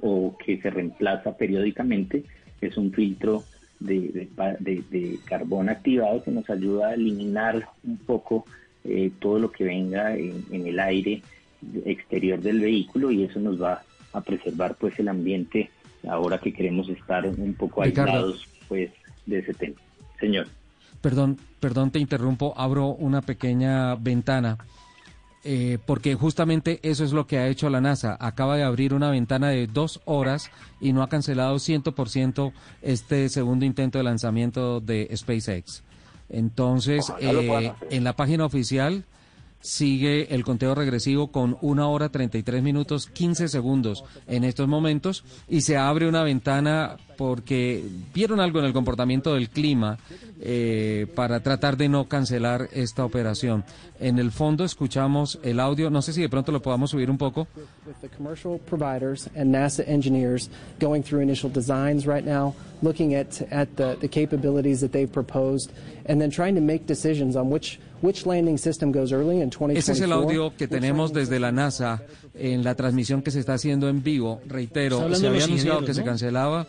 [0.00, 2.24] o que se reemplaza periódicamente
[2.60, 3.44] es un filtro
[3.78, 8.44] de, carbón activado que nos ayuda a eliminar un poco
[8.84, 11.22] eh, todo lo que venga en, el aire
[11.84, 13.82] exterior del vehículo y eso nos va
[14.12, 15.70] a preservar pues el ambiente
[16.08, 18.90] ahora que queremos estar un poco aislados pues
[19.26, 19.76] de ese tema.
[20.18, 20.46] Señor.
[21.00, 24.58] Perdón, perdón, te interrumpo, abro una pequeña ventana.
[25.42, 28.16] Eh, porque justamente eso es lo que ha hecho la NASA.
[28.20, 30.50] Acaba de abrir una ventana de dos horas
[30.80, 32.52] y no ha cancelado 100%
[32.82, 35.82] este segundo intento de lanzamiento de SpaceX.
[36.28, 39.04] Entonces, eh, en la página oficial
[39.60, 45.60] sigue el conteo regresivo con una hora 33 minutos 15 segundos en estos momentos y
[45.62, 47.84] se abre una ventana porque
[48.14, 49.98] vieron algo en el comportamiento del clima
[50.40, 53.62] eh, para tratar de no cancelar esta operación.
[54.00, 57.18] En el fondo escuchamos el audio, no sé si de pronto lo podamos subir un
[57.18, 57.46] poco.
[57.86, 60.48] With the commercial providers and NASA engineers
[60.80, 65.72] going through initial designs right now, looking at, at the, the capabilities that they've proposed,
[66.06, 69.78] and then trying to make decisions on which which landing system goes early in 2024.
[69.78, 72.00] Ese es el audio que tenemos desde la NASA
[72.32, 74.40] en la transmisión que se está haciendo en vivo.
[74.46, 76.66] Reitero, se había anunciado que se cancelaba.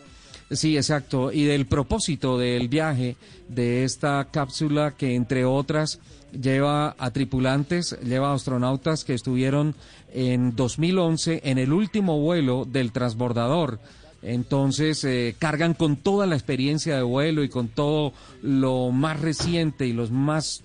[0.52, 1.32] Sí, exacto.
[1.32, 3.16] Y del propósito del viaje
[3.48, 5.98] de esta cápsula que, entre otras,
[6.32, 9.74] lleva a tripulantes, lleva a astronautas que estuvieron
[10.12, 13.80] en 2011 en el último vuelo del transbordador.
[14.22, 18.12] Entonces eh, cargan con toda la experiencia de vuelo y con todo
[18.42, 20.62] lo más reciente y los más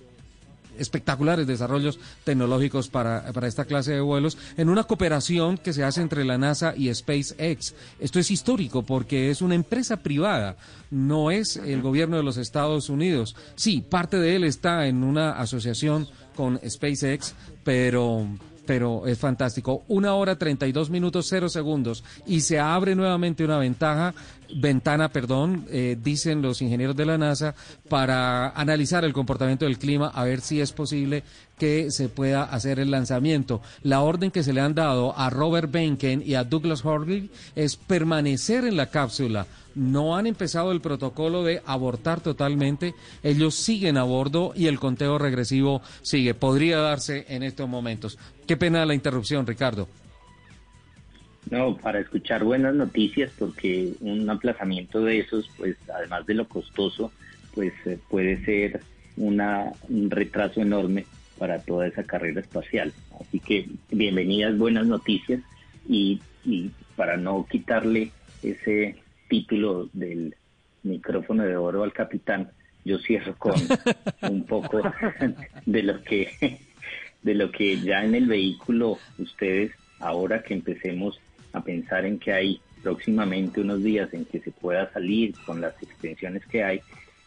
[0.78, 6.00] espectaculares desarrollos tecnológicos para, para, esta clase de vuelos en una cooperación que se hace
[6.00, 7.74] entre la NASA y SpaceX.
[7.98, 10.56] Esto es histórico porque es una empresa privada,
[10.90, 13.36] no es el gobierno de los Estados Unidos.
[13.56, 17.34] Sí, parte de él está en una asociación con SpaceX,
[17.64, 18.26] pero
[18.68, 19.82] pero es fantástico.
[19.88, 24.12] Una hora 32 minutos 0 segundos y se abre nuevamente una ventaja,
[24.54, 27.54] ventana, perdón, eh, dicen los ingenieros de la NASA,
[27.88, 31.22] para analizar el comportamiento del clima, a ver si es posible
[31.58, 33.60] que se pueda hacer el lanzamiento.
[33.82, 37.76] La orden que se le han dado a Robert Benken y a Douglas Hurley es
[37.76, 39.46] permanecer en la cápsula
[39.78, 45.18] no han empezado el protocolo de abortar totalmente, ellos siguen a bordo y el conteo
[45.18, 46.34] regresivo sigue.
[46.34, 48.18] Podría darse en estos momentos.
[48.46, 49.88] Qué pena la interrupción, Ricardo.
[51.50, 57.12] No, para escuchar buenas noticias, porque un aplazamiento de esos, pues además de lo costoso,
[57.54, 58.80] pues eh, puede ser
[59.16, 61.06] una, un retraso enorme
[61.38, 62.92] para toda esa carrera espacial.
[63.20, 65.40] Así que bienvenidas, buenas noticias
[65.88, 68.10] y, y para no quitarle
[68.42, 68.96] ese
[69.28, 70.34] título del
[70.82, 72.50] micrófono de oro al capitán,
[72.84, 73.54] yo cierro con
[74.22, 74.82] un poco
[75.66, 76.60] de lo que
[77.22, 81.20] de lo que ya en el vehículo ustedes ahora que empecemos
[81.52, 85.74] a pensar en que hay próximamente unos días en que se pueda salir con las
[85.82, 86.80] extensiones que hay,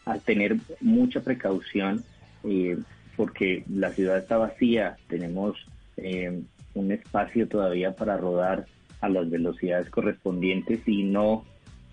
[0.04, 2.02] a tener mucha precaución
[2.44, 2.78] eh,
[3.16, 5.56] porque la ciudad está vacía, tenemos
[5.96, 6.42] eh,
[6.74, 8.66] un espacio todavía para rodar
[9.00, 11.44] a las velocidades correspondientes y no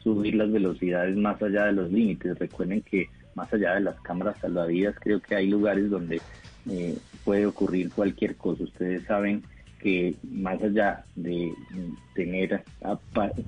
[0.02, 2.38] subir las velocidades más allá de los límites.
[2.40, 6.22] Recuerden que más allá de las cámaras salvavidas, creo que hay lugares donde
[6.70, 8.64] eh, puede ocurrir cualquier cosa.
[8.64, 9.44] Ustedes saben
[9.80, 11.54] que más allá de
[12.14, 12.64] tener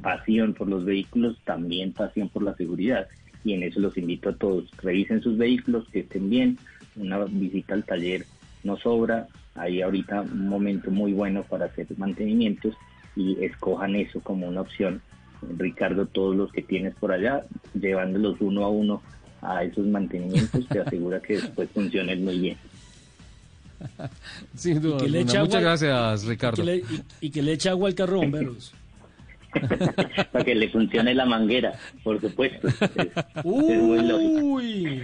[0.02, 3.08] pasión por los vehículos, también pasión por la seguridad.
[3.44, 4.70] Y en eso los invito a todos.
[4.82, 6.58] Revisen sus vehículos, que estén bien.
[6.95, 8.26] Una visita al taller
[8.64, 9.28] no sobra.
[9.56, 12.76] Hay ahorita un momento muy bueno para hacer mantenimientos
[13.16, 15.02] y escojan eso como una opción
[15.58, 19.02] Ricardo, todos los que tienes por allá, llevándolos uno a uno
[19.41, 22.58] a esos mantenimientos, te asegura que después funcionen muy bien.
[24.56, 25.06] Sin duda.
[25.08, 26.64] Muchas gracias, Ricardo.
[27.22, 28.74] Y que, le, eche agua al carro bomberos.
[30.32, 32.70] Para que le funcione la manguera, por supuesto.
[33.44, 35.03] Uy.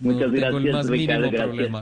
[0.00, 1.30] Muchas gracias, Ricardo.
[1.30, 1.72] Gracias.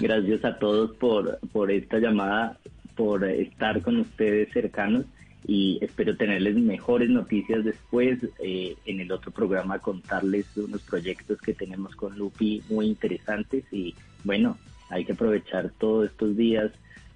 [0.00, 2.58] gracias a todos por, por esta llamada
[2.94, 5.06] por estar con ustedes cercanos
[5.50, 11.54] y espero tenerles mejores noticias después eh, en el otro programa contarles unos proyectos que
[11.54, 14.56] tenemos con Lupi muy interesantes y bueno
[14.90, 16.70] hay que aprovechar todos estos días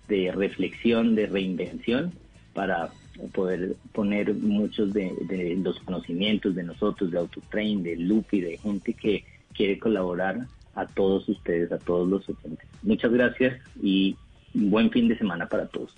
[0.09, 2.11] de reflexión de reinvención
[2.55, 2.91] para
[3.33, 8.95] poder poner muchos de, de los conocimientos de nosotros de Autotrain de Lupi de gente
[8.95, 9.25] que
[9.55, 10.41] quiere colaborar
[10.75, 14.17] a todos ustedes a todos los oyentes muchas gracias y
[14.55, 15.95] buen fin de semana para todos.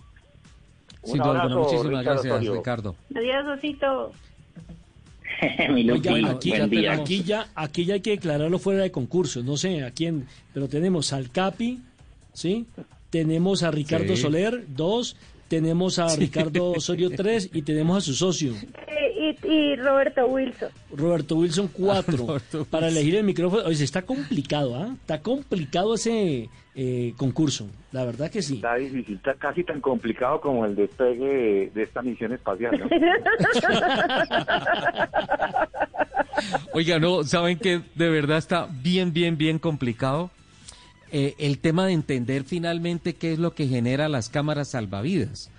[1.07, 2.97] Un abrazo, muchísimas gracias, Ricardo.
[3.15, 4.13] Adiós, Osito.
[6.31, 9.43] aquí, aquí, ya, aquí ya hay que declararlo fuera de concurso.
[9.43, 11.81] No sé a quién, pero tenemos al Capi,
[12.33, 12.67] ¿sí?
[13.11, 15.17] Tenemos a Ricardo Soler, dos.
[15.49, 17.51] Tenemos a Ricardo Osorio, tres.
[17.53, 18.55] Y tenemos a su socio.
[19.45, 20.69] Y, Roberto Wilson.
[20.93, 22.39] Roberto Wilson, cuatro.
[22.71, 23.63] para elegir el micrófono.
[23.65, 24.95] Oye, está complicado, ¿ah?
[25.01, 27.71] Está complicado ese eh, concurso.
[27.91, 28.57] La verdad que sí.
[28.57, 32.87] Está difícil, está casi tan complicado como el despegue de, esta misión espacial, ¿no?
[36.75, 40.31] Oiga, no, ¿saben que de verdad está bien, bien, bien complicado?
[41.11, 45.51] Eh, el tema de entender finalmente qué es lo que genera las cámaras salvavidas.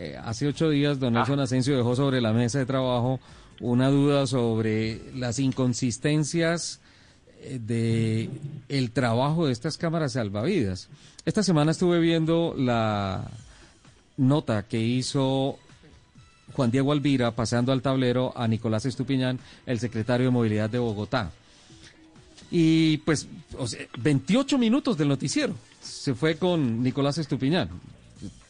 [0.00, 1.44] Eh, hace ocho días, don Nelson ah.
[1.44, 3.20] Asensio dejó sobre la mesa de trabajo
[3.60, 6.80] una duda sobre las inconsistencias
[7.60, 8.30] de
[8.68, 10.88] el trabajo de estas cámaras salvavidas.
[11.24, 13.30] Esta semana estuve viendo la
[14.16, 15.58] nota que hizo
[16.52, 21.30] Juan Diego Alvira pasando al tablero a Nicolás Estupiñán, el secretario de Movilidad de Bogotá.
[22.50, 23.26] Y pues,
[23.98, 25.54] 28 minutos del noticiero.
[25.80, 27.68] Se fue con Nicolás Estupiñán.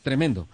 [0.02, 0.46] Tremendo.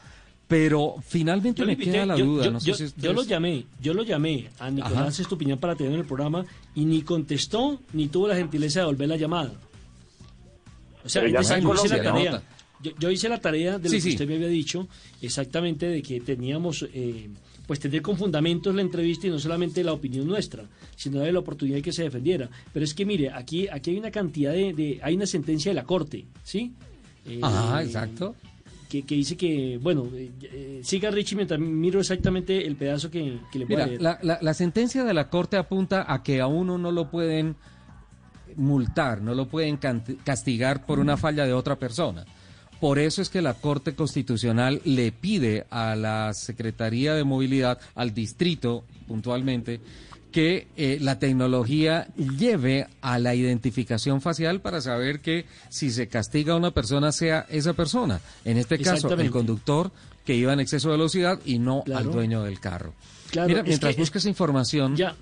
[0.53, 2.59] Pero finalmente me queda la duda.
[2.59, 7.01] Yo, lo llamé, yo lo llamé a Nicolás Estupiñán para tener el programa y ni
[7.01, 9.55] contestó ni tuvo la gentileza de devolver la llamada.
[11.03, 12.43] O sea, yo hice la tarea.
[12.99, 14.89] Yo, hice la tarea de lo que usted me había dicho,
[15.23, 17.31] exactamente de que teníamos, eh,
[17.67, 20.65] pues tener con fundamentos la entrevista y no solamente la opinión nuestra,
[20.97, 22.51] sino de la oportunidad de que se defendiera.
[22.75, 25.85] Pero es que mire, aquí, aquí hay una cantidad de, hay una sentencia de la
[25.85, 26.73] corte, ¿sí?
[27.41, 28.35] Ajá, exacto
[29.01, 33.67] que, dice que, bueno, eh, eh, siga Richie mientras miro exactamente el pedazo que, le
[33.67, 37.57] Mira, la, la, sentencia de la Corte apunta a que a uno no lo pueden
[38.57, 39.79] multar, no lo pueden
[40.25, 42.27] castigar por una falla de otra persona.
[42.81, 48.13] Por eso es que la Corte Constitucional le pide a la Secretaría de Movilidad, al
[48.13, 49.81] distrito puntualmente,
[50.33, 56.55] que eh, la tecnología lleve a la identificación facial para saber que si se castiga
[56.55, 58.21] a una persona sea esa persona.
[58.45, 59.93] En este caso, el conductor
[60.25, 62.95] que iba en exceso de velocidad y no al dueño del carro.
[63.47, 64.97] Mira, mientras busques información.
[64.97, 65.17] Ya,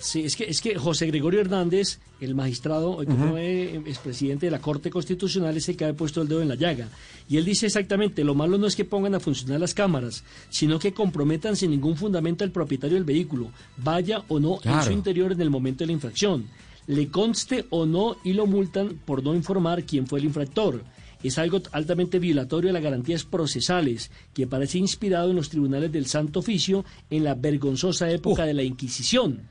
[0.00, 4.60] Sí, es que, es que José Gregorio Hernández, el magistrado, el que expresidente de la
[4.60, 6.88] Corte Constitucional, es el que ha puesto el dedo en la llaga.
[7.28, 10.78] Y él dice exactamente, lo malo no es que pongan a funcionar las cámaras, sino
[10.78, 15.32] que comprometan sin ningún fundamento al propietario del vehículo, vaya o no en su interior
[15.32, 16.46] en el momento de la infracción.
[16.86, 20.82] Le conste o no y lo multan por no informar quién fue el infractor
[21.22, 26.06] es algo altamente violatorio de las garantías procesales, que parece inspirado en los tribunales del
[26.06, 29.42] Santo Oficio en la vergonzosa época de la Inquisición.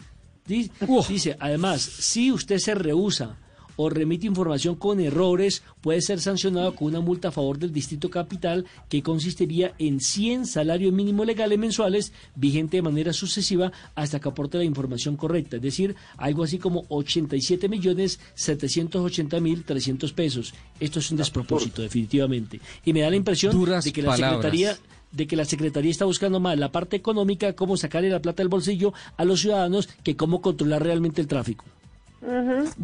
[0.47, 3.37] Dice, además, si usted se rehúsa
[3.77, 8.09] o remite información con errores, puede ser sancionado con una multa a favor del Distrito
[8.09, 14.29] Capital que consistiría en 100 salarios mínimos legales mensuales vigente de manera sucesiva hasta que
[14.29, 20.53] aporte la información correcta, es decir, algo así como 87 millones 780 mil 300 pesos.
[20.79, 22.59] Esto es un despropósito, definitivamente.
[22.83, 24.77] Y me da la impresión de que la Secretaría
[25.11, 28.49] de que la Secretaría está buscando más la parte económica, cómo sacarle la plata del
[28.49, 31.65] bolsillo a los ciudadanos, que cómo controlar realmente el tráfico.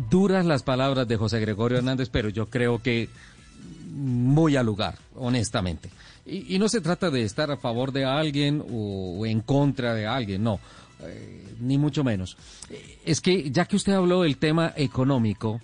[0.10, 3.10] Duras las palabras de José Gregorio Hernández, pero yo creo que
[3.94, 5.90] muy al lugar, honestamente.
[6.26, 10.44] Y, no se trata de estar a favor de alguien o, en contra de alguien,
[10.44, 10.60] no,
[11.02, 12.38] eh, ni mucho menos.
[13.06, 15.60] Es que ya que usted habló del tema económico,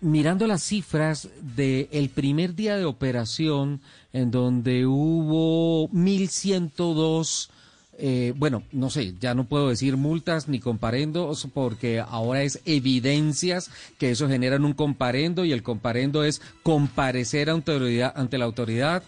[0.00, 3.80] mirando las cifras del primer día de operación,
[4.12, 7.48] en donde hubo 1.102,
[7.98, 13.70] eh, bueno, no sé, ya no puedo decir multas ni comparendos, porque ahora es evidencias
[13.98, 19.02] que eso generan un comparendo y el comparendo es comparecer ante la autoridad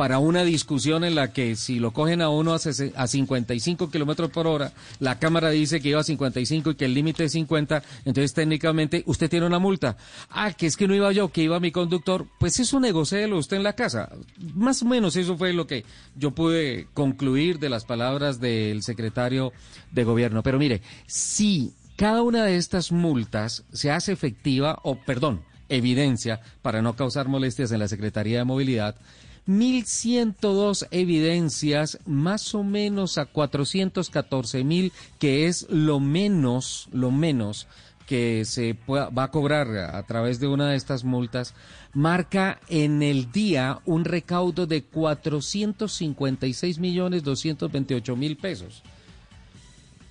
[0.00, 4.30] para una discusión en la que si lo cogen a uno a, a 55 kilómetros
[4.30, 7.82] por hora, la Cámara dice que iba a 55 y que el límite es 50,
[8.06, 9.98] entonces técnicamente usted tiene una multa.
[10.30, 12.26] Ah, que es que no iba yo, que iba mi conductor.
[12.38, 14.08] Pues eso negociélo usted en la casa.
[14.54, 15.84] Más o menos eso fue lo que
[16.16, 19.52] yo pude concluir de las palabras del secretario
[19.90, 20.42] de gobierno.
[20.42, 26.80] Pero mire, si cada una de estas multas se hace efectiva, o perdón, evidencia, para
[26.80, 28.96] no causar molestias en la Secretaría de Movilidad,
[29.46, 37.66] 1.102 evidencias, más o menos a 414.000, que es lo menos, lo menos
[38.06, 41.54] que se va a cobrar a través de una de estas multas,
[41.94, 48.82] marca en el día un recaudo de 456 millones 228 mil pesos.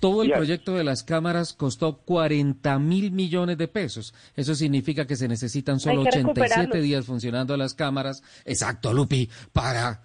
[0.00, 4.14] Todo el proyecto de las cámaras costó 40 mil millones de pesos.
[4.34, 8.22] Eso significa que se necesitan solo 87 días funcionando las cámaras.
[8.44, 10.02] Exacto, Lupi, para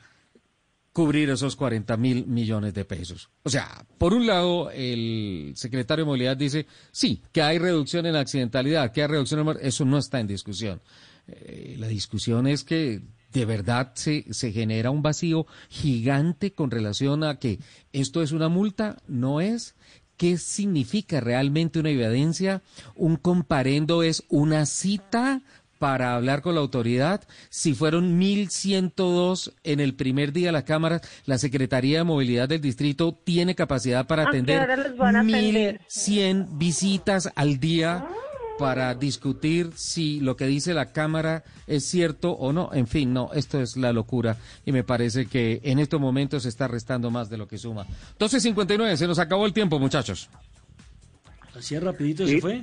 [0.95, 3.29] cubrir esos 40 mil millones de pesos.
[3.43, 8.15] O sea, por un lado, el secretario de Movilidad dice, sí, que hay reducción en
[8.15, 9.57] accidentalidad, que hay reducción en...
[9.61, 10.81] Eso no está en discusión.
[11.27, 13.01] Eh, la discusión es que
[13.35, 17.59] de verdad se, se genera un vacío gigante con relación a que
[17.91, 19.75] esto es una multa, no es.
[20.15, 22.61] ¿Qué significa realmente una evidencia?
[22.95, 25.41] Un comparendo es una cita
[25.79, 27.27] para hablar con la autoridad.
[27.49, 32.61] Si fueron 1.102 en el primer día de la Cámara, la Secretaría de Movilidad del
[32.61, 34.61] Distrito tiene capacidad para atender
[34.95, 38.07] 1.100 visitas al día
[38.57, 42.69] para discutir si lo que dice la Cámara es cierto o no.
[42.73, 46.49] En fin, no, esto es la locura y me parece que en estos momentos se
[46.49, 47.85] está restando más de lo que suma.
[48.19, 50.29] 12.59, se nos acabó el tiempo, muchachos.
[51.57, 52.61] Así es rapidito se fue.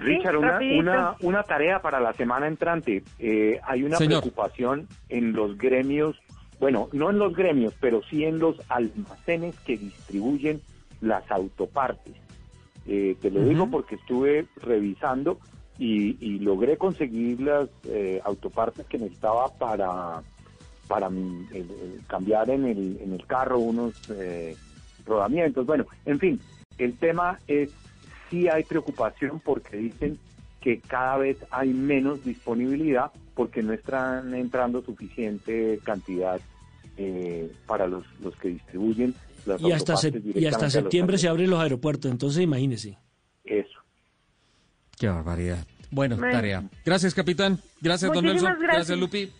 [0.00, 3.02] Richard, una, una, tarea para la semana entrante.
[3.18, 6.16] Eh, hay una preocupación en los gremios
[6.60, 10.60] bueno, no en los gremios, pero sí en los almacenes que distribuyen
[11.00, 12.14] las autopartes.
[12.90, 15.38] Eh, te lo digo porque estuve revisando
[15.78, 20.22] y, logré conseguir las eh, autopartes que necesitaba para,
[20.88, 21.10] para
[22.06, 24.56] cambiar en el, en el carro unos eh,
[25.04, 25.66] rodamientos.
[25.66, 26.40] Bueno, en fin,
[26.78, 27.70] el tema es,
[28.30, 30.18] sí hay preocupación porque dicen
[30.60, 36.40] que cada vez hay menos disponibilidad porque no están entrando suficiente cantidad
[36.96, 39.14] eh, para los, los que distribuyen
[39.48, 42.98] las y hasta, y hasta septiembre se abren los aeropuertos, entonces imagínese.
[43.44, 43.80] Eso.
[44.98, 45.64] Qué barbaridad.
[45.90, 46.62] Bueno, tarea.
[46.84, 47.58] Gracias, capitán.
[47.80, 48.56] Gracias, don Nelson.
[48.60, 49.32] Gracias, Lupi.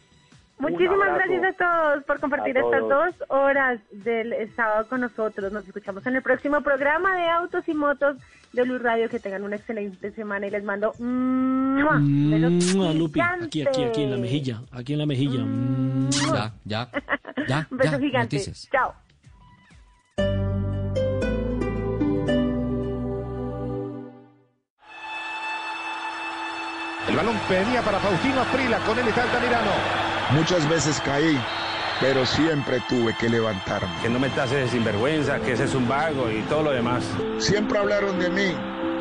[0.59, 5.53] Muchísimas gracias a todos por compartir estas dos horas del sábado con nosotros.
[5.53, 8.17] Nos escuchamos en el próximo programa de Autos y Motos
[8.53, 9.09] de Luz Radio.
[9.09, 10.93] Que tengan una excelente semana y les mando
[12.95, 15.47] Lupi, aquí, aquí, aquí en la mejilla, aquí en la mejilla.
[16.33, 16.91] Ya, ya,
[17.47, 17.69] ya.
[17.71, 18.41] Un beso gigante.
[18.73, 18.95] Chao.
[27.09, 29.71] El balón venía para Faustino Aprila, con él está Altamirano.
[30.31, 31.41] Muchas veces caí,
[32.01, 33.89] pero siempre tuve que levantarme.
[34.03, 37.05] Que no me tases de sinvergüenza, que ese es un vago y todo lo demás.
[37.39, 38.55] Siempre hablaron de mí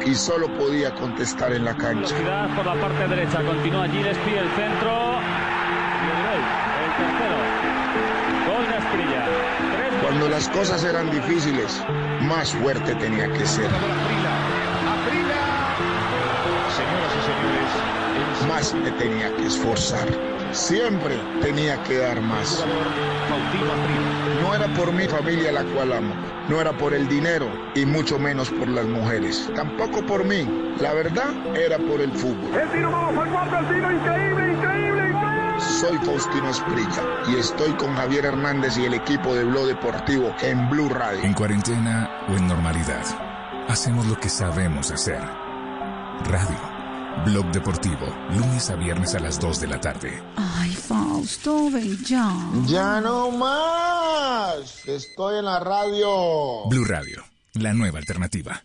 [0.05, 2.15] y solo podía contestar en la cancha.
[2.15, 5.17] Velocidad por la parte derecha, continúa allí, despide el centro.
[10.17, 11.79] Cuando las cosas eran difíciles,
[12.21, 13.69] más fuerte tenía que ser.
[16.75, 20.07] Señoras y señores, más me tenía que esforzar.
[20.53, 22.65] Siempre tenía que dar más.
[24.41, 26.15] No era por mi familia la cual amo,
[26.49, 29.47] no era por el dinero y mucho menos por las mujeres.
[29.55, 32.59] Tampoco por mí, la verdad era por el fútbol.
[32.59, 34.76] El tiro vamos al el tiro increíble, increíble, increíble.
[35.59, 40.69] Soy Faustino Esprilla y estoy con Javier Hernández y el equipo de Blog Deportivo en
[40.69, 41.23] Blue Radio.
[41.23, 43.03] En cuarentena o en normalidad,
[43.67, 45.19] hacemos lo que sabemos hacer.
[46.25, 46.77] Radio.
[47.25, 50.23] Blog Deportivo, lunes a viernes a las 2 de la tarde.
[50.35, 52.31] Ay, Fausto, ven ya.
[52.67, 54.87] Ya no más.
[54.87, 56.67] Estoy en la radio.
[56.69, 57.23] Blue Radio,
[57.53, 58.63] la nueva alternativa.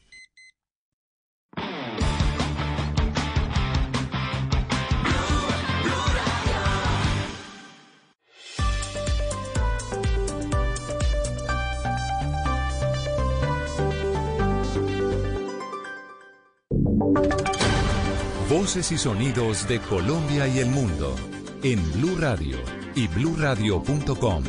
[18.52, 21.16] Voces y sonidos de Colombia y el mundo
[21.62, 22.58] en Blue Radio
[22.94, 24.44] y bluradio.com,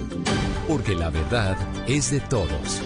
[0.67, 1.57] porque la verdad
[1.88, 2.81] es de todos.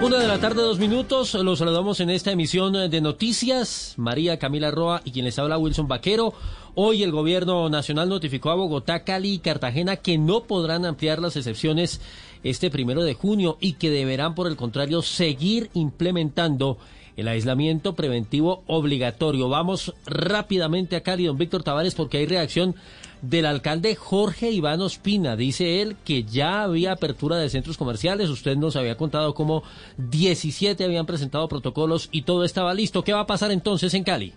[0.00, 1.34] Una de la tarde, dos minutos.
[1.34, 3.94] Los saludamos en esta emisión de noticias.
[3.96, 6.34] María Camila Roa y quien les habla Wilson Vaquero.
[6.76, 11.34] Hoy el gobierno nacional notificó a Bogotá, Cali y Cartagena que no podrán ampliar las
[11.34, 12.00] excepciones
[12.44, 16.78] este primero de junio y que deberán, por el contrario, seguir implementando
[17.16, 19.48] el aislamiento preventivo obligatorio.
[19.48, 22.74] Vamos rápidamente a Cali, don Víctor Tavares, porque hay reacción
[23.22, 25.36] del alcalde Jorge Iván Ospina.
[25.36, 28.28] Dice él que ya había apertura de centros comerciales.
[28.28, 29.62] Usted nos había contado cómo
[29.96, 33.04] 17 habían presentado protocolos y todo estaba listo.
[33.04, 34.34] ¿Qué va a pasar entonces en Cali?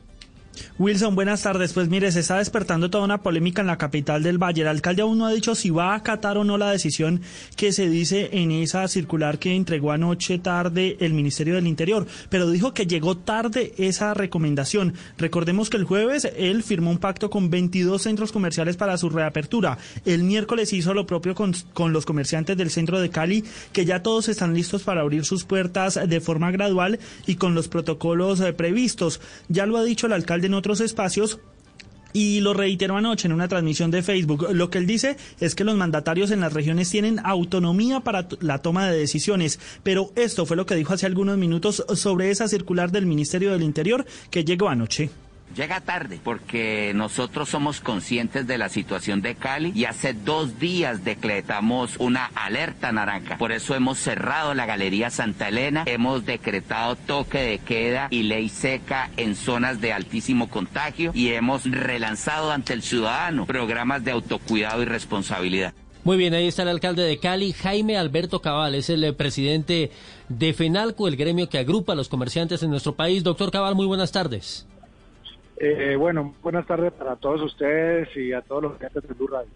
[0.78, 1.74] Wilson, buenas tardes.
[1.74, 4.62] Pues mire, se está despertando toda una polémica en la capital del Valle.
[4.62, 7.22] El alcalde aún no ha dicho si va a acatar o no la decisión
[7.56, 12.50] que se dice en esa circular que entregó anoche tarde el Ministerio del Interior, pero
[12.50, 14.94] dijo que llegó tarde esa recomendación.
[15.18, 19.78] Recordemos que el jueves él firmó un pacto con 22 centros comerciales para su reapertura.
[20.06, 24.04] El miércoles hizo lo propio con, con los comerciantes del centro de Cali, que ya
[24.04, 28.54] todos están listos para abrir sus puertas de forma gradual y con los protocolos eh,
[28.54, 29.22] previstos.
[29.48, 31.40] Ya lo ha dicho el alcalde en otros espacios
[32.16, 34.48] y lo reiteró anoche en una transmisión de Facebook.
[34.54, 38.60] Lo que él dice es que los mandatarios en las regiones tienen autonomía para la
[38.60, 42.90] toma de decisiones, pero esto fue lo que dijo hace algunos minutos sobre esa circular
[42.90, 45.10] del Ministerio del Interior que llegó anoche.
[45.56, 51.06] Llega tarde porque nosotros somos conscientes de la situación de Cali y hace dos días
[51.06, 53.38] decretamos una alerta naranja.
[53.38, 58.50] Por eso hemos cerrado la Galería Santa Elena, hemos decretado toque de queda y ley
[58.50, 64.82] seca en zonas de altísimo contagio y hemos relanzado ante el ciudadano programas de autocuidado
[64.82, 65.74] y responsabilidad.
[66.04, 69.90] Muy bien, ahí está el alcalde de Cali, Jaime Alberto Cabal, es el eh, presidente
[70.28, 73.24] de FENALCO, el gremio que agrupa a los comerciantes en nuestro país.
[73.24, 74.68] Doctor Cabal, muy buenas tardes.
[75.58, 79.50] Eh, bueno, buenas tardes para todos ustedes y a todos los clientes de Blue Radio.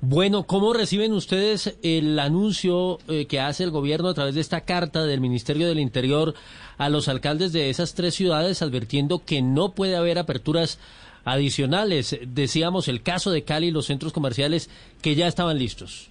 [0.00, 4.60] Bueno, ¿cómo reciben ustedes el anuncio eh, que hace el gobierno a través de esta
[4.60, 6.34] carta del Ministerio del Interior
[6.78, 10.78] a los alcaldes de esas tres ciudades advirtiendo que no puede haber aperturas
[11.24, 12.16] adicionales.
[12.28, 14.70] Decíamos el caso de Cali y los centros comerciales
[15.02, 16.10] que ya estaban listos.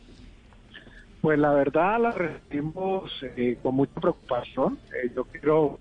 [1.21, 4.79] Pues la verdad la recibimos eh, con mucha preocupación.
[5.01, 5.79] Eh, yo quiero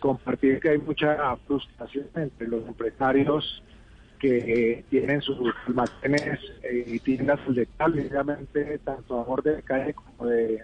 [0.00, 3.62] compartir que hay mucha frustración entre los empresarios
[4.18, 6.38] que tienen sus almacenes
[6.70, 10.62] y tiendas obviamente tanto a borde de calle como de